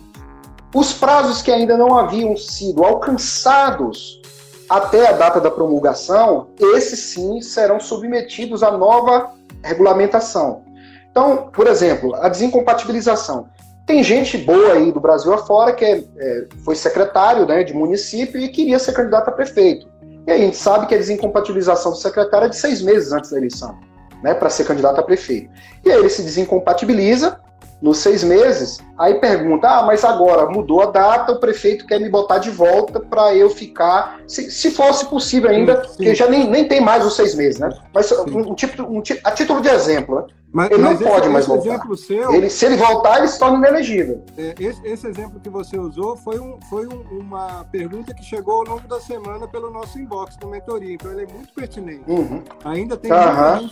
os 0.74 0.92
prazos 0.92 1.42
que 1.42 1.50
ainda 1.50 1.76
não 1.76 1.96
haviam 1.96 2.36
sido 2.36 2.82
alcançados 2.82 4.20
até 4.68 5.08
a 5.08 5.12
data 5.12 5.38
da 5.40 5.50
promulgação, 5.50 6.48
esses 6.74 6.98
sim 6.98 7.42
serão 7.42 7.78
submetidos 7.78 8.62
à 8.62 8.70
nova 8.70 9.30
regulamentação. 9.62 10.64
Então, 11.10 11.50
por 11.52 11.66
exemplo, 11.66 12.14
a 12.14 12.28
desincompatibilização. 12.28 13.48
Tem 13.86 14.02
gente 14.02 14.38
boa 14.38 14.72
aí 14.72 14.90
do 14.90 15.00
Brasil 15.00 15.32
afora 15.34 15.72
que 15.72 15.84
é, 15.84 16.04
é, 16.16 16.46
foi 16.64 16.74
secretário 16.74 17.46
né, 17.46 17.62
de 17.62 17.74
município 17.74 18.40
e 18.40 18.48
queria 18.48 18.78
ser 18.78 18.92
candidato 18.92 19.28
a 19.28 19.32
prefeito. 19.32 19.86
E 20.26 20.30
aí 20.30 20.40
a 20.40 20.44
gente 20.44 20.56
sabe 20.56 20.86
que 20.86 20.94
a 20.94 20.98
desincompatibilização 20.98 21.92
do 21.92 21.98
secretário 21.98 22.46
é 22.46 22.48
de 22.48 22.56
seis 22.56 22.80
meses 22.80 23.12
antes 23.12 23.30
da 23.30 23.36
eleição, 23.36 23.76
né, 24.22 24.32
para 24.32 24.48
ser 24.48 24.64
candidato 24.64 25.00
a 25.00 25.02
prefeito. 25.02 25.50
E 25.84 25.90
aí 25.90 25.98
ele 25.98 26.08
se 26.08 26.22
desincompatibiliza 26.22 27.38
nos 27.82 27.98
seis 27.98 28.22
meses, 28.22 28.78
aí 28.96 29.14
pergunta: 29.14 29.68
ah, 29.68 29.82
mas 29.82 30.04
agora 30.04 30.48
mudou 30.48 30.80
a 30.80 30.86
data, 30.86 31.32
o 31.32 31.40
prefeito 31.40 31.84
quer 31.84 32.00
me 32.00 32.08
botar 32.08 32.38
de 32.38 32.48
volta 32.48 33.00
para 33.00 33.34
eu 33.34 33.50
ficar. 33.50 34.20
Se, 34.28 34.50
se, 34.50 34.70
fosse 34.70 35.06
possível 35.06 35.50
ainda, 35.50 35.84
sim, 35.84 35.96
porque 35.96 36.14
já 36.14 36.28
nem, 36.28 36.48
nem 36.48 36.68
tem 36.68 36.80
mais 36.80 37.04
os 37.04 37.16
seis 37.16 37.34
meses, 37.34 37.58
né? 37.58 37.70
Mas 37.92 38.10
um, 38.12 38.38
um, 38.38 38.54
tipo, 38.54 38.82
um, 38.84 39.02
a 39.24 39.30
título 39.32 39.60
de 39.60 39.68
exemplo, 39.68 40.14
né? 40.14 40.26
Mas, 40.52 40.70
ele 40.70 40.82
mas 40.82 41.00
não 41.00 41.08
pode 41.08 41.28
mais 41.30 41.46
voltar. 41.46 41.82
Seu, 41.96 42.34
ele, 42.34 42.50
se 42.50 42.66
ele 42.66 42.76
voltar, 42.76 43.18
ele 43.18 43.28
se 43.28 43.38
torna 43.38 43.56
inelegível. 43.56 44.22
É, 44.36 44.54
esse, 44.60 44.86
esse, 44.86 45.06
exemplo 45.06 45.40
que 45.40 45.48
você 45.48 45.78
usou 45.78 46.14
foi, 46.18 46.38
um, 46.38 46.58
foi 46.68 46.86
um, 46.86 47.02
uma 47.10 47.64
pergunta 47.72 48.12
que 48.12 48.22
chegou 48.22 48.56
ao 48.56 48.64
longo 48.64 48.86
da 48.86 49.00
semana 49.00 49.48
pelo 49.48 49.70
nosso 49.70 49.98
inbox 49.98 50.36
do 50.36 50.46
mentoria, 50.48 50.92
então 50.92 51.10
ele 51.10 51.22
é 51.22 51.32
muito 51.32 51.54
pertinente. 51.54 52.04
Uhum. 52.06 52.42
Ainda 52.64 52.98
tem 52.98 53.10
uhum 53.10 53.70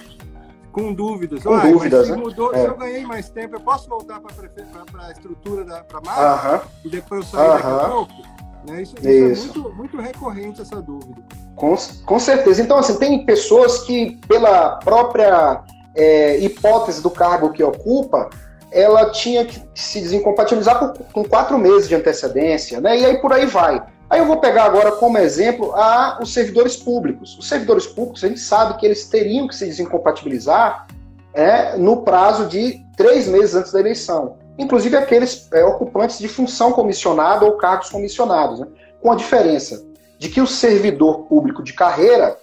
com 0.73 0.93
dúvidas. 0.93 1.43
Com 1.43 1.59
dúvidas, 1.59 2.07
se, 2.07 2.13
né? 2.13 2.19
mudou, 2.19 2.55
é. 2.55 2.61
se 2.61 2.67
eu 2.67 2.77
ganhei 2.77 3.05
mais 3.05 3.29
tempo, 3.29 3.57
eu 3.57 3.61
posso 3.61 3.89
voltar 3.89 4.21
para 4.21 5.07
a 5.07 5.13
estrutura 5.13 5.65
da 5.65 5.83
pra 5.83 6.01
marca 6.01 6.57
uh 6.57 6.61
-huh. 6.61 6.69
e 6.85 6.89
depois 6.89 7.21
eu 7.33 7.39
sair 7.39 7.49
uh 7.49 7.53
-huh. 7.53 7.57
daqui 7.57 7.67
a 7.67 7.89
pouco? 7.89 8.13
Né? 8.69 8.83
Isso, 8.83 8.95
isso, 8.99 9.09
isso, 9.09 9.49
é 9.49 9.63
muito, 9.63 9.77
muito 9.77 9.97
recorrente 9.97 10.61
essa 10.61 10.81
dúvida. 10.81 11.23
Com, 11.57 11.75
com 12.05 12.19
certeza. 12.19 12.63
Então, 12.63 12.79
assim, 12.79 12.99
tem 12.99 13.25
pessoas 13.25 13.81
que, 13.81 14.19
pela 14.29 14.77
própria 14.77 15.63
é, 15.95 16.39
hipótese 16.39 17.03
do 17.03 17.11
cargo 17.11 17.53
que 17.53 17.63
ocupa, 17.63 18.29
ela 18.71 19.11
tinha 19.11 19.45
que 19.45 19.61
se 19.75 20.01
desincompatibilizar 20.01 20.79
por, 20.79 21.05
com 21.13 21.25
quatro 21.25 21.59
meses 21.59 21.89
de 21.89 21.95
antecedência, 21.95 22.81
né? 22.81 22.99
E 22.99 23.05
aí 23.05 23.19
por 23.21 23.33
aí 23.33 23.47
vai. 23.47 23.83
Aí 24.11 24.19
eu 24.19 24.27
vou 24.27 24.39
pegar 24.39 24.65
agora 24.65 24.91
como 24.91 25.17
exemplo 25.19 25.73
a, 25.77 26.19
os 26.21 26.35
servidores 26.35 26.77
públicos. 26.77 27.39
Os 27.39 27.49
servidores 27.49 27.87
públicos, 27.87 28.25
a 28.25 28.29
gente 28.29 28.41
sabe 28.41 28.77
que 28.77 28.85
eles 28.85 29.07
teriam 29.09 29.47
que 29.47 29.55
se 29.55 29.65
desincompatibilizar 29.65 30.89
é, 31.33 31.77
no 31.77 32.03
prazo 32.03 32.47
de 32.47 32.85
três 32.97 33.29
meses 33.29 33.55
antes 33.55 33.71
da 33.71 33.79
eleição. 33.79 34.37
Inclusive 34.59 34.97
aqueles 34.97 35.49
é, 35.53 35.65
ocupantes 35.65 36.19
de 36.19 36.27
função 36.27 36.73
comissionada 36.73 37.45
ou 37.45 37.53
cargos 37.53 37.89
comissionados, 37.89 38.59
né? 38.59 38.67
com 39.01 39.13
a 39.13 39.15
diferença 39.15 39.87
de 40.19 40.29
que 40.29 40.41
o 40.41 40.47
servidor 40.47 41.27
público 41.27 41.63
de 41.63 41.73
carreira 41.73 42.37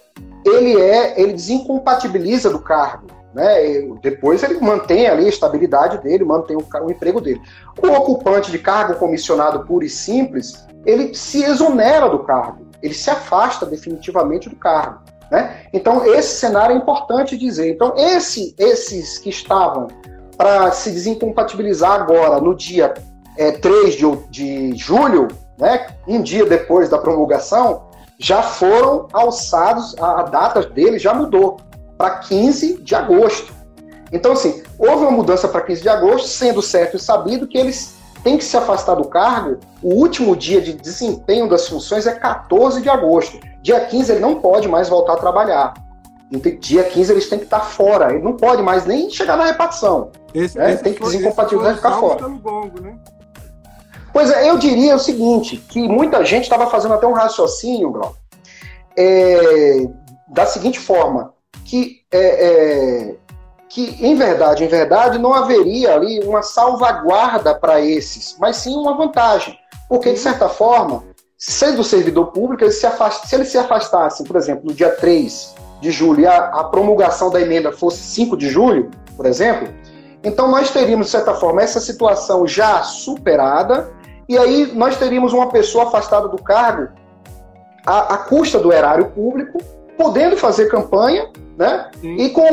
ele 0.44 0.80
é 0.80 1.20
ele 1.20 1.34
desincompatibiliza 1.34 2.48
do 2.48 2.60
cargo. 2.60 3.17
Né? 3.34 3.86
depois 4.02 4.42
ele 4.42 4.58
mantém 4.58 5.06
ali 5.06 5.26
a 5.26 5.28
estabilidade 5.28 5.98
dele, 6.02 6.24
mantém 6.24 6.56
o, 6.56 6.64
o 6.82 6.90
emprego 6.90 7.20
dele. 7.20 7.40
O 7.80 7.86
ocupante 7.88 8.50
de 8.50 8.58
cargo 8.58 8.94
comissionado 8.94 9.64
puro 9.66 9.84
e 9.84 9.88
simples, 9.88 10.66
ele 10.86 11.14
se 11.14 11.44
exonera 11.44 12.08
do 12.08 12.20
cargo, 12.20 12.66
ele 12.82 12.94
se 12.94 13.10
afasta 13.10 13.66
definitivamente 13.66 14.48
do 14.48 14.56
cargo. 14.56 15.00
Né? 15.30 15.66
Então, 15.72 16.06
esse 16.06 16.36
cenário 16.36 16.74
é 16.74 16.78
importante 16.78 17.36
dizer. 17.36 17.70
Então, 17.70 17.94
esse, 17.96 18.54
esses 18.58 19.18
que 19.18 19.28
estavam 19.28 19.88
para 20.36 20.70
se 20.70 20.90
desincompatibilizar 20.90 21.92
agora, 21.92 22.40
no 22.40 22.54
dia 22.54 22.94
é, 23.36 23.52
3 23.52 23.94
de, 23.94 24.16
de 24.30 24.76
julho, 24.76 25.28
né, 25.58 25.88
um 26.06 26.22
dia 26.22 26.46
depois 26.46 26.88
da 26.88 26.96
promulgação, 26.96 27.88
já 28.18 28.42
foram 28.42 29.06
alçados, 29.12 29.94
a, 29.98 30.20
a 30.20 30.22
data 30.22 30.62
deles 30.62 31.02
já 31.02 31.12
mudou 31.12 31.58
para 31.98 32.18
15 32.20 32.80
de 32.82 32.94
agosto. 32.94 33.52
Então, 34.10 34.32
assim, 34.32 34.62
houve 34.78 35.02
uma 35.02 35.10
mudança 35.10 35.48
para 35.48 35.60
15 35.60 35.82
de 35.82 35.88
agosto, 35.88 36.28
sendo 36.28 36.62
certo 36.62 36.96
e 36.96 37.00
sabido 37.00 37.46
que 37.46 37.58
eles 37.58 37.98
tem 38.22 38.36
que 38.36 38.44
se 38.44 38.56
afastar 38.56 38.94
do 38.94 39.08
cargo, 39.08 39.58
o 39.82 39.94
último 39.94 40.34
dia 40.34 40.60
de 40.60 40.72
desempenho 40.72 41.48
das 41.48 41.68
funções 41.68 42.06
é 42.06 42.12
14 42.12 42.80
de 42.80 42.88
agosto. 42.88 43.38
Dia 43.62 43.80
15 43.80 44.12
ele 44.12 44.20
não 44.20 44.40
pode 44.40 44.68
mais 44.68 44.88
voltar 44.88 45.14
a 45.14 45.16
trabalhar. 45.16 45.74
Dia 46.60 46.84
15 46.84 47.12
eles 47.12 47.28
têm 47.28 47.38
que 47.38 47.44
estar 47.44 47.60
fora. 47.60 48.12
Ele 48.12 48.22
não 48.22 48.36
pode 48.36 48.62
mais 48.62 48.84
nem 48.84 49.08
chegar 49.08 49.36
na 49.36 49.44
repartição. 49.44 50.10
Esse, 50.34 50.58
né? 50.58 50.72
esse 50.72 50.82
tem 50.82 50.94
que 50.94 51.02
desincompatibilizar 51.02 51.74
e 51.74 51.76
ficar 51.76 51.92
fora. 51.92 52.28
Gongo, 52.28 52.80
né? 52.82 52.98
Pois 54.12 54.30
é, 54.30 54.50
eu 54.50 54.58
diria 54.58 54.96
o 54.96 54.98
seguinte, 54.98 55.56
que 55.56 55.86
muita 55.86 56.24
gente 56.24 56.44
estava 56.44 56.66
fazendo 56.66 56.94
até 56.94 57.06
um 57.06 57.12
raciocínio, 57.12 57.92
Glau, 57.92 58.16
é, 58.96 59.86
da 60.28 60.44
seguinte 60.44 60.78
forma, 60.78 61.32
que 61.68 62.00
é, 62.10 62.18
é, 62.18 63.14
que, 63.68 63.98
em 64.00 64.16
verdade, 64.16 64.64
em 64.64 64.68
verdade, 64.68 65.18
não 65.18 65.34
haveria 65.34 65.94
ali 65.94 66.18
uma 66.20 66.40
salvaguarda 66.40 67.54
para 67.54 67.78
esses, 67.78 68.34
mas 68.40 68.56
sim 68.56 68.74
uma 68.74 68.96
vantagem. 68.96 69.54
Porque, 69.86 70.10
de 70.10 70.18
certa 70.18 70.48
forma, 70.48 71.04
sendo 71.36 71.84
servidor 71.84 72.28
público, 72.32 72.68
se 72.70 72.86
afasta, 72.86 73.26
se 73.26 73.34
ele 73.34 73.44
se 73.44 73.58
afastasse, 73.58 74.24
por 74.24 74.36
exemplo, 74.36 74.62
no 74.64 74.72
dia 74.72 74.90
3 74.92 75.54
de 75.82 75.90
julho 75.90 76.20
e 76.20 76.26
a, 76.26 76.46
a 76.46 76.64
promulgação 76.64 77.30
da 77.30 77.40
emenda 77.40 77.70
fosse 77.70 77.98
5 77.98 78.34
de 78.34 78.48
julho, 78.48 78.90
por 79.14 79.26
exemplo, 79.26 79.68
então 80.24 80.50
nós 80.50 80.70
teríamos, 80.70 81.06
de 81.06 81.12
certa 81.12 81.34
forma, 81.34 81.60
essa 81.60 81.80
situação 81.80 82.46
já 82.46 82.82
superada, 82.82 83.92
e 84.26 84.38
aí 84.38 84.72
nós 84.74 84.96
teríamos 84.96 85.34
uma 85.34 85.50
pessoa 85.50 85.84
afastada 85.84 86.28
do 86.28 86.42
cargo 86.42 86.88
à, 87.86 88.14
à 88.14 88.18
custa 88.18 88.58
do 88.58 88.72
erário 88.72 89.10
público, 89.10 89.58
podendo 89.98 90.36
fazer 90.36 90.68
campanha 90.68 91.28
né? 91.58 91.90
E 92.00 92.28
com 92.28 92.44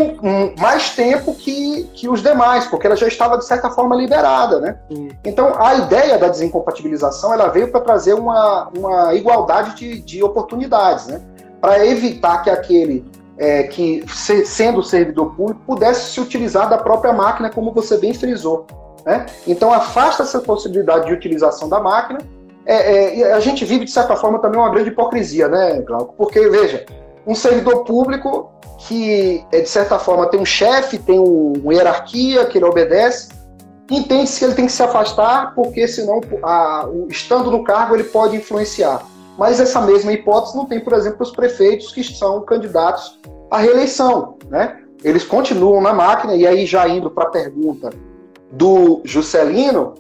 mais 0.60 0.96
tempo 0.96 1.36
que, 1.36 1.84
que 1.94 2.10
os 2.10 2.24
demais, 2.24 2.66
porque 2.66 2.88
ela 2.88 2.96
já 2.96 3.08
estava, 3.08 3.38
de 3.38 3.46
certa 3.46 3.70
forma, 3.70 3.96
liberada, 3.96 4.60
né? 4.60 4.80
Então, 5.24 5.54
a 5.62 5.76
ideia 5.76 6.18
da 6.18 6.28
desincompatibilização, 6.28 7.32
ela 7.32 7.48
veio 7.50 7.68
para 7.68 7.82
trazer 7.82 8.16
uma, 8.16 8.72
uma 8.76 9.14
igualdade 9.14 9.76
de, 9.76 10.02
de 10.02 10.24
oportunidades, 10.24 11.06
né? 11.06 11.22
Para 11.62 11.86
evitar 11.86 12.42
que 12.42 12.50
aquele 12.50 13.06
é, 13.38 13.64
que, 13.64 14.04
se, 14.08 14.44
sendo 14.44 14.82
servidor 14.82 15.36
público, 15.36 15.62
pudesse 15.68 16.12
se 16.12 16.20
utilizar 16.20 16.68
da 16.68 16.80
própria 16.80 17.14
máquina, 17.14 17.52
como 17.52 17.72
você 17.72 18.00
bem 18.00 18.12
frisou, 18.12 18.66
né? 19.06 19.28
Então, 19.46 19.72
afasta 19.72 20.24
essa 20.24 20.40
possibilidade 20.40 21.06
de 21.06 21.14
utilização 21.14 21.70
da 21.70 21.80
máquina, 21.80 22.22
é, 22.66 23.20
é, 23.20 23.34
a 23.34 23.40
gente 23.40 23.64
vive, 23.64 23.86
de 23.86 23.92
certa 23.92 24.16
forma, 24.16 24.40
também 24.40 24.60
uma 24.60 24.72
grande 24.72 24.90
hipocrisia, 24.90 25.48
né, 25.48 25.80
Glauco? 25.82 26.16
Porque, 26.18 26.50
veja, 26.50 26.84
um 27.26 27.36
servidor 27.36 27.84
público 27.84 28.52
que, 28.88 29.46
é, 29.52 29.62
de 29.62 29.70
certa 29.70 29.98
forma, 29.98 30.28
tem 30.28 30.40
um 30.40 30.46
chefe, 30.46 30.98
tem 30.98 31.20
uma 31.20 31.74
hierarquia 31.74 32.46
que 32.46 32.58
ele 32.58 32.66
obedece, 32.66 33.30
entende-se 33.90 34.40
que 34.40 34.46
ele 34.46 34.54
tem 34.54 34.66
que 34.66 34.72
se 34.72 34.84
afastar, 34.84 35.54
porque 35.56 35.88
senão, 35.88 36.22
a, 36.44 36.88
o, 36.88 37.08
estando 37.10 37.50
no 37.50 37.64
cargo, 37.64 37.96
ele 37.96 38.04
pode 38.06 38.36
influenciar. 38.36 39.04
Mas 39.38 39.60
essa 39.60 39.82
mesma 39.82 40.14
hipótese 40.14 40.56
não 40.56 40.66
tem, 40.66 40.80
por 40.80 40.94
exemplo, 40.94 41.22
os 41.22 41.32
prefeitos 41.32 41.92
que 41.92 42.04
são 42.04 42.42
candidatos 42.42 43.20
à 43.52 43.58
reeleição. 43.58 44.38
Né? 44.50 44.80
Eles 45.04 45.24
continuam 45.24 45.82
na 45.82 45.94
máquina, 45.94 46.36
e 46.36 46.46
aí 46.46 46.66
já 46.66 46.88
indo 46.88 47.10
para 47.10 47.26
a 47.26 47.32
pergunta 47.32 47.90
do 48.52 49.02
Juscelino, 49.04 49.96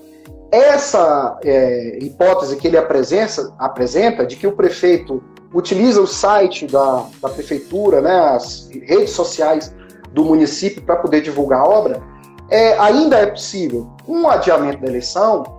essa 0.51 1.37
é, 1.43 1.97
hipótese 2.01 2.55
que 2.55 2.67
ele 2.67 2.77
apresenta, 2.77 3.53
apresenta 3.59 4.25
de 4.25 4.35
que 4.35 4.47
o 4.47 4.55
prefeito 4.55 5.21
utiliza 5.53 6.01
o 6.01 6.07
site 6.07 6.67
da, 6.67 7.05
da 7.21 7.29
prefeitura, 7.29 8.01
né, 8.01 8.17
as 8.35 8.69
redes 8.71 9.11
sociais 9.11 9.73
do 10.11 10.23
município 10.25 10.81
para 10.83 10.97
poder 10.97 11.21
divulgar 11.21 11.61
a 11.61 11.67
obra, 11.67 12.01
é, 12.49 12.77
ainda 12.79 13.17
é 13.17 13.25
possível 13.25 13.89
um 14.07 14.29
adiamento 14.29 14.81
da 14.81 14.87
eleição 14.87 15.55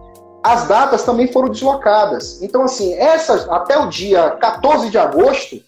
as 0.46 0.68
datas 0.68 1.02
também 1.02 1.26
foram 1.26 1.48
deslocadas. 1.48 2.40
Então, 2.40 2.62
assim, 2.62 2.94
essas, 2.94 3.48
até 3.48 3.76
o 3.76 3.88
dia 3.88 4.30
14 4.30 4.90
de 4.90 4.96
agosto, 4.96 5.60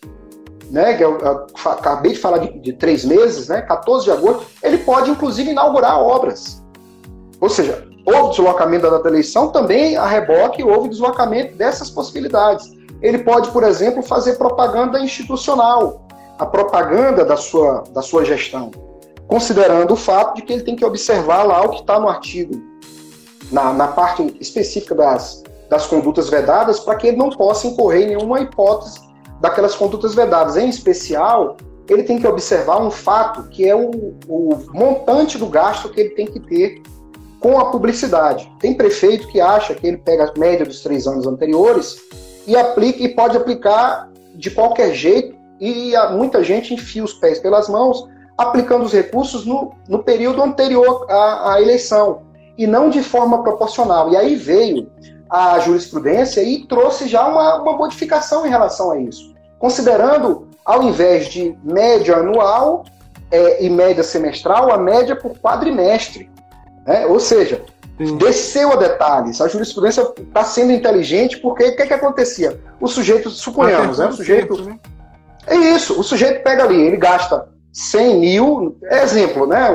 né, 0.70 0.94
que 0.94 1.02
eu, 1.02 1.18
eu 1.18 1.46
acabei 1.64 2.12
de 2.12 2.18
falar 2.20 2.38
de, 2.38 2.60
de, 2.60 2.72
três 2.74 3.04
meses, 3.04 3.48
né, 3.48 3.60
14 3.62 4.04
de 4.04 4.12
agosto, 4.12 4.46
ele 4.62 4.78
pode, 4.78 5.10
inclusive, 5.10 5.50
inaugurar 5.50 6.00
obras. 6.00 6.62
Ou 7.40 7.50
seja, 7.50 7.88
houve 8.06 8.30
deslocamento 8.30 8.84
da 8.84 8.90
data 8.90 9.02
da 9.02 9.10
eleição, 9.10 9.48
também 9.48 9.96
a 9.96 10.06
reboque 10.06 10.62
houve 10.62 10.88
deslocamento 10.88 11.56
dessas 11.56 11.90
possibilidades. 11.90 12.70
Ele 13.00 13.18
pode, 13.18 13.50
por 13.50 13.62
exemplo, 13.62 14.02
fazer 14.02 14.36
propaganda 14.36 15.00
institucional, 15.00 16.06
a 16.38 16.46
propaganda 16.46 17.24
da 17.24 17.36
sua, 17.36 17.84
da 17.92 18.02
sua 18.02 18.24
gestão, 18.24 18.70
considerando 19.26 19.92
o 19.92 19.96
fato 19.96 20.36
de 20.36 20.42
que 20.42 20.52
ele 20.52 20.62
tem 20.62 20.76
que 20.76 20.84
observar 20.84 21.44
lá 21.44 21.62
o 21.62 21.70
que 21.70 21.80
está 21.80 21.98
no 21.98 22.08
artigo, 22.08 22.54
na, 23.52 23.72
na 23.72 23.88
parte 23.88 24.36
específica 24.40 24.94
das, 24.94 25.42
das 25.70 25.86
condutas 25.86 26.28
vedadas, 26.28 26.80
para 26.80 26.96
que 26.96 27.08
ele 27.08 27.16
não 27.16 27.30
possa 27.30 27.66
incorrer 27.66 28.02
em 28.02 28.16
nenhuma 28.16 28.40
hipótese 28.40 29.00
daquelas 29.40 29.74
condutas 29.74 30.14
vedadas. 30.14 30.56
Em 30.56 30.68
especial, 30.68 31.56
ele 31.88 32.02
tem 32.02 32.18
que 32.18 32.26
observar 32.26 32.80
um 32.82 32.90
fato 32.90 33.44
que 33.44 33.68
é 33.68 33.74
o, 33.74 33.90
o 34.28 34.58
montante 34.72 35.38
do 35.38 35.46
gasto 35.46 35.88
que 35.88 36.00
ele 36.00 36.10
tem 36.10 36.26
que 36.26 36.40
ter 36.40 36.82
com 37.40 37.58
a 37.58 37.70
publicidade. 37.70 38.50
Tem 38.60 38.74
prefeito 38.74 39.28
que 39.28 39.40
acha 39.40 39.74
que 39.74 39.86
ele 39.86 39.98
pega 39.98 40.24
a 40.24 40.38
média 40.38 40.66
dos 40.66 40.80
três 40.80 41.06
anos 41.06 41.26
anteriores 41.26 42.07
e 42.48 42.56
aplica 42.56 43.02
e 43.02 43.08
pode 43.10 43.36
aplicar 43.36 44.08
de 44.34 44.50
qualquer 44.50 44.94
jeito 44.94 45.36
e 45.60 45.92
muita 46.12 46.42
gente 46.42 46.72
enfia 46.72 47.04
os 47.04 47.12
pés 47.12 47.38
pelas 47.38 47.68
mãos 47.68 48.08
aplicando 48.38 48.84
os 48.84 48.92
recursos 48.92 49.44
no, 49.44 49.74
no 49.86 50.02
período 50.02 50.42
anterior 50.42 51.06
à, 51.10 51.52
à 51.52 51.60
eleição 51.60 52.22
e 52.56 52.66
não 52.66 52.88
de 52.88 53.02
forma 53.02 53.42
proporcional. 53.42 54.10
E 54.12 54.16
aí 54.16 54.34
veio 54.34 54.90
a 55.28 55.58
jurisprudência 55.58 56.40
e 56.40 56.64
trouxe 56.66 57.06
já 57.06 57.28
uma, 57.28 57.60
uma 57.60 57.76
modificação 57.76 58.46
em 58.46 58.48
relação 58.48 58.92
a 58.92 58.98
isso, 58.98 59.34
considerando, 59.58 60.48
ao 60.64 60.82
invés 60.82 61.26
de 61.26 61.54
média 61.62 62.16
anual 62.16 62.84
é, 63.30 63.62
e 63.62 63.68
média 63.68 64.02
semestral, 64.02 64.72
a 64.72 64.78
média 64.78 65.14
por 65.14 65.36
quadrimestre. 65.38 66.30
Né? 66.86 67.04
Ou 67.06 67.20
seja. 67.20 67.62
Desceu 68.16 68.72
a 68.72 68.76
detalhes. 68.76 69.40
A 69.40 69.48
jurisprudência 69.48 70.02
está 70.18 70.44
sendo 70.44 70.72
inteligente 70.72 71.38
porque 71.38 71.64
o 71.64 71.76
que, 71.76 71.86
que 71.86 71.94
acontecia? 71.94 72.60
O 72.80 72.86
sujeito, 72.86 73.30
suponhamos, 73.30 73.98
né? 73.98 74.06
o 74.06 74.12
sujeito. 74.12 74.62
Né? 74.62 74.78
É 75.46 75.56
isso, 75.56 75.98
o 75.98 76.04
sujeito 76.04 76.42
pega 76.42 76.64
ali, 76.64 76.80
ele 76.80 76.96
gasta 76.96 77.48
100 77.72 78.20
mil, 78.20 78.76
é 78.84 79.02
exemplo, 79.02 79.46
né? 79.46 79.68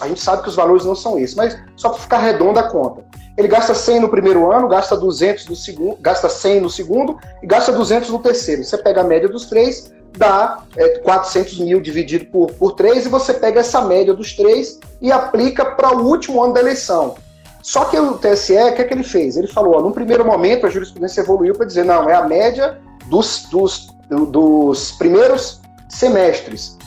A 0.00 0.08
gente 0.08 0.20
sabe 0.20 0.42
que 0.42 0.48
os 0.48 0.56
valores 0.56 0.84
não 0.84 0.94
são 0.94 1.18
esses, 1.18 1.34
mas 1.34 1.56
só 1.76 1.90
para 1.90 1.98
ficar 1.98 2.18
redonda 2.18 2.60
a 2.60 2.68
conta. 2.68 3.04
Ele 3.36 3.48
gasta 3.48 3.74
100 3.74 4.00
no 4.00 4.08
primeiro 4.08 4.50
ano, 4.50 4.68
gasta 4.68 4.96
200 4.96 5.46
no 5.46 5.56
segundo, 5.56 5.96
gasta 6.00 6.28
100 6.28 6.60
no 6.60 6.68
segundo 6.68 7.18
e 7.42 7.46
gasta 7.46 7.72
200 7.72 8.10
no 8.10 8.18
terceiro. 8.18 8.64
Você 8.64 8.76
pega 8.76 9.00
a 9.00 9.04
média 9.04 9.28
dos 9.28 9.46
três, 9.46 9.92
dá 10.16 10.62
é, 10.76 10.98
400 10.98 11.60
mil 11.60 11.80
dividido 11.80 12.26
por, 12.26 12.52
por 12.52 12.72
três 12.72 13.06
e 13.06 13.08
você 13.08 13.32
pega 13.32 13.60
essa 13.60 13.80
média 13.82 14.12
dos 14.12 14.34
três 14.34 14.78
e 15.00 15.10
aplica 15.10 15.64
para 15.64 15.96
o 15.96 16.06
último 16.06 16.42
ano 16.42 16.52
da 16.52 16.60
eleição. 16.60 17.14
Só 17.62 17.84
que 17.84 17.98
o 17.98 18.16
TSE, 18.16 18.54
o 18.54 18.74
que, 18.74 18.82
é 18.82 18.84
que 18.84 18.94
ele 18.94 19.02
fez? 19.02 19.36
Ele 19.36 19.46
falou, 19.46 19.76
ó, 19.76 19.80
num 19.82 19.92
primeiro 19.92 20.24
momento 20.24 20.66
a 20.66 20.70
jurisprudência 20.70 21.20
evoluiu 21.20 21.54
para 21.54 21.66
dizer, 21.66 21.84
não, 21.84 22.08
é 22.08 22.14
a 22.14 22.22
média 22.22 22.78
dos, 23.06 23.46
dos, 23.50 23.88
dos 24.08 24.92
primeiros 24.92 25.60
semestres, 25.88 26.78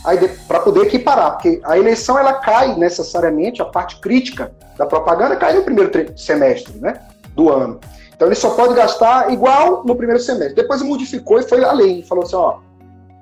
para 0.47 0.61
poder 0.61 0.83
equiparar, 0.83 1.33
porque 1.33 1.59
a 1.63 1.77
eleição 1.77 2.17
ela 2.17 2.33
cai 2.33 2.75
necessariamente, 2.75 3.61
a 3.61 3.65
parte 3.65 3.99
crítica 3.99 4.51
da 4.77 4.85
propaganda 4.85 5.35
cai 5.35 5.53
no 5.53 5.61
primeiro 5.61 5.91
semestre 6.17 6.77
né, 6.79 6.99
do 7.35 7.49
ano. 7.51 7.79
Então 8.15 8.27
ele 8.27 8.35
só 8.35 8.51
pode 8.51 8.73
gastar 8.73 9.31
igual 9.31 9.83
no 9.83 9.95
primeiro 9.95 10.21
semestre. 10.21 10.55
Depois 10.55 10.81
modificou 10.81 11.39
e 11.39 11.43
foi 11.43 11.63
além, 11.63 12.03
falou 12.03 12.23
assim, 12.23 12.35
ó, 12.35 12.59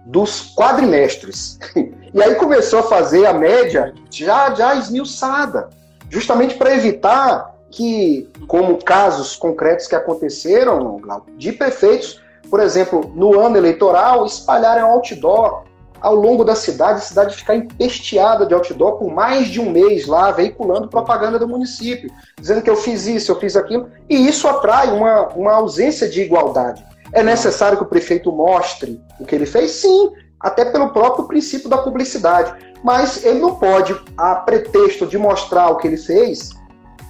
dos 0.05 0.53
quadrimestres. 0.55 1.57
e 1.75 2.21
aí 2.21 2.35
começou 2.35 2.79
a 2.79 2.83
fazer 2.83 3.25
a 3.25 3.33
média 3.33 3.93
já, 4.09 4.53
já 4.53 4.75
esmiuçada, 4.75 5.69
justamente 6.11 6.55
para 6.55 6.75
evitar 6.75 7.55
que, 7.71 8.29
como 8.47 8.83
casos 8.83 9.35
concretos 9.35 9.87
que 9.87 9.95
aconteceram, 9.95 11.01
de 11.37 11.53
prefeitos, 11.53 12.21
por 12.49 12.59
exemplo, 12.59 13.11
no 13.15 13.39
ano 13.39 13.55
eleitoral, 13.55 14.25
espalharem 14.25 14.83
outdoor 14.83 15.63
ao 16.01 16.15
longo 16.15 16.43
da 16.43 16.55
cidade, 16.55 16.97
a 16.97 17.01
cidade 17.01 17.35
ficar 17.35 17.55
empesteada 17.55 18.45
de 18.45 18.53
outdoor 18.53 18.97
por 18.97 19.13
mais 19.13 19.47
de 19.47 19.61
um 19.61 19.69
mês 19.69 20.05
lá, 20.05 20.31
veiculando 20.31 20.89
propaganda 20.89 21.39
do 21.39 21.47
município, 21.47 22.11
dizendo 22.37 22.61
que 22.61 22.69
eu 22.69 22.75
fiz 22.75 23.05
isso, 23.05 23.31
eu 23.31 23.39
fiz 23.39 23.55
aquilo, 23.55 23.89
e 24.09 24.27
isso 24.27 24.47
atrai 24.47 24.91
uma, 24.91 25.27
uma 25.29 25.53
ausência 25.53 26.09
de 26.09 26.21
igualdade. 26.21 26.83
É 27.13 27.21
necessário 27.21 27.77
que 27.77 27.83
o 27.83 27.87
prefeito 27.87 28.31
mostre 28.31 28.99
o 29.19 29.25
que 29.25 29.35
ele 29.35 29.45
fez? 29.45 29.71
Sim, 29.71 30.11
até 30.41 30.65
pelo 30.65 30.89
próprio 30.89 31.25
princípio 31.25 31.69
da 31.69 31.77
publicidade. 31.77 32.53
Mas 32.83 33.23
ele 33.23 33.39
não 33.39 33.55
pode, 33.55 33.95
a 34.17 34.35
pretexto 34.35 35.05
de 35.05 35.17
mostrar 35.17 35.69
o 35.69 35.77
que 35.77 35.87
ele 35.87 35.97
fez, 35.97 36.49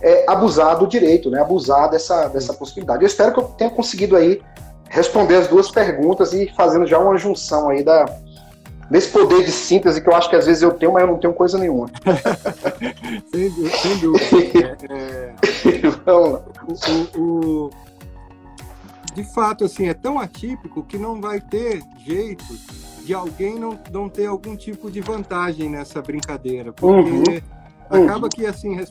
é, 0.02 0.26
abusar 0.28 0.78
do 0.78 0.88
direito, 0.88 1.30
né? 1.30 1.40
abusar 1.40 1.90
dessa, 1.90 2.28
dessa 2.28 2.54
possibilidade. 2.54 3.04
Eu 3.04 3.08
espero 3.08 3.34
que 3.34 3.40
eu 3.40 3.44
tenha 3.44 3.70
conseguido 3.70 4.16
aí 4.16 4.42
responder 4.90 5.36
as 5.36 5.48
duas 5.48 5.72
perguntas 5.72 6.34
e 6.34 6.52
fazendo 6.56 6.86
já 6.86 7.00
uma 7.00 7.18
junção 7.18 7.70
aí 7.70 7.82
da, 7.82 8.06
desse 8.90 9.10
poder 9.10 9.46
de 9.46 9.52
síntese 9.52 10.02
que 10.02 10.10
eu 10.10 10.14
acho 10.14 10.30
que 10.30 10.36
às 10.36 10.46
vezes 10.46 10.62
eu 10.62 10.74
tenho, 10.74 10.92
mas 10.92 11.04
eu 11.04 11.08
não 11.08 11.18
tenho 11.18 11.34
coisa 11.34 11.58
nenhuma. 11.58 11.90
sem, 13.32 13.50
sem 13.70 13.98
dúvida. 14.00 14.78
É, 14.90 15.34
é, 15.70 15.90
Vamos 16.06 16.32
lá. 16.34 16.44
O, 17.16 17.22
o, 17.22 17.70
de 19.14 19.24
fato, 19.34 19.66
assim, 19.66 19.88
é 19.88 19.94
tão 19.94 20.20
atípico 20.20 20.84
que 20.84 20.98
não 20.98 21.22
vai 21.22 21.40
ter 21.40 21.82
jeito 22.06 22.44
de 23.12 23.16
alguém 23.16 23.59
não, 23.59 23.78
não 23.91 24.07
ter 24.07 24.26
algum 24.28 24.55
tipo 24.55 24.89
de 24.89 25.01
vantagem 25.01 25.70
nessa 25.70 26.01
brincadeira, 26.01 26.72
porque 26.72 27.43
uhum. 27.91 28.05
acaba 28.05 28.30
que, 28.30 28.45
assim, 28.45 28.80
é, 28.80 28.84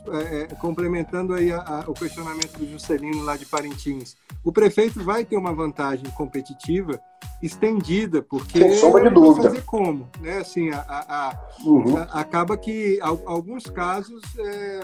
é, 0.43 0.47
complementando 0.57 1.33
aí 1.33 1.51
a, 1.51 1.63
a, 1.63 1.91
o 1.91 1.95
questionamento 1.95 2.59
do 2.59 2.71
Juscelino 2.71 3.23
lá 3.25 3.39
de 3.39 3.47
Parintins, 3.47 4.19
o 4.45 4.53
prefeito 4.53 5.03
vai 5.03 5.25
ter 5.25 5.39
uma 5.39 5.55
vantagem 5.55 6.05
competitiva 6.11 7.01
estendida, 7.43 8.21
porque 8.21 8.59
Sem 8.59 8.75
sombra 8.75 9.09
de 9.09 9.15
dúvida. 9.15 9.49
fazer 9.49 9.63
como, 9.63 10.07
né? 10.21 10.37
Assim, 10.37 10.69
a, 10.69 10.85
a, 10.87 11.39
uhum. 11.65 11.97
acaba 12.11 12.59
que 12.59 12.99
alguns 13.01 13.65
casos 13.65 14.21
é, 14.39 14.81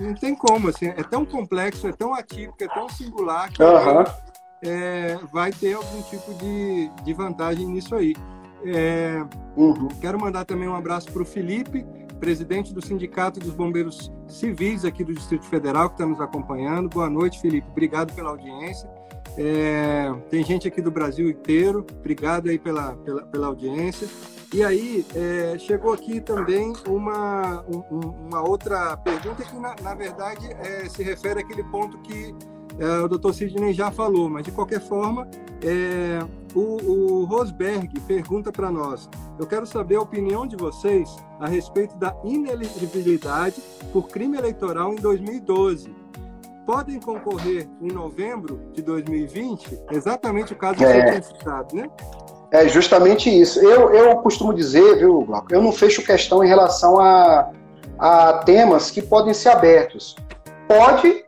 não 0.00 0.14
tem 0.14 0.34
como, 0.34 0.70
assim, 0.70 0.88
é 0.88 1.04
tão 1.04 1.24
complexo, 1.24 1.86
é 1.86 1.92
tão 1.92 2.12
atípico, 2.12 2.64
é 2.64 2.66
tão 2.66 2.88
singular 2.88 3.48
que 3.52 3.62
uhum. 3.62 4.04
É, 4.62 5.18
vai 5.32 5.52
ter 5.52 5.74
algum 5.74 6.02
tipo 6.02 6.34
de, 6.34 6.90
de 7.04 7.12
vantagem 7.12 7.66
nisso 7.66 7.94
aí. 7.94 8.14
É, 8.64 9.24
uhum. 9.56 9.88
Quero 10.00 10.18
mandar 10.18 10.44
também 10.44 10.68
um 10.68 10.74
abraço 10.74 11.10
para 11.12 11.22
o 11.22 11.24
Felipe, 11.24 11.86
presidente 12.18 12.74
do 12.74 12.84
Sindicato 12.84 13.38
dos 13.38 13.54
Bombeiros 13.54 14.12
Civis 14.26 14.84
aqui 14.84 15.04
do 15.04 15.14
Distrito 15.14 15.46
Federal, 15.46 15.88
que 15.88 15.94
está 15.94 16.06
nos 16.06 16.20
acompanhando. 16.20 16.88
Boa 16.88 17.08
noite, 17.08 17.40
Felipe. 17.40 17.68
Obrigado 17.70 18.12
pela 18.14 18.30
audiência. 18.30 18.90
É, 19.36 20.12
tem 20.28 20.44
gente 20.44 20.66
aqui 20.66 20.82
do 20.82 20.90
Brasil 20.90 21.28
inteiro. 21.30 21.86
Obrigado 22.00 22.48
aí 22.48 22.58
pela, 22.58 22.96
pela, 22.96 23.22
pela 23.22 23.46
audiência. 23.46 24.08
E 24.52 24.64
aí, 24.64 25.06
é, 25.14 25.58
chegou 25.58 25.92
aqui 25.92 26.20
também 26.20 26.72
uma, 26.88 27.62
um, 27.68 27.98
uma 28.28 28.42
outra 28.42 28.96
pergunta 28.96 29.44
que, 29.44 29.56
na, 29.56 29.76
na 29.82 29.94
verdade, 29.94 30.50
é, 30.54 30.88
se 30.88 31.02
refere 31.02 31.40
àquele 31.40 31.62
ponto 31.64 31.98
que 31.98 32.34
é, 32.78 33.00
o 33.00 33.08
Dr. 33.08 33.32
Sidney 33.32 33.72
já 33.72 33.90
falou, 33.90 34.30
mas 34.30 34.44
de 34.44 34.52
qualquer 34.52 34.80
forma, 34.80 35.28
é, 35.64 36.20
o, 36.54 36.60
o, 36.60 37.24
Rosberg 37.24 37.88
pergunta 38.06 38.52
para 38.52 38.70
nós: 38.70 39.08
eu 39.38 39.46
quero 39.46 39.66
saber 39.66 39.96
a 39.96 40.00
opinião 40.00 40.46
de 40.46 40.56
vocês 40.56 41.16
a 41.40 41.48
respeito 41.48 41.96
da 41.96 42.14
ineligibilidade 42.24 43.60
por 43.92 44.08
crime 44.08 44.38
eleitoral 44.38 44.92
em 44.92 44.96
2012. 44.96 45.92
Podem 46.64 47.00
concorrer 47.00 47.66
em 47.80 47.90
novembro 47.90 48.60
de 48.72 48.82
2020? 48.82 49.78
Exatamente 49.90 50.52
o 50.52 50.56
caso 50.56 50.76
que 50.76 50.84
é. 50.84 50.92
você 50.92 51.10
tinha 51.10 51.22
citado, 51.22 51.74
né? 51.74 51.88
É 52.50 52.68
justamente 52.68 53.28
isso. 53.28 53.58
Eu, 53.60 53.92
eu 53.92 54.16
costumo 54.18 54.54
dizer, 54.54 54.98
viu, 54.98 55.22
Glauco, 55.22 55.52
eu 55.52 55.62
não 55.62 55.72
fecho 55.72 56.02
questão 56.02 56.44
em 56.44 56.48
relação 56.48 57.00
a, 57.00 57.50
a 57.98 58.34
temas 58.44 58.90
que 58.90 59.02
podem 59.02 59.34
ser 59.34 59.50
abertos. 59.50 60.14
Pode 60.66 61.24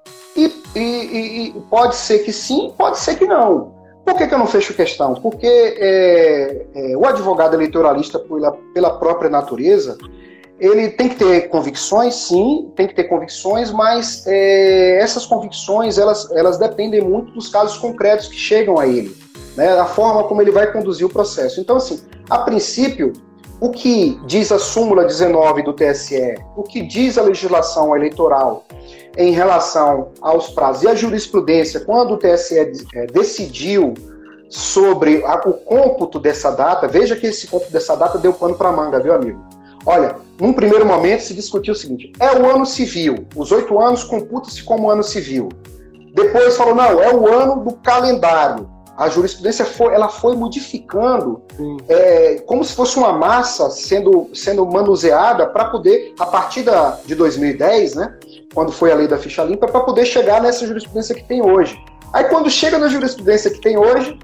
e, 0.75 0.81
e, 0.81 1.49
e 1.49 1.61
pode 1.71 1.97
ser 1.97 2.21
que 2.21 2.33
sim, 2.33 2.73
pode 2.77 2.99
ser 2.99 3.17
que 3.17 3.27
não. 3.27 3.79
Por 4.05 4.17
que, 4.17 4.27
que 4.27 4.35
eu 4.35 4.39
não 4.39 4.47
fecho 4.47 4.75
questão? 4.75 5.15
Porque 5.15 5.47
é, 5.47 6.67
é, 6.75 6.97
o 6.97 7.07
advogado 7.07 7.55
eleitoralista, 7.55 8.19
pela, 8.19 8.53
pela 8.75 8.99
própria 8.99 9.31
natureza, 9.31 9.97
ele 10.59 10.91
tem 10.91 11.09
que 11.09 11.17
ter 11.17 11.49
convicções, 11.49 12.15
sim, 12.15 12.71
tem 12.77 12.87
que 12.87 12.95
ter 12.95 13.05
convicções, 13.05 13.71
mas 13.71 14.27
é, 14.27 14.99
essas 15.01 15.25
convicções 15.27 15.97
elas, 15.97 16.31
elas 16.33 16.59
dependem 16.59 17.01
muito 17.01 17.33
dos 17.33 17.49
casos 17.49 17.79
concretos 17.79 18.29
que 18.29 18.37
chegam 18.37 18.79
a 18.79 18.87
ele 18.87 19.15
né, 19.57 19.79
a 19.79 19.85
forma 19.85 20.25
como 20.25 20.41
ele 20.41 20.51
vai 20.51 20.73
conduzir 20.73 21.07
o 21.07 21.11
processo. 21.11 21.61
Então, 21.61 21.77
assim, 21.77 22.01
a 22.29 22.39
princípio, 22.39 23.13
o 23.61 23.71
que 23.71 24.19
diz 24.27 24.51
a 24.51 24.59
súmula 24.59 25.05
19 25.05 25.63
do 25.63 25.73
TSE, 25.73 26.35
o 26.57 26.63
que 26.63 26.83
diz 26.83 27.19
a 27.19 27.23
legislação 27.23 27.95
eleitoral, 27.95 28.65
em 29.17 29.33
relação 29.33 30.09
aos 30.21 30.51
prazos. 30.51 30.83
E 30.83 30.89
a 30.89 30.95
jurisprudência, 30.95 31.81
quando 31.81 32.15
o 32.15 32.17
TSE 32.17 32.59
é, 32.95 33.07
decidiu 33.07 33.95
sobre 34.49 35.23
o 35.47 35.53
cômputo 35.53 36.19
dessa 36.19 36.51
data, 36.51 36.89
veja 36.89 37.15
que 37.17 37.29
esse 37.29 37.47
cômputo 37.47 37.73
dessa 37.73 37.97
data 37.97 38.19
deu 38.19 38.33
pano 38.33 38.55
para 38.55 38.73
manga, 38.73 38.99
viu, 39.01 39.15
amigo? 39.15 39.41
Olha, 39.87 40.17
num 40.39 40.53
primeiro 40.53 40.85
momento 40.85 41.23
se 41.23 41.35
discutiu 41.35 41.73
o 41.73 41.77
seguinte: 41.77 42.13
é 42.19 42.37
o 42.37 42.49
ano 42.49 42.67
civil, 42.67 43.27
os 43.35 43.51
oito 43.53 43.79
anos 43.81 44.05
computa-se 44.05 44.63
como 44.63 44.91
ano 44.91 45.03
civil. 45.03 45.49
Depois 46.15 46.57
falou, 46.57 46.75
não, 46.75 47.01
é 47.01 47.15
o 47.15 47.33
ano 47.33 47.65
do 47.65 47.73
calendário. 47.77 48.69
A 48.97 49.09
jurisprudência 49.09 49.65
foi, 49.65 49.95
ela 49.95 50.09
foi 50.09 50.37
modificando 50.37 51.43
é, 51.89 52.43
como 52.47 52.63
se 52.63 52.75
fosse 52.75 52.99
uma 52.99 53.13
massa 53.13 53.71
sendo, 53.71 54.29
sendo 54.35 54.67
manuseada 54.67 55.47
para 55.47 55.67
poder, 55.67 56.13
a 56.19 56.27
partir 56.27 56.63
da, 56.63 56.99
de 57.07 57.15
2010, 57.15 57.95
né, 57.95 58.15
quando 58.55 58.73
foi 58.73 58.93
a 58.93 58.95
lei 58.95 59.07
da 59.07 59.19
ficha 59.19 59.45
limpa, 59.45 59.67
para 59.67 59.81
poder 59.81 60.05
chegar 60.05 60.43
nessa 60.43 60.67
jurisprudência 60.67 61.15
que 61.15 61.25
tem 61.25 61.43
hoje. 61.43 61.79
Aí 62.13 62.25
quando 62.25 62.51
chega 62.51 62.79
na 62.79 62.89
jurisprudência 62.89 63.51
que 63.51 63.61
tem 63.61 63.79
hoje, 63.79 64.19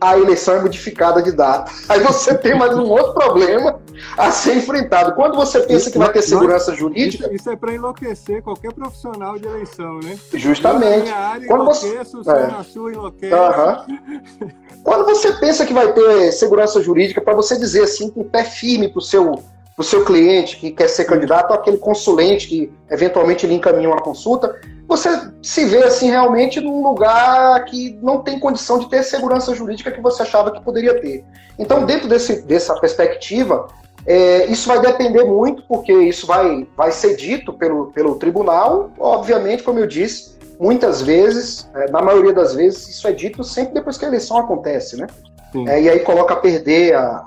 a 0.00 0.18
eleição 0.18 0.56
é 0.56 0.60
modificada 0.60 1.22
de 1.22 1.32
data. 1.32 1.72
Aí 1.88 2.00
você 2.00 2.36
tem 2.36 2.54
mais 2.58 2.76
um 2.76 2.84
outro 2.90 3.14
problema 3.14 3.80
a 4.18 4.30
ser 4.30 4.56
enfrentado. 4.56 5.14
Quando 5.14 5.34
você 5.34 5.60
pensa 5.60 5.90
que 5.90 5.96
vai 5.96 6.12
ter 6.12 6.20
segurança 6.20 6.74
jurídica. 6.74 7.24
Isso, 7.26 7.34
isso 7.34 7.50
é 7.50 7.56
para 7.56 7.72
enlouquecer 7.72 8.42
qualquer 8.42 8.72
profissional 8.72 9.38
de 9.38 9.46
eleição, 9.46 9.98
né? 10.00 10.18
Justamente. 10.34 11.10
Área, 11.10 11.46
Quando 11.46 11.64
você. 11.64 11.96
É. 11.96 12.46
Na 12.48 12.62
sua. 12.62 12.90
Uhum. 12.90 13.12
Quando 14.82 15.04
você 15.06 15.32
pensa 15.32 15.64
que 15.64 15.72
vai 15.72 15.92
ter 15.92 16.32
segurança 16.32 16.82
jurídica, 16.82 17.20
para 17.20 17.34
você 17.34 17.56
dizer 17.56 17.84
assim, 17.84 18.10
com 18.10 18.20
o 18.20 18.24
pé 18.24 18.44
firme 18.44 18.88
para 18.88 18.98
o 18.98 19.02
seu 19.02 19.42
o 19.76 19.82
seu 19.82 20.04
cliente 20.04 20.56
que 20.56 20.70
quer 20.70 20.88
ser 20.88 21.04
candidato, 21.04 21.50
ou 21.50 21.56
aquele 21.56 21.78
consulente 21.78 22.46
que 22.46 22.72
eventualmente 22.90 23.46
lhe 23.46 23.54
encaminha 23.54 23.88
uma 23.88 24.00
consulta, 24.00 24.60
você 24.86 25.08
se 25.42 25.64
vê 25.64 25.82
assim 25.82 26.10
realmente 26.10 26.60
num 26.60 26.82
lugar 26.82 27.64
que 27.64 27.98
não 28.02 28.22
tem 28.22 28.38
condição 28.38 28.78
de 28.78 28.88
ter 28.88 29.02
segurança 29.02 29.54
jurídica 29.54 29.90
que 29.90 30.00
você 30.00 30.22
achava 30.22 30.52
que 30.52 30.62
poderia 30.62 31.00
ter. 31.00 31.24
Então, 31.58 31.84
dentro 31.84 32.08
desse, 32.08 32.42
dessa 32.42 32.74
perspectiva, 32.78 33.66
é, 34.06 34.46
isso 34.46 34.68
vai 34.68 34.80
depender 34.80 35.24
muito, 35.24 35.62
porque 35.66 35.92
isso 35.92 36.26
vai, 36.26 36.66
vai 36.76 36.92
ser 36.92 37.16
dito 37.16 37.52
pelo, 37.52 37.86
pelo 37.92 38.16
tribunal, 38.16 38.90
obviamente, 38.98 39.62
como 39.62 39.78
eu 39.78 39.86
disse, 39.86 40.34
muitas 40.60 41.02
vezes, 41.02 41.68
é, 41.74 41.90
na 41.90 42.02
maioria 42.02 42.32
das 42.32 42.54
vezes, 42.54 42.88
isso 42.88 43.08
é 43.08 43.12
dito 43.12 43.42
sempre 43.42 43.74
depois 43.74 43.96
que 43.96 44.04
a 44.04 44.08
eleição 44.08 44.36
acontece, 44.36 44.96
né? 44.96 45.06
É, 45.68 45.82
e 45.82 45.88
aí 45.88 46.00
coloca 46.00 46.34
a 46.34 46.36
perder 46.36 46.94
a, 46.96 47.26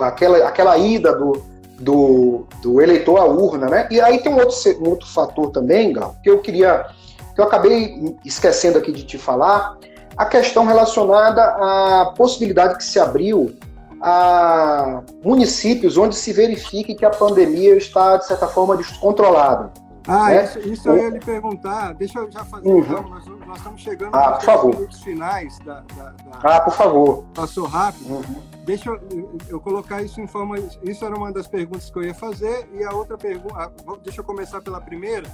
aquela, 0.00 0.48
aquela 0.48 0.78
ida 0.78 1.14
do, 1.14 1.42
do, 1.78 2.46
do, 2.60 2.80
eleitor 2.80 3.18
à 3.18 3.24
urna, 3.24 3.66
né? 3.68 3.88
E 3.90 4.00
aí 4.00 4.18
tem 4.18 4.32
um 4.32 4.38
outro, 4.38 4.56
um 4.80 4.88
outro 4.88 5.08
fator 5.08 5.50
também, 5.50 5.92
Gal, 5.92 6.16
que 6.22 6.30
eu 6.30 6.40
queria, 6.40 6.86
que 7.34 7.40
eu 7.40 7.44
acabei 7.44 8.16
esquecendo 8.24 8.78
aqui 8.78 8.92
de 8.92 9.04
te 9.04 9.18
falar, 9.18 9.76
a 10.16 10.26
questão 10.26 10.64
relacionada 10.64 11.42
à 11.42 12.12
possibilidade 12.16 12.76
que 12.76 12.84
se 12.84 12.98
abriu 12.98 13.54
a 14.00 15.02
municípios 15.24 15.96
onde 15.96 16.16
se 16.16 16.32
verifique 16.32 16.94
que 16.94 17.04
a 17.04 17.10
pandemia 17.10 17.76
está, 17.76 18.16
de 18.16 18.26
certa 18.26 18.48
forma, 18.48 18.76
descontrolada. 18.76 19.70
Ah, 20.06 20.30
né? 20.30 20.44
isso, 20.44 20.58
isso 20.58 20.88
eu 20.88 20.98
ia 20.98 21.10
lhe 21.10 21.20
perguntar. 21.20 21.94
Deixa 21.94 22.18
eu 22.18 22.30
já 22.30 22.44
fazer, 22.44 22.68
uhum. 22.68 22.80
então. 22.80 23.02
Nós, 23.08 23.24
nós, 23.46 23.58
estamos 23.58 23.80
chegando 23.80 24.14
ah, 24.14 24.38
nos 24.44 24.64
minutos 24.74 25.02
finais 25.02 25.58
da, 25.60 25.82
da, 25.96 26.04
da, 26.04 26.56
Ah, 26.56 26.60
por 26.60 26.74
favor. 26.74 27.24
Passou 27.32 27.66
rápido. 27.66 28.12
Uhum. 28.12 28.51
Deixa 28.64 28.90
eu, 28.90 29.38
eu, 29.48 29.60
colocar 29.60 30.02
isso 30.02 30.20
em 30.20 30.26
forma. 30.26 30.56
Isso 30.82 31.04
era 31.04 31.16
uma 31.16 31.32
das 31.32 31.48
perguntas 31.48 31.90
que 31.90 31.98
eu 31.98 32.04
ia 32.04 32.14
fazer. 32.14 32.68
E 32.72 32.84
a 32.84 32.92
outra 32.92 33.18
pergunta. 33.18 33.72
Deixa 34.04 34.20
eu 34.20 34.24
começar 34.24 34.60
pela 34.60 34.80
primeira. 34.80 35.28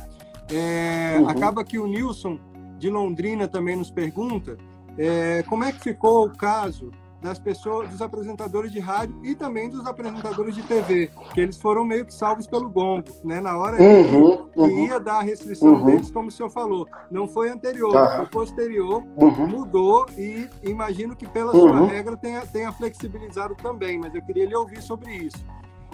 É, 0.51 1.19
uhum. 1.19 1.29
Acaba 1.29 1.63
que 1.63 1.79
o 1.79 1.87
Nilson 1.87 2.39
de 2.79 2.89
Londrina 2.89 3.47
também 3.47 3.77
nos 3.77 3.91
pergunta 3.91 4.57
é, 4.99 5.45
como 5.45 5.65
é 5.65 5.73
que 5.73 5.81
ficou 5.81 6.27
o 6.27 6.37
caso 6.37 6.91
das 7.21 7.39
pessoas, 7.39 7.89
dos 7.89 8.01
apresentadores 8.01 8.71
de 8.71 8.79
rádio 8.79 9.19
e 9.25 9.35
também 9.35 9.69
dos 9.69 9.85
apresentadores 9.87 10.55
de 10.55 10.63
TV, 10.63 11.11
que 11.35 11.41
eles 11.41 11.57
foram 11.57 11.85
meio 11.85 12.05
que 12.05 12.15
salvos 12.15 12.47
pelo 12.47 12.69
gongo, 12.69 13.09
né? 13.25 13.41
Na 13.41 13.57
hora 13.57 13.81
uhum, 13.83 14.49
que 14.49 14.61
uhum, 14.61 14.87
ia 14.87 15.01
dar 15.01 15.19
a 15.19 15.23
restrição 15.23 15.75
uhum. 15.75 15.85
deles, 15.87 16.11
como 16.11 16.29
o 16.29 16.31
senhor 16.31 16.51
falou. 16.51 16.87
Não 17.11 17.27
foi 17.27 17.51
anterior, 17.51 17.93
foi 18.17 18.27
posterior, 18.27 19.03
uhum. 19.17 19.49
mudou 19.49 20.07
e 20.17 20.49
imagino 20.63 21.17
que 21.17 21.27
pela 21.27 21.53
sua 21.53 21.81
uhum. 21.81 21.87
regra 21.87 22.17
tenha, 22.17 22.47
tenha 22.47 22.73
flexibilizado 22.73 23.55
também, 23.57 23.99
mas 23.99 24.15
eu 24.15 24.23
queria 24.23 24.47
lhe 24.47 24.55
ouvir 24.55 24.81
sobre 24.81 25.13
isso. 25.13 25.45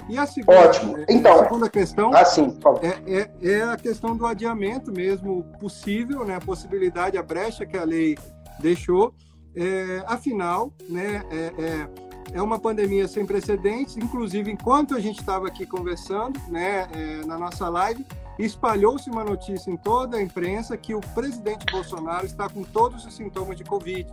E 0.09 0.19
a 0.19 0.27
segunda, 0.27 0.59
Ótimo. 0.59 0.97
Então, 1.09 1.33
a 1.33 1.45
segunda 1.45 1.71
questão 1.71 2.15
assim, 2.15 2.59
é, 2.83 3.21
é, 3.21 3.31
é, 3.53 3.63
a 3.63 3.77
questão 3.77 4.15
do 4.15 4.27
adiamento 4.27 4.93
mesmo 4.93 5.45
possível, 5.59 6.25
né? 6.25 6.37
a 6.37 6.41
possibilidade, 6.41 7.17
a 7.17 7.23
brecha 7.23 7.65
que 7.65 7.77
a 7.77 7.85
lei 7.85 8.19
deixou, 8.59 9.15
é, 9.55 10.03
afinal, 10.07 10.73
né, 10.89 11.25
é, 11.31 11.37
é, 11.37 11.89
é, 12.35 12.43
uma 12.43 12.59
pandemia 12.59 13.07
sem 13.07 13.25
precedentes, 13.25 13.97
inclusive 13.97 14.51
enquanto 14.51 14.95
a 14.95 15.01
gente 15.01 15.21
estava 15.21 15.47
aqui 15.47 15.67
conversando 15.67 16.41
né, 16.49 16.89
é, 16.93 17.27
na 17.27 17.39
nossa 17.39 17.69
live, 17.69 18.05
espalhou-se 18.39 19.09
uma 19.09 19.25
notícia 19.25 19.71
em 19.71 19.77
toda 19.77 20.17
a 20.17 20.23
imprensa 20.23 20.77
que 20.77 20.95
o 20.95 21.01
presidente 21.01 21.65
Bolsonaro 21.71 22.27
está 22.27 22.49
com 22.49 22.63
todos 22.63 23.05
os 23.07 23.15
sintomas 23.15 23.57
de 23.57 23.65
Covid. 23.65 24.07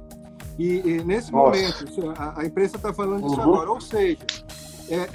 E, 0.60 0.80
e 0.80 1.04
nesse 1.04 1.32
nossa. 1.32 1.58
momento, 1.58 2.14
a, 2.18 2.42
a 2.42 2.46
imprensa 2.46 2.76
está 2.76 2.94
falando 2.94 3.24
disso 3.24 3.42
uhum. 3.42 3.54
agora, 3.54 3.72
ou 3.72 3.82
seja, 3.82 4.20
é, 4.90 5.10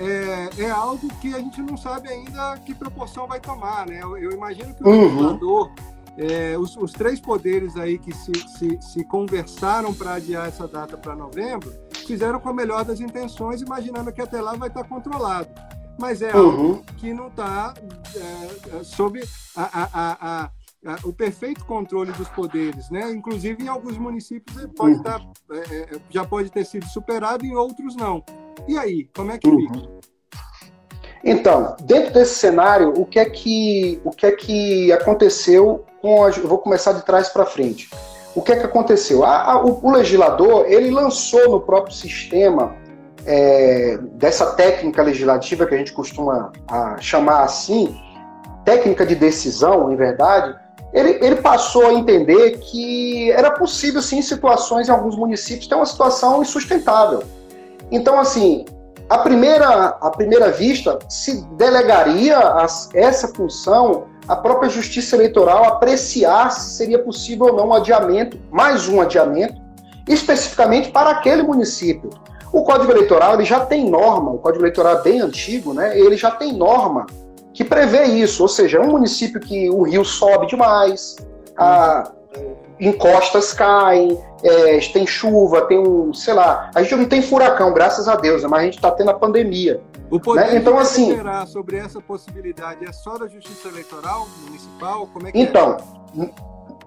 é, 0.61 0.64
é, 0.64 0.70
algo 0.70 1.07
que 1.20 1.35
a 1.35 1.39
gente 1.39 1.61
não 1.61 1.77
sabe 1.77 2.09
ainda 2.09 2.57
que 2.64 2.74
proporção 2.74 3.27
vai 3.27 3.39
tomar, 3.39 3.87
né? 3.87 4.01
Eu, 4.03 4.16
eu 4.16 4.33
imagino 4.33 4.74
que 4.74 4.83
o 4.83 4.89
uhum. 4.89 5.03
legislador 5.03 5.70
é, 6.18 6.56
os, 6.58 6.76
os, 6.76 6.92
três 6.92 7.20
poderes 7.20 7.76
aí 7.76 7.98
que 7.98 8.12
se, 8.12 8.32
se, 8.48 8.78
se 8.80 9.04
conversaram 9.04 9.92
para 9.92 10.14
adiar 10.14 10.48
essa 10.48 10.66
data 10.66 10.96
para 10.96 11.14
novembro 11.14 11.72
fizeram 12.06 12.40
com 12.40 12.48
a 12.48 12.54
melhor 12.54 12.84
das 12.84 13.00
intenções, 13.00 13.60
imaginando 13.60 14.12
que 14.12 14.22
até 14.22 14.40
lá 14.40 14.54
vai 14.54 14.68
estar 14.68 14.82
tá 14.82 14.88
controlado. 14.88 15.48
Mas 15.98 16.22
é 16.22 16.34
uhum. 16.34 16.50
algo 16.50 16.84
que 16.98 17.12
não 17.12 17.28
está 17.28 17.74
é, 18.14 18.76
é, 18.76 18.84
sob 18.84 19.22
a, 19.56 19.88
a, 19.92 20.50
a, 20.84 20.98
o 21.04 21.12
perfeito 21.12 21.64
controle 21.64 22.12
dos 22.12 22.28
poderes, 22.28 22.90
né? 22.90 23.10
Inclusive 23.10 23.64
em 23.64 23.68
alguns 23.68 23.98
municípios 23.98 24.56
pode 24.76 24.96
uhum. 24.96 25.02
tá, 25.02 25.20
é, 25.50 25.56
é, 25.56 25.88
já 26.10 26.24
pode 26.24 26.50
ter 26.50 26.64
sido 26.64 26.86
superado, 26.86 27.44
em 27.44 27.54
outros 27.54 27.96
não. 27.96 28.22
E 28.68 28.78
aí, 28.78 29.08
como 29.14 29.32
é 29.32 29.38
que 29.38 29.48
uhum. 29.48 29.58
fica? 29.58 29.96
Então, 31.24 31.74
dentro 31.82 32.12
desse 32.14 32.36
cenário, 32.36 32.92
o 32.96 33.04
que 33.04 33.18
é 33.18 33.28
que, 33.28 34.00
o 34.04 34.10
que, 34.10 34.26
é 34.26 34.32
que 34.32 34.92
aconteceu 34.92 35.84
eu 36.09 36.48
vou 36.48 36.59
começar 36.59 36.92
de 36.92 37.04
trás 37.04 37.28
para 37.28 37.44
frente. 37.44 37.90
O 38.34 38.42
que 38.42 38.52
é 38.52 38.57
que 38.57 38.66
aconteceu? 38.66 39.24
A, 39.24 39.52
a, 39.52 39.64
o, 39.64 39.80
o, 39.82 39.90
legislador 39.90 40.66
ele 40.68 40.90
lançou 40.90 41.48
no 41.50 41.61
próprio 41.61 41.94
sistema 41.94 42.74
é, 43.24 43.98
dessa 44.12 44.52
técnica 44.54 45.02
legislativa 45.02 45.66
que 45.66 45.74
a 45.74 45.78
gente 45.78 45.92
costuma 45.92 46.52
a, 46.68 46.96
chamar 46.98 47.44
assim, 47.44 47.96
técnica 48.64 49.07
de 49.07 49.14
decisão, 49.14 49.90
em 49.90 49.96
verdade, 49.96 50.54
ele, 50.92 51.18
ele, 51.24 51.36
passou 51.36 51.86
a 51.86 51.92
entender 51.92 52.59
que 52.59 53.30
era 53.32 53.50
possível, 53.50 54.00
sim, 54.00 54.22
situações 54.22 54.88
em 54.88 54.92
alguns 54.92 55.16
municípios 55.16 55.66
ter 55.66 55.74
uma 55.74 55.86
situação 55.86 56.42
insustentável. 56.42 57.22
Então, 57.90 58.18
assim, 58.18 58.64
a 59.09 59.18
primeira, 59.18 59.96
a 60.00 60.11
primeira 60.11 60.50
vista 60.50 60.98
se 61.09 61.42
delegaria 61.52 62.38
essa 62.94 63.28
função 63.28 64.07
à 64.29 64.37
própria 64.37 64.68
Justiça 64.68 65.16
Eleitoral 65.16 65.64
apreciar 65.64 66.51
se 66.51 66.77
seria 66.77 66.99
possível 66.99 67.47
ou 67.47 67.53
não 67.53 67.68
um 67.68 67.74
adiamento, 67.74 68.39
mais 68.51 68.89
um 68.89 69.01
adiamento, 69.01 69.61
especificamente 70.09 70.91
para 70.91 71.11
aquele 71.11 71.43
município. 71.43 72.11
O 72.53 72.62
Código 72.62 72.91
Eleitoral 72.93 73.35
ele 73.35 73.45
já 73.45 73.61
tem 73.61 73.89
norma, 73.89 74.31
o 74.31 74.39
Código 74.39 74.62
Eleitoral 74.62 74.99
é 74.99 75.03
bem 75.03 75.20
antigo, 75.20 75.74
né? 75.74 75.99
Ele 75.99 76.16
já 76.16 76.31
tem 76.31 76.53
norma 76.53 77.07
que 77.53 77.64
prevê 77.64 78.05
isso, 78.05 78.43
ou 78.43 78.49
seja, 78.49 78.81
um 78.81 78.91
município 78.91 79.41
que 79.41 79.70
o 79.70 79.83
rio 79.83 80.05
sobe 80.05 80.47
demais, 80.47 81.16
a, 81.57 82.11
encostas 82.79 83.53
caem, 83.53 84.18
é, 84.43 84.79
tem 84.93 85.07
chuva, 85.07 85.62
tem 85.62 85.79
um, 85.79 86.12
sei 86.12 86.35
lá, 86.35 86.70
a 86.74 86.83
gente 86.83 86.95
não 86.95 87.07
tem 87.07 87.22
furacão, 87.22 87.72
graças 87.72 88.09
a 88.09 88.16
Deus, 88.16 88.43
mas 88.45 88.61
a 88.61 88.64
gente 88.64 88.77
está 88.77 88.91
tendo 88.91 89.11
a 89.11 89.14
pandemia. 89.14 89.81
O 90.11 90.20
poder 90.20 90.46
né? 90.46 90.57
então, 90.57 90.78
assim, 90.78 91.16
sobre 91.46 91.76
essa 91.76 92.00
possibilidade 92.00 92.84
é 92.84 92.92
só 92.92 93.18
da 93.18 93.26
Justiça 93.26 93.68
Eleitoral 93.68 94.26
Municipal? 94.44 95.09
Como 95.12 95.26
é 95.26 95.32
que 95.32 95.38
então, 95.38 95.76
é? 96.18 96.30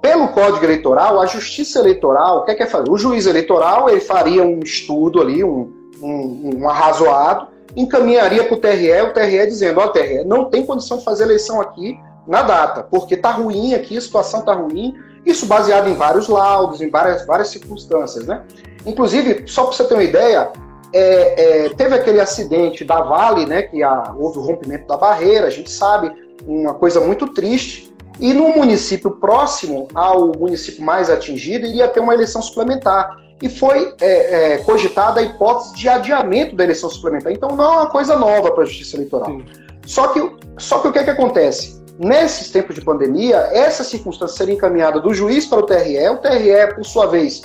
pelo 0.01 0.30
Código 0.30 0.63
Eleitoral, 0.63 1.20
a 1.20 1.26
Justiça 1.26 1.80
Eleitoral, 1.80 2.39
o 2.39 2.45
que 2.45 2.51
é 2.51 2.55
que 2.55 2.63
é 2.63 2.65
fazer? 2.65 2.89
O 2.89 2.97
juiz 2.97 3.26
eleitoral 3.26 3.89
ele 3.89 3.99
faria 3.99 4.43
um 4.43 4.59
estudo 4.59 5.22
ali, 5.22 5.43
um, 5.43 5.72
um, 6.01 6.59
um 6.59 6.70
arrazoado, 6.70 7.47
encaminharia 7.76 8.45
para 8.45 8.55
o 8.55 8.59
TRE, 8.59 9.01
o 9.01 9.13
TRE 9.13 9.47
dizendo, 9.47 9.80
ó, 9.80 9.86
oh, 9.86 9.89
TRE, 9.89 10.24
não 10.24 10.45
tem 10.45 10.65
condição 10.65 10.97
de 10.97 11.03
fazer 11.03 11.24
eleição 11.24 11.59
aqui 11.59 11.99
na 12.28 12.41
data, 12.41 12.84
porque 12.84 13.17
tá 13.17 13.32
ruim 13.32 13.74
aqui, 13.74 13.97
a 13.97 14.01
situação 14.01 14.43
tá 14.43 14.53
ruim, 14.53 14.95
isso 15.26 15.45
baseado 15.45 15.89
em 15.89 15.93
vários 15.93 16.28
laudos, 16.28 16.82
em 16.82 16.89
várias, 16.89 17.26
várias 17.26 17.49
circunstâncias, 17.49 18.26
né? 18.26 18.43
Inclusive, 18.86 19.43
só 19.47 19.63
para 19.65 19.74
você 19.74 19.84
ter 19.84 19.93
uma 19.93 20.03
ideia, 20.03 20.51
é, 20.94 21.66
é, 21.66 21.70
teve 21.70 21.96
aquele 21.96 22.20
acidente 22.20 22.84
da 22.84 23.02
Vale, 23.02 23.46
né? 23.46 23.64
Que 23.64 23.84
a, 23.84 24.14
houve 24.18 24.40
o 24.40 24.42
rompimento 24.42 24.88
da 24.88 24.98
barreira, 24.98 25.48
a 25.48 25.50
gente 25.50 25.70
sabe, 25.70 26.12
uma 26.46 26.74
coisa 26.74 27.00
muito 27.00 27.28
triste. 27.28 27.94
E 28.20 28.34
no 28.34 28.50
município 28.50 29.12
próximo 29.12 29.88
ao 29.94 30.38
município 30.38 30.84
mais 30.84 31.10
atingido, 31.10 31.66
iria 31.66 31.88
ter 31.88 32.00
uma 32.00 32.14
eleição 32.14 32.42
suplementar. 32.42 33.18
E 33.42 33.48
foi 33.48 33.94
é, 34.02 34.54
é, 34.54 34.58
cogitada 34.60 35.22
a 35.22 35.24
hipótese 35.24 35.74
de 35.76 35.88
adiamento 35.88 36.56
da 36.56 36.66
eleição 36.66 36.90
suplementar. 36.90 37.32
Então 37.32 37.56
não 37.56 37.64
é 37.64 37.78
uma 37.78 37.90
coisa 37.90 38.18
nova 38.18 38.52
para 38.52 38.64
a 38.64 38.66
Justiça 38.66 38.98
Eleitoral. 38.98 39.42
Só 39.86 40.10
que, 40.10 40.32
só 40.58 40.80
que 40.80 40.90
o 40.90 40.92
que, 40.92 41.00
é 41.00 41.04
que 41.06 41.10
acontece? 41.10 41.80
Nesses 41.98 42.52
tempos 42.52 42.76
de 42.76 42.82
pandemia, 42.82 43.38
essa 43.52 43.84
circunstância 43.84 44.38
seria 44.38 44.56
encaminhada 44.56 45.00
do 45.00 45.14
juiz 45.14 45.46
para 45.46 45.60
o 45.60 45.64
TRE, 45.64 46.10
o 46.10 46.18
TRE, 46.18 46.76
por 46.76 46.86
sua 46.86 47.08
vez, 47.08 47.42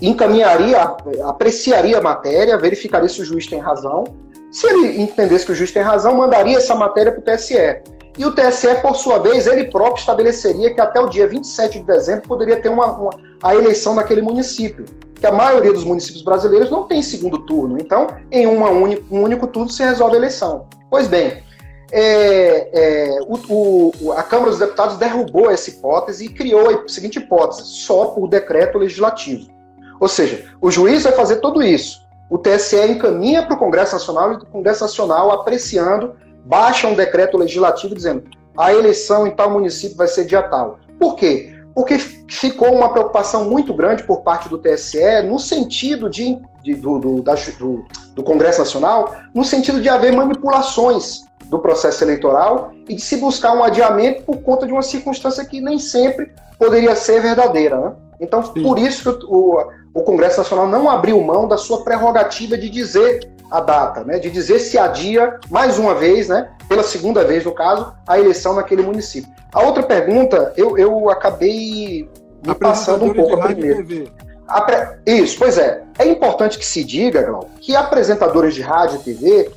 encaminharia, 0.00 0.80
apreciaria 1.24 1.98
a 1.98 2.02
matéria, 2.02 2.58
verificaria 2.58 3.08
se 3.08 3.22
o 3.22 3.24
juiz 3.24 3.46
tem 3.46 3.58
razão. 3.58 4.04
Se 4.50 4.66
ele 4.66 5.02
entendesse 5.02 5.46
que 5.46 5.52
o 5.52 5.54
juiz 5.54 5.72
tem 5.72 5.82
razão, 5.82 6.16
mandaria 6.16 6.56
essa 6.56 6.74
matéria 6.74 7.12
para 7.12 7.20
o 7.20 7.36
TSE. 7.36 7.82
E 8.16 8.24
o 8.24 8.32
TSE, 8.32 8.76
por 8.80 8.94
sua 8.94 9.18
vez, 9.18 9.46
ele 9.46 9.64
próprio 9.64 9.98
estabeleceria 9.98 10.72
que 10.72 10.80
até 10.80 11.00
o 11.00 11.08
dia 11.08 11.26
27 11.26 11.80
de 11.80 11.84
dezembro 11.84 12.28
poderia 12.28 12.60
ter 12.60 12.68
uma, 12.68 12.86
uma, 12.86 13.10
a 13.42 13.54
eleição 13.56 13.94
naquele 13.94 14.22
município. 14.22 14.84
Que 15.16 15.26
a 15.26 15.32
maioria 15.32 15.72
dos 15.72 15.82
municípios 15.84 16.22
brasileiros 16.22 16.70
não 16.70 16.84
tem 16.84 17.02
segundo 17.02 17.40
turno. 17.40 17.76
Então, 17.80 18.06
em 18.30 18.46
uma 18.46 18.70
um 18.70 19.22
único 19.22 19.48
turno 19.48 19.68
se 19.68 19.82
resolve 19.82 20.14
a 20.14 20.18
eleição. 20.18 20.68
Pois 20.88 21.08
bem, 21.08 21.42
é, 21.90 22.68
é, 22.72 23.18
o, 23.26 23.92
o, 24.00 24.12
a 24.12 24.22
Câmara 24.22 24.50
dos 24.50 24.60
Deputados 24.60 24.96
derrubou 24.96 25.50
essa 25.50 25.70
hipótese 25.70 26.26
e 26.26 26.28
criou 26.28 26.70
a 26.70 26.88
seguinte 26.88 27.18
hipótese: 27.18 27.64
só 27.64 28.06
por 28.06 28.28
decreto 28.28 28.78
legislativo. 28.78 29.53
Ou 30.00 30.08
seja, 30.08 30.44
o 30.60 30.70
juiz 30.70 31.04
vai 31.04 31.12
fazer 31.12 31.36
tudo 31.36 31.62
isso. 31.62 32.02
O 32.30 32.38
TSE 32.38 32.76
encaminha 32.86 33.44
para 33.44 33.54
o 33.54 33.58
Congresso 33.58 33.92
Nacional 33.92 34.32
e 34.32 34.36
o 34.36 34.46
Congresso 34.46 34.82
Nacional, 34.82 35.30
apreciando, 35.30 36.14
baixa 36.44 36.88
um 36.88 36.94
decreto 36.94 37.36
legislativo 37.36 37.94
dizendo 37.94 38.24
a 38.56 38.72
eleição 38.72 39.26
em 39.26 39.30
tal 39.30 39.50
município 39.50 39.96
vai 39.96 40.06
ser 40.06 40.24
dia 40.24 40.42
tal. 40.42 40.78
Por 40.98 41.16
quê? 41.16 41.52
Porque 41.74 41.98
ficou 41.98 42.72
uma 42.72 42.92
preocupação 42.92 43.44
muito 43.50 43.74
grande 43.74 44.04
por 44.04 44.22
parte 44.22 44.48
do 44.48 44.58
TSE 44.58 45.22
no 45.26 45.38
sentido 45.38 46.08
de, 46.08 46.38
de 46.62 46.74
do, 46.76 46.98
do, 46.98 47.22
da, 47.22 47.34
do, 47.58 47.84
do 48.14 48.22
Congresso 48.22 48.60
Nacional, 48.60 49.12
no 49.34 49.44
sentido 49.44 49.80
de 49.80 49.88
haver 49.88 50.12
manipulações 50.12 51.24
do 51.46 51.58
processo 51.58 52.04
eleitoral 52.04 52.72
e 52.88 52.94
de 52.94 53.02
se 53.02 53.16
buscar 53.16 53.54
um 53.54 53.62
adiamento 53.62 54.22
por 54.22 54.40
conta 54.42 54.66
de 54.66 54.72
uma 54.72 54.82
circunstância 54.82 55.44
que 55.44 55.60
nem 55.60 55.78
sempre 55.78 56.32
poderia 56.58 56.94
ser 56.94 57.20
verdadeira. 57.20 57.76
Né? 57.76 57.92
Então, 58.20 58.42
Sim. 58.42 58.62
por 58.62 58.78
isso 58.78 59.16
que 59.16 59.26
o, 59.26 59.64
o 59.92 60.02
Congresso 60.02 60.38
Nacional 60.38 60.68
não 60.68 60.88
abriu 60.88 61.20
mão 61.22 61.48
da 61.48 61.56
sua 61.56 61.82
prerrogativa 61.84 62.56
de 62.56 62.68
dizer 62.68 63.30
a 63.50 63.60
data, 63.60 64.02
né, 64.02 64.18
de 64.18 64.30
dizer 64.30 64.58
se 64.58 64.76
adia 64.78 65.38
mais 65.50 65.78
uma 65.78 65.94
vez, 65.94 66.28
né, 66.28 66.50
pela 66.68 66.82
segunda 66.82 67.22
vez 67.24 67.44
no 67.44 67.52
caso, 67.52 67.92
a 68.06 68.18
eleição 68.18 68.54
naquele 68.54 68.82
município. 68.82 69.30
A 69.52 69.62
outra 69.62 69.82
pergunta, 69.82 70.52
eu, 70.56 70.76
eu 70.76 71.08
acabei 71.10 72.08
me 72.44 72.54
passando 72.54 73.04
um 73.04 73.14
pouco 73.14 73.36
a 73.36 73.44
primeira. 73.44 73.84
Pre... 73.84 74.98
Isso, 75.06 75.38
pois 75.38 75.56
é. 75.56 75.82
É 75.98 76.06
importante 76.06 76.58
que 76.58 76.66
se 76.66 76.82
diga, 76.82 77.22
Glau, 77.22 77.48
que 77.60 77.76
apresentadores 77.76 78.54
de 78.54 78.62
rádio 78.62 78.98
e 79.00 79.02
TV, 79.04 79.50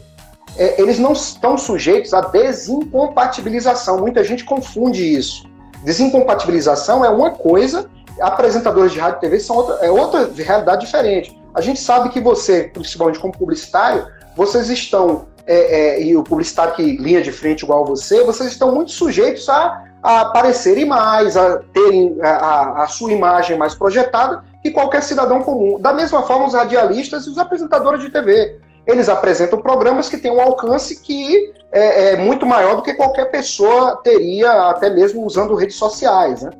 é, 0.55 0.79
eles 0.79 0.99
não 0.99 1.13
estão 1.13 1.57
sujeitos 1.57 2.13
à 2.13 2.21
desincompatibilização. 2.21 3.97
Muita 3.99 4.23
gente 4.23 4.45
confunde 4.45 5.03
isso. 5.03 5.46
Desincompatibilização 5.83 7.03
é 7.03 7.09
uma 7.09 7.31
coisa 7.31 7.89
apresentadores 8.21 8.91
de 8.91 8.99
rádio 8.99 9.17
e 9.17 9.21
TV 9.21 9.39
são 9.39 9.55
outra, 9.55 9.75
é 9.85 9.91
outra 9.91 10.29
realidade 10.35 10.85
diferente. 10.85 11.37
A 11.53 11.61
gente 11.61 11.79
sabe 11.79 12.09
que 12.09 12.19
você, 12.19 12.63
principalmente 12.73 13.19
como 13.19 13.33
publicitário, 13.33 14.07
vocês 14.35 14.69
estão, 14.69 15.25
é, 15.45 15.55
é, 15.55 16.03
e 16.03 16.15
o 16.15 16.23
publicitário 16.23 16.73
que 16.73 16.97
linha 16.97 17.21
de 17.21 17.31
frente 17.31 17.63
igual 17.63 17.85
você, 17.85 18.23
vocês 18.23 18.51
estão 18.51 18.73
muito 18.73 18.91
sujeitos 18.91 19.47
a, 19.49 19.83
a 20.03 20.21
aparecerem 20.21 20.85
mais, 20.85 21.35
a 21.35 21.57
terem 21.73 22.17
a, 22.21 22.83
a, 22.83 22.87
sua 22.87 23.11
imagem 23.11 23.57
mais 23.57 23.73
projetada 23.73 24.43
que 24.61 24.71
qualquer 24.71 25.01
cidadão 25.01 25.41
comum. 25.41 25.79
Da 25.79 25.93
mesma 25.93 26.21
forma, 26.23 26.47
os 26.47 26.53
radialistas 26.53 27.25
e 27.25 27.29
os 27.29 27.37
apresentadores 27.37 28.01
de 28.01 28.09
TV. 28.09 28.59
Eles 28.87 29.09
apresentam 29.09 29.61
programas 29.61 30.07
que 30.07 30.17
têm 30.17 30.31
um 30.31 30.41
alcance 30.41 31.01
que 31.01 31.53
é, 31.71 32.13
é 32.13 32.17
muito 32.17 32.45
maior 32.45 32.77
do 32.77 32.81
que 32.81 32.93
qualquer 32.93 33.25
pessoa 33.25 33.97
teria, 33.97 34.69
até 34.69 34.89
mesmo 34.89 35.25
usando 35.25 35.55
redes 35.55 35.75
sociais. 35.75 36.41
Né? 36.41 36.51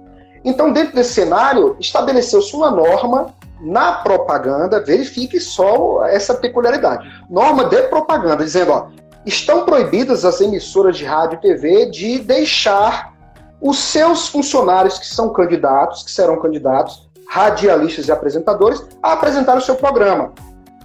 Então, 0.43 0.71
dentro 0.71 0.93
desse 0.93 1.13
cenário, 1.13 1.77
estabeleceu-se 1.79 2.55
uma 2.55 2.69
norma 2.69 3.33
na 3.61 3.93
propaganda, 3.93 4.83
verifique 4.83 5.39
só 5.39 6.05
essa 6.05 6.35
peculiaridade. 6.35 7.07
Norma 7.29 7.65
de 7.65 7.81
propaganda, 7.83 8.43
dizendo, 8.43 8.71
ó, 8.71 8.87
estão 9.25 9.65
proibidas 9.65 10.23
as 10.25 10.39
emissoras 10.41 10.97
de 10.97 11.05
rádio 11.05 11.37
e 11.37 11.41
TV 11.41 11.85
de 11.87 12.19
deixar 12.19 13.13
os 13.59 13.79
seus 13.79 14.27
funcionários 14.27 14.99
que 14.99 15.07
são 15.07 15.33
candidatos, 15.33 16.03
que 16.03 16.11
serão 16.11 16.39
candidatos, 16.39 17.09
radialistas 17.27 18.07
e 18.07 18.11
apresentadores, 18.11 18.85
a 19.01 19.13
apresentar 19.13 19.57
o 19.57 19.61
seu 19.61 19.75
programa. 19.75 20.33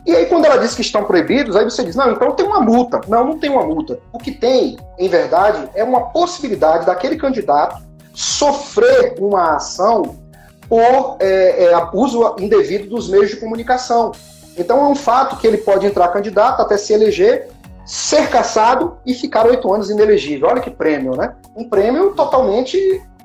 E 0.05 0.15
aí, 0.15 0.27
quando 0.27 0.45
ela 0.45 0.57
diz 0.57 0.75
que 0.75 0.81
estão 0.81 1.05
proibidos, 1.05 1.55
aí 1.55 1.65
você 1.65 1.85
diz, 1.85 1.95
não, 1.95 2.11
então 2.11 2.33
tem 2.33 2.45
uma 2.45 2.61
multa. 2.61 3.01
Não, 3.07 3.25
não 3.25 3.39
tem 3.39 3.51
uma 3.51 3.65
multa. 3.65 4.01
O 4.13 4.19
que 4.19 4.33
tem, 4.33 4.77
em 4.99 5.09
verdade, 5.09 5.69
é 5.75 5.85
uma 5.85 6.11
possibilidade 6.11 6.85
daquele 6.87 7.17
candidato 7.17 7.81
sofrer 8.13 9.15
uma 9.19 9.57
ação 9.57 10.17
por 10.69 11.17
é, 11.21 11.65
é, 11.65 11.89
uso 11.93 12.37
indevido 12.39 12.89
dos 12.89 13.09
meios 13.09 13.31
de 13.31 13.37
comunicação. 13.37 14.13
Então 14.57 14.85
é 14.85 14.89
um 14.89 14.95
fato 14.95 15.37
que 15.37 15.47
ele 15.47 15.59
pode 15.59 15.87
entrar 15.87 16.09
candidato 16.09 16.61
até 16.61 16.77
se 16.77 16.93
eleger, 16.93 17.49
ser 17.87 18.29
caçado 18.29 18.99
e 19.05 19.15
ficar 19.15 19.47
oito 19.47 19.73
anos 19.73 19.91
inelegível. 19.91 20.49
Olha 20.49 20.61
que 20.61 20.71
prêmio, 20.71 21.17
né? 21.17 21.35
Um 21.57 21.69
prêmio 21.69 22.13
totalmente 22.13 22.79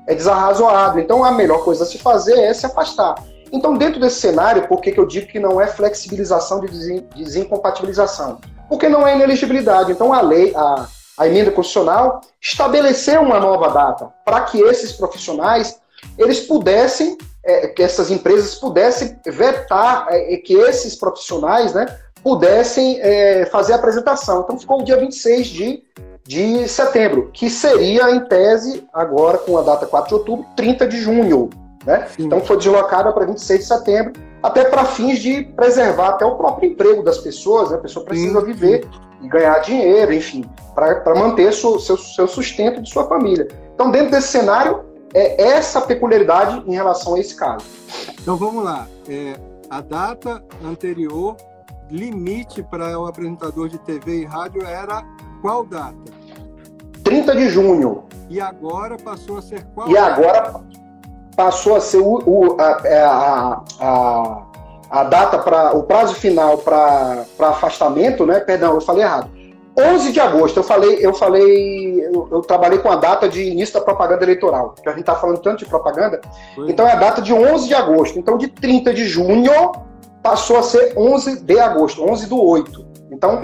é 0.06 0.14
desarrazoado. 0.14 0.98
Então 0.98 1.24
a 1.24 1.32
melhor 1.32 1.64
coisa 1.64 1.84
a 1.84 1.86
se 1.86 1.98
fazer 1.98 2.38
é 2.38 2.52
se 2.54 2.66
afastar. 2.66 3.14
Então, 3.52 3.76
dentro 3.76 4.00
desse 4.00 4.20
cenário, 4.20 4.66
por 4.68 4.80
que, 4.80 4.92
que 4.92 5.00
eu 5.00 5.06
digo 5.06 5.26
que 5.26 5.38
não 5.38 5.60
é 5.60 5.66
flexibilização 5.66 6.60
de 6.60 7.00
desincompatibilização? 7.16 8.40
Porque 8.68 8.88
não 8.88 9.06
é 9.06 9.14
ineligibilidade. 9.14 9.92
Então, 9.92 10.12
a 10.12 10.20
lei, 10.20 10.52
a, 10.54 10.86
a 11.18 11.26
emenda 11.26 11.50
constitucional 11.50 12.20
estabeleceu 12.40 13.20
uma 13.22 13.40
nova 13.40 13.68
data 13.68 14.12
para 14.24 14.42
que 14.42 14.60
esses 14.60 14.92
profissionais 14.92 15.80
eles 16.16 16.40
pudessem, 16.40 17.16
é, 17.44 17.66
que 17.68 17.82
essas 17.82 18.10
empresas 18.10 18.54
pudessem 18.54 19.18
vetar 19.26 20.06
é, 20.10 20.36
que 20.36 20.54
esses 20.54 20.94
profissionais 20.94 21.72
né, 21.72 21.86
pudessem 22.22 23.00
é, 23.00 23.46
fazer 23.46 23.72
a 23.72 23.76
apresentação. 23.76 24.42
Então 24.42 24.58
ficou 24.58 24.80
o 24.80 24.84
dia 24.84 24.96
26 24.96 25.46
de, 25.46 25.82
de 26.24 26.68
setembro, 26.68 27.30
que 27.32 27.48
seria, 27.48 28.10
em 28.10 28.20
tese, 28.26 28.86
agora 28.92 29.38
com 29.38 29.56
a 29.56 29.62
data 29.62 29.86
4 29.86 30.08
de 30.08 30.14
outubro, 30.14 30.46
30 30.54 30.86
de 30.86 31.00
junho. 31.00 31.50
Né? 31.88 32.06
Então 32.18 32.38
foi 32.42 32.58
deslocada 32.58 33.10
para 33.14 33.24
26 33.24 33.60
de 33.60 33.64
setembro, 33.64 34.12
até 34.42 34.64
para 34.66 34.84
fins 34.84 35.20
de 35.20 35.42
preservar 35.56 36.10
até 36.10 36.26
o 36.26 36.36
próprio 36.36 36.70
emprego 36.70 37.02
das 37.02 37.16
pessoas, 37.16 37.70
né? 37.70 37.78
a 37.78 37.80
pessoa 37.80 38.04
precisa 38.04 38.40
Sim. 38.40 38.46
viver 38.46 38.86
e 39.22 39.26
ganhar 39.26 39.58
dinheiro, 39.60 40.12
enfim, 40.12 40.44
para 40.74 41.14
manter 41.14 41.50
seu, 41.54 41.78
seu, 41.80 41.96
seu 41.96 42.28
sustento 42.28 42.82
de 42.82 42.90
sua 42.90 43.08
família. 43.08 43.48
Então, 43.74 43.90
dentro 43.90 44.10
desse 44.10 44.28
cenário, 44.28 44.84
é 45.14 45.42
essa 45.42 45.80
peculiaridade 45.80 46.62
em 46.66 46.74
relação 46.74 47.14
a 47.14 47.20
esse 47.20 47.34
caso. 47.34 47.64
Então, 48.20 48.36
vamos 48.36 48.62
lá. 48.62 48.86
É, 49.08 49.40
a 49.70 49.80
data 49.80 50.44
anterior, 50.62 51.36
limite 51.90 52.62
para 52.62 52.98
o 52.98 53.06
apresentador 53.06 53.66
de 53.70 53.78
TV 53.78 54.20
e 54.20 54.24
rádio 54.26 54.62
era 54.62 55.02
qual 55.40 55.64
data? 55.64 55.96
30 57.02 57.34
de 57.34 57.48
junho. 57.48 58.04
E 58.28 58.42
agora 58.42 58.98
passou 58.98 59.38
a 59.38 59.42
ser 59.42 59.64
qual? 59.74 59.88
E 59.88 59.94
data? 59.94 60.12
agora 60.12 60.62
passou 61.38 61.76
a 61.76 61.80
ser 61.80 61.98
o, 61.98 62.20
o 62.26 62.60
a, 62.60 62.80
é, 62.82 63.00
a, 63.00 63.62
a, 63.78 64.42
a 64.90 65.04
data 65.04 65.38
para 65.38 65.76
o 65.76 65.84
prazo 65.84 66.16
final 66.16 66.58
para 66.58 67.24
afastamento, 67.38 68.26
né? 68.26 68.40
Perdão, 68.40 68.74
eu 68.74 68.80
falei 68.80 69.04
errado. 69.04 69.30
11 69.78 70.10
de 70.10 70.18
agosto, 70.18 70.56
eu 70.56 70.64
falei, 70.64 70.98
eu 71.00 71.14
falei, 71.14 72.04
eu, 72.04 72.28
eu 72.32 72.40
trabalhei 72.40 72.80
com 72.80 72.90
a 72.90 72.96
data 72.96 73.28
de 73.28 73.44
início 73.44 73.74
da 73.74 73.80
propaganda 73.80 74.24
eleitoral, 74.24 74.74
que 74.82 74.88
a 74.88 74.90
gente 74.90 75.02
está 75.02 75.14
falando 75.14 75.38
tanto 75.38 75.58
de 75.58 75.66
propaganda. 75.66 76.20
Foi. 76.56 76.68
Então 76.68 76.84
é 76.84 76.90
a 76.90 76.96
data 76.96 77.22
de 77.22 77.32
11 77.32 77.68
de 77.68 77.74
agosto. 77.74 78.18
Então 78.18 78.36
de 78.36 78.48
30 78.48 78.92
de 78.92 79.06
junho 79.06 79.72
passou 80.20 80.58
a 80.58 80.62
ser 80.64 80.94
11 80.96 81.42
de 81.44 81.60
agosto, 81.60 82.02
11 82.02 82.26
do 82.26 82.42
8. 82.42 82.88
Então, 83.12 83.40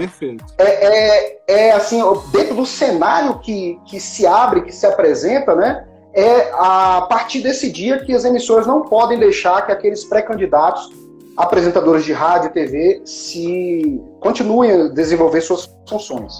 é, 0.58 0.64
é, 0.64 1.38
é, 1.46 1.72
assim, 1.72 2.02
dentro 2.32 2.56
do 2.56 2.66
cenário 2.66 3.38
que, 3.38 3.78
que 3.86 4.00
se 4.00 4.26
abre, 4.26 4.62
que 4.62 4.72
se 4.72 4.84
apresenta, 4.84 5.54
né? 5.54 5.86
É 6.14 6.52
a 6.52 7.06
partir 7.08 7.40
desse 7.40 7.70
dia 7.70 7.98
que 8.04 8.12
as 8.12 8.24
emissoras 8.24 8.66
não 8.66 8.82
podem 8.82 9.18
deixar 9.18 9.62
que 9.66 9.72
aqueles 9.72 10.04
pré-candidatos 10.04 10.90
apresentadores 11.36 12.04
de 12.04 12.12
rádio 12.12 12.48
e 12.48 12.52
TV 12.52 13.02
se 13.04 14.00
continuem 14.20 14.70
a 14.70 14.88
desenvolver 14.88 15.40
suas 15.40 15.68
funções. 15.88 16.32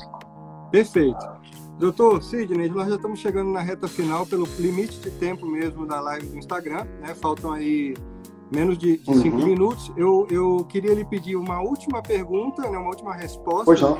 Perfeito. 0.70 1.34
Doutor 1.78 2.22
Sidney, 2.22 2.68
nós 2.68 2.88
já 2.88 2.94
estamos 2.94 3.18
chegando 3.18 3.50
na 3.50 3.60
reta 3.60 3.88
final 3.88 4.24
pelo 4.24 4.46
limite 4.58 4.96
de 5.00 5.10
tempo 5.10 5.44
mesmo 5.44 5.86
da 5.86 6.00
live 6.00 6.26
do 6.26 6.38
Instagram, 6.38 6.86
né? 7.00 7.14
Faltam 7.20 7.52
aí 7.52 7.94
menos 8.52 8.78
de, 8.78 8.98
de 8.98 9.10
uhum. 9.10 9.22
cinco 9.22 9.36
minutos. 9.38 9.92
Eu, 9.96 10.26
eu 10.30 10.64
queria 10.68 10.94
lhe 10.94 11.04
pedir 11.04 11.34
uma 11.34 11.60
última 11.60 12.00
pergunta, 12.00 12.62
né? 12.62 12.78
uma 12.78 12.88
última 12.88 13.12
resposta. 13.12 13.64
Pois 13.64 13.80
não. 13.80 13.98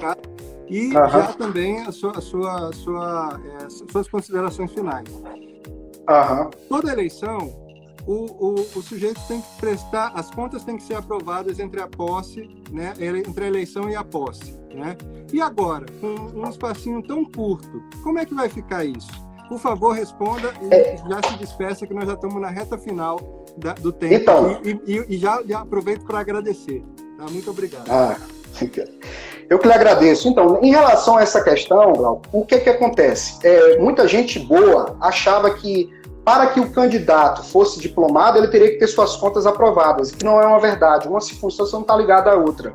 E 0.69 0.87
uhum. 0.87 0.93
já 0.93 1.33
também 1.35 1.81
a 1.83 1.93
sua, 1.93 2.19
a 2.19 2.21
sua, 2.21 2.69
a 2.69 2.73
sua, 2.73 3.41
é, 3.61 3.69
suas 3.69 4.09
considerações 4.09 4.73
finais. 4.73 5.09
Uhum. 5.11 6.51
Toda 6.69 6.93
eleição, 6.93 7.65
o, 8.07 8.13
o, 8.13 8.55
o, 8.55 8.83
sujeito 8.83 9.21
tem 9.27 9.41
que 9.41 9.57
prestar, 9.59 10.13
as 10.15 10.31
contas 10.31 10.65
têm 10.65 10.77
que 10.77 10.83
ser 10.83 10.95
aprovadas 10.95 11.59
entre 11.59 11.81
a 11.81 11.87
posse, 11.87 12.49
né, 12.71 12.95
entre 12.99 13.45
a 13.45 13.49
eleição 13.49 13.89
e 13.89 13.97
a 13.97 14.05
posse. 14.05 14.53
Né? 14.75 14.97
E 15.33 15.41
agora, 15.41 15.87
com 16.01 16.15
um 16.39 16.49
espacinho 16.49 17.03
tão 17.03 17.25
curto, 17.25 17.83
como 18.03 18.19
é 18.19 18.27
que 18.27 18.35
vai 18.35 18.49
ficar 18.49 18.85
isso? 18.85 19.13
Por 19.49 19.59
favor, 19.59 19.93
responda 19.93 20.53
e 20.63 20.75
é... 20.75 20.97
já 20.97 21.31
se 21.31 21.39
despeça 21.39 21.87
que 21.87 21.95
nós 21.95 22.07
já 22.07 22.15
estamos 22.15 22.41
na 22.41 22.49
reta 22.49 22.77
final 22.77 23.45
da, 23.57 23.73
do 23.75 23.93
tempo. 23.93 24.15
Então... 24.15 24.61
E, 24.65 24.81
e, 24.87 25.15
e 25.15 25.19
já, 25.19 25.43
já, 25.47 25.61
aproveito 25.61 26.05
para 26.05 26.19
agradecer. 26.19 26.83
Tá? 27.17 27.27
Muito 27.31 27.51
obrigado. 27.51 27.89
Ah, 27.91 28.17
eu 29.49 29.59
que 29.59 29.67
lhe 29.67 29.73
agradeço. 29.73 30.29
Então, 30.29 30.59
em 30.63 30.71
relação 30.71 31.17
a 31.17 31.23
essa 31.23 31.43
questão, 31.43 32.21
o 32.33 32.45
que, 32.45 32.59
que 32.59 32.71
acontece? 32.71 33.39
É, 33.43 33.79
muita 33.79 34.09
gente 34.09 34.39
boa 34.39 34.97
achava 35.01 35.51
que 35.55 35.91
para 36.25 36.47
que 36.47 36.59
o 36.59 36.71
candidato 36.71 37.45
fosse 37.45 37.79
diplomado, 37.79 38.39
ele 38.39 38.49
teria 38.49 38.71
que 38.71 38.79
ter 38.79 38.87
suas 38.87 39.15
contas 39.15 39.47
aprovadas, 39.47 40.11
que 40.11 40.25
não 40.25 40.41
é 40.41 40.47
uma 40.47 40.59
verdade. 40.59 41.07
Uma 41.07 41.21
circunstância 41.21 41.75
não 41.75 41.83
está 41.83 41.95
ligada 41.95 42.33
à 42.33 42.35
outra. 42.35 42.73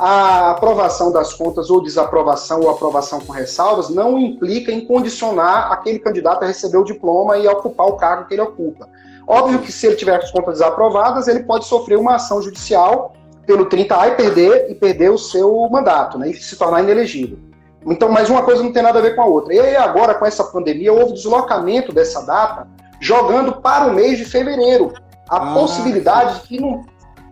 A 0.00 0.52
aprovação 0.52 1.12
das 1.12 1.34
contas 1.34 1.68
ou 1.68 1.82
desaprovação 1.82 2.60
ou 2.60 2.70
aprovação 2.70 3.20
com 3.20 3.32
ressalvas 3.32 3.90
não 3.90 4.18
implica 4.18 4.72
em 4.72 4.86
condicionar 4.86 5.70
aquele 5.72 5.98
candidato 5.98 6.44
a 6.44 6.46
receber 6.46 6.78
o 6.78 6.84
diploma 6.84 7.36
e 7.36 7.46
a 7.46 7.52
ocupar 7.52 7.88
o 7.88 7.96
cargo 7.96 8.26
que 8.26 8.34
ele 8.34 8.42
ocupa. 8.42 8.88
Óbvio 9.26 9.58
que 9.58 9.70
se 9.70 9.86
ele 9.86 9.96
tiver 9.96 10.16
as 10.16 10.30
contas 10.30 10.54
desaprovadas, 10.54 11.28
ele 11.28 11.40
pode 11.40 11.66
sofrer 11.66 11.98
uma 11.98 12.14
ação 12.14 12.40
judicial 12.40 13.12
pelo 13.48 13.64
30A 13.64 14.08
e 14.08 14.10
perder, 14.14 14.70
e 14.70 14.74
perder 14.74 15.10
o 15.10 15.16
seu 15.16 15.66
mandato, 15.70 16.18
né, 16.18 16.28
e 16.28 16.34
se 16.34 16.54
tornar 16.54 16.82
inelegível. 16.82 17.38
Então, 17.86 18.10
mas 18.10 18.28
uma 18.28 18.42
coisa 18.42 18.62
não 18.62 18.74
tem 18.74 18.82
nada 18.82 18.98
a 18.98 19.02
ver 19.02 19.16
com 19.16 19.22
a 19.22 19.24
outra. 19.24 19.54
E 19.54 19.58
aí 19.58 19.74
agora, 19.74 20.14
com 20.14 20.26
essa 20.26 20.44
pandemia, 20.44 20.92
houve 20.92 21.14
deslocamento 21.14 21.90
dessa 21.90 22.20
data 22.26 22.68
jogando 23.00 23.54
para 23.62 23.86
o 23.86 23.94
mês 23.94 24.18
de 24.18 24.26
fevereiro. 24.26 24.92
A 25.30 25.36
ah, 25.36 25.54
possibilidade 25.54 26.40
de 26.40 26.48
que 26.48 26.60
no, 26.60 26.84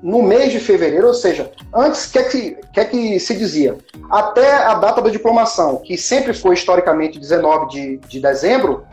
no 0.03 0.23
mês 0.23 0.53
de 0.53 0.59
fevereiro, 0.59 1.09
ou 1.09 1.14
seja, 1.14 1.51
antes, 1.75 2.07
o 2.07 2.12
que, 2.12 2.19
é 2.19 2.23
que, 2.23 2.59
que 2.73 2.81
é 2.81 2.85
que 2.87 3.21
se 3.21 3.37
dizia? 3.37 3.77
Até 4.11 4.55
a 4.64 4.73
data 4.75 5.03
da 5.03 5.11
diplomação, 5.11 5.83
que 5.85 5.99
sempre 5.99 6.33
foi 6.33 6.55
historicamente 6.55 7.19
19 7.19 7.69
de, 7.69 7.97
de 8.09 8.21
dezembro, 8.21 8.85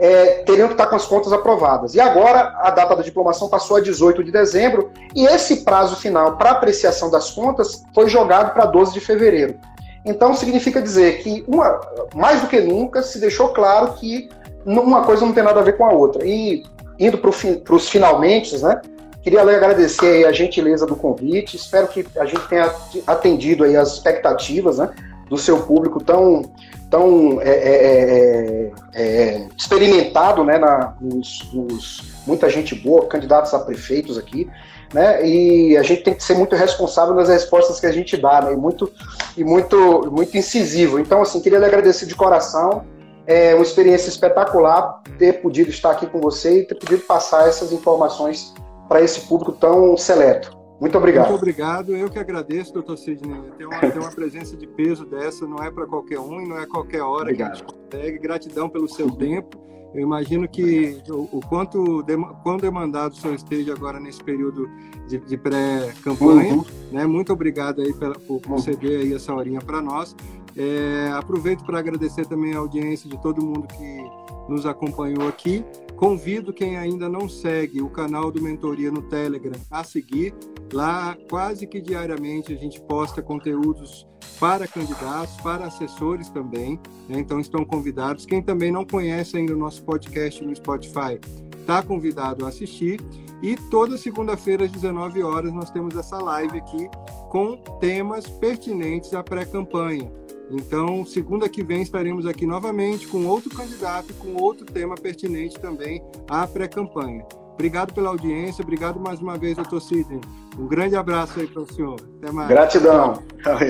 é, 0.00 0.42
teriam 0.46 0.66
que 0.66 0.74
estar 0.74 0.86
com 0.86 0.96
as 0.96 1.04
contas 1.04 1.30
aprovadas. 1.30 1.94
E 1.94 2.00
agora 2.00 2.54
a 2.62 2.70
data 2.70 2.96
da 2.96 3.02
diplomação 3.02 3.48
passou 3.50 3.76
a 3.76 3.80
18 3.80 4.24
de 4.24 4.32
dezembro 4.32 4.90
e 5.14 5.26
esse 5.26 5.58
prazo 5.58 5.94
final 5.96 6.38
para 6.38 6.52
apreciação 6.52 7.10
das 7.10 7.30
contas 7.30 7.84
foi 7.94 8.08
jogado 8.08 8.54
para 8.54 8.64
12 8.64 8.94
de 8.94 9.00
fevereiro. 9.00 9.56
Então 10.02 10.34
significa 10.34 10.80
dizer 10.80 11.18
que, 11.18 11.44
uma, 11.46 11.78
mais 12.14 12.40
do 12.40 12.46
que 12.46 12.58
nunca, 12.60 13.02
se 13.02 13.20
deixou 13.20 13.48
claro 13.48 13.92
que 13.92 14.30
uma 14.64 15.04
coisa 15.04 15.26
não 15.26 15.34
tem 15.34 15.44
nada 15.44 15.60
a 15.60 15.62
ver 15.62 15.76
com 15.76 15.84
a 15.84 15.92
outra. 15.92 16.24
E 16.24 16.62
indo 16.98 17.18
para 17.18 17.74
os 17.74 17.88
finalmente, 17.88 18.56
né? 18.58 18.80
Queria 19.22 19.42
agradecer 19.42 20.26
a 20.26 20.32
gentileza 20.32 20.86
do 20.86 20.96
convite. 20.96 21.56
Espero 21.56 21.88
que 21.88 22.06
a 22.16 22.24
gente 22.24 22.40
tenha 22.48 22.72
atendido 23.06 23.64
aí 23.64 23.76
as 23.76 23.92
expectativas 23.92 24.78
né, 24.78 24.88
do 25.28 25.36
seu 25.36 25.62
público 25.62 26.02
tão, 26.02 26.50
tão 26.90 27.40
é, 27.40 27.50
é, 27.50 28.72
é, 28.72 28.72
é, 28.94 29.48
experimentado, 29.56 30.44
né, 30.44 30.58
na, 30.58 30.94
nos, 31.00 31.48
nos, 31.52 32.02
muita 32.26 32.50
gente 32.50 32.74
boa, 32.74 33.06
candidatos 33.06 33.54
a 33.54 33.60
prefeitos 33.60 34.18
aqui, 34.18 34.50
né, 34.92 35.24
e 35.26 35.76
a 35.76 35.82
gente 35.82 36.02
tem 36.02 36.14
que 36.14 36.24
ser 36.24 36.34
muito 36.34 36.56
responsável 36.56 37.14
nas 37.14 37.28
respostas 37.28 37.78
que 37.78 37.86
a 37.86 37.92
gente 37.92 38.16
dá, 38.16 38.42
né, 38.42 38.52
e 38.52 38.56
muito, 38.56 38.92
e 39.36 39.44
muito, 39.44 40.10
muito 40.10 40.36
incisivo. 40.36 40.98
Então, 40.98 41.22
assim, 41.22 41.40
queria 41.40 41.58
lhe 41.58 41.64
agradecer 41.64 42.06
de 42.06 42.14
coração 42.14 42.84
é 43.26 43.54
uma 43.54 43.62
experiência 43.62 44.08
espetacular 44.08 45.02
ter 45.16 45.34
podido 45.34 45.70
estar 45.70 45.92
aqui 45.92 46.06
com 46.06 46.20
você 46.20 46.60
e 46.60 46.64
ter 46.64 46.74
podido 46.74 47.02
passar 47.02 47.46
essas 47.46 47.70
informações 47.72 48.52
para 48.88 49.00
esse 49.00 49.20
público 49.20 49.52
tão 49.52 49.96
seleto. 49.96 50.59
Muito 50.80 50.96
obrigado. 50.96 51.28
Muito 51.28 51.38
obrigado. 51.38 51.94
Eu 51.94 52.08
que 52.08 52.18
agradeço, 52.18 52.72
doutor 52.72 52.96
Sidney. 52.96 53.38
Ter 53.58 53.66
uma, 53.66 53.78
ter 53.78 53.98
uma 53.98 54.10
presença 54.10 54.56
de 54.56 54.66
peso 54.66 55.04
dessa 55.04 55.46
não 55.46 55.58
é 55.58 55.70
para 55.70 55.86
qualquer 55.86 56.18
um 56.18 56.40
e 56.40 56.48
não 56.48 56.58
é 56.58 56.66
qualquer 56.66 57.02
hora 57.02 57.24
obrigado. 57.24 57.50
que 57.50 57.62
a 57.62 57.66
gente 57.66 57.74
consegue. 57.74 58.18
Gratidão 58.18 58.68
pelo 58.68 58.88
seu 58.88 59.10
tempo. 59.10 59.60
Eu 59.92 60.00
imagino 60.00 60.48
que 60.48 61.02
o, 61.08 61.38
o 61.38 61.40
quanto 61.40 62.04
quão 62.42 62.56
demandado 62.56 63.12
o 63.12 63.16
senhor 63.16 63.34
esteja 63.34 63.74
agora 63.74 63.98
nesse 64.00 64.22
período 64.22 64.70
de, 65.06 65.18
de 65.18 65.36
pré-campanha. 65.36 66.54
Uhum. 66.54 66.64
Né? 66.92 67.06
Muito 67.06 67.32
obrigado 67.32 67.82
aí 67.82 67.92
pela, 67.92 68.14
por 68.14 68.40
conceder 68.40 69.00
aí 69.00 69.12
essa 69.12 69.34
horinha 69.34 69.60
para 69.60 69.82
nós. 69.82 70.16
É, 70.56 71.10
aproveito 71.12 71.64
para 71.64 71.78
agradecer 71.78 72.26
também 72.26 72.54
a 72.54 72.58
audiência 72.58 73.08
de 73.08 73.20
todo 73.20 73.44
mundo 73.44 73.66
que 73.66 74.30
nos 74.50 74.66
acompanhou 74.66 75.28
aqui. 75.28 75.64
Convido 75.96 76.52
quem 76.52 76.76
ainda 76.76 77.08
não 77.08 77.28
segue 77.28 77.80
o 77.80 77.88
canal 77.88 78.30
do 78.30 78.42
Mentoria 78.42 78.90
no 78.90 79.02
Telegram 79.02 79.58
a 79.70 79.84
seguir. 79.84 80.34
Lá, 80.72 81.16
quase 81.28 81.66
que 81.66 81.80
diariamente, 81.80 82.52
a 82.52 82.56
gente 82.56 82.80
posta 82.80 83.22
conteúdos 83.22 84.06
para 84.38 84.66
candidatos, 84.66 85.36
para 85.42 85.66
assessores 85.66 86.28
também. 86.28 86.80
Né? 87.08 87.18
Então, 87.18 87.38
estão 87.40 87.64
convidados. 87.64 88.26
Quem 88.26 88.42
também 88.42 88.72
não 88.72 88.84
conhece 88.84 89.36
ainda 89.36 89.54
o 89.54 89.58
nosso 89.58 89.82
podcast 89.84 90.44
no 90.44 90.54
Spotify, 90.54 91.20
está 91.60 91.82
convidado 91.82 92.44
a 92.44 92.48
assistir. 92.48 93.00
E 93.42 93.56
toda 93.70 93.96
segunda-feira, 93.96 94.64
às 94.64 94.70
19 94.70 95.22
horas, 95.22 95.52
nós 95.52 95.70
temos 95.70 95.96
essa 95.96 96.18
live 96.18 96.58
aqui 96.58 96.88
com 97.30 97.56
temas 97.78 98.26
pertinentes 98.26 99.14
à 99.14 99.22
pré-campanha. 99.22 100.10
Então, 100.50 101.04
segunda 101.06 101.48
que 101.48 101.62
vem 101.62 101.82
estaremos 101.82 102.26
aqui 102.26 102.44
novamente 102.44 103.06
com 103.06 103.24
outro 103.26 103.50
candidato, 103.50 104.12
com 104.14 104.34
outro 104.34 104.66
tema 104.66 104.96
pertinente 104.96 105.58
também 105.60 106.02
à 106.28 106.46
pré-campanha. 106.46 107.24
Obrigado 107.54 107.92
pela 107.92 108.08
audiência, 108.08 108.62
obrigado 108.62 108.98
mais 108.98 109.20
uma 109.20 109.36
vez, 109.36 109.54
doutor 109.54 109.80
Sidney. 109.80 110.20
Um 110.58 110.66
grande 110.66 110.96
abraço 110.96 111.38
aí 111.38 111.46
para 111.46 111.62
o 111.62 111.72
senhor. 111.72 112.00
Até 112.18 112.32
mais. 112.32 112.48
Gratidão. 112.48 113.22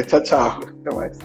Tchau, 0.07 0.23
tchau. 0.23 0.61
Até 0.81 0.95
mais. 0.95 1.19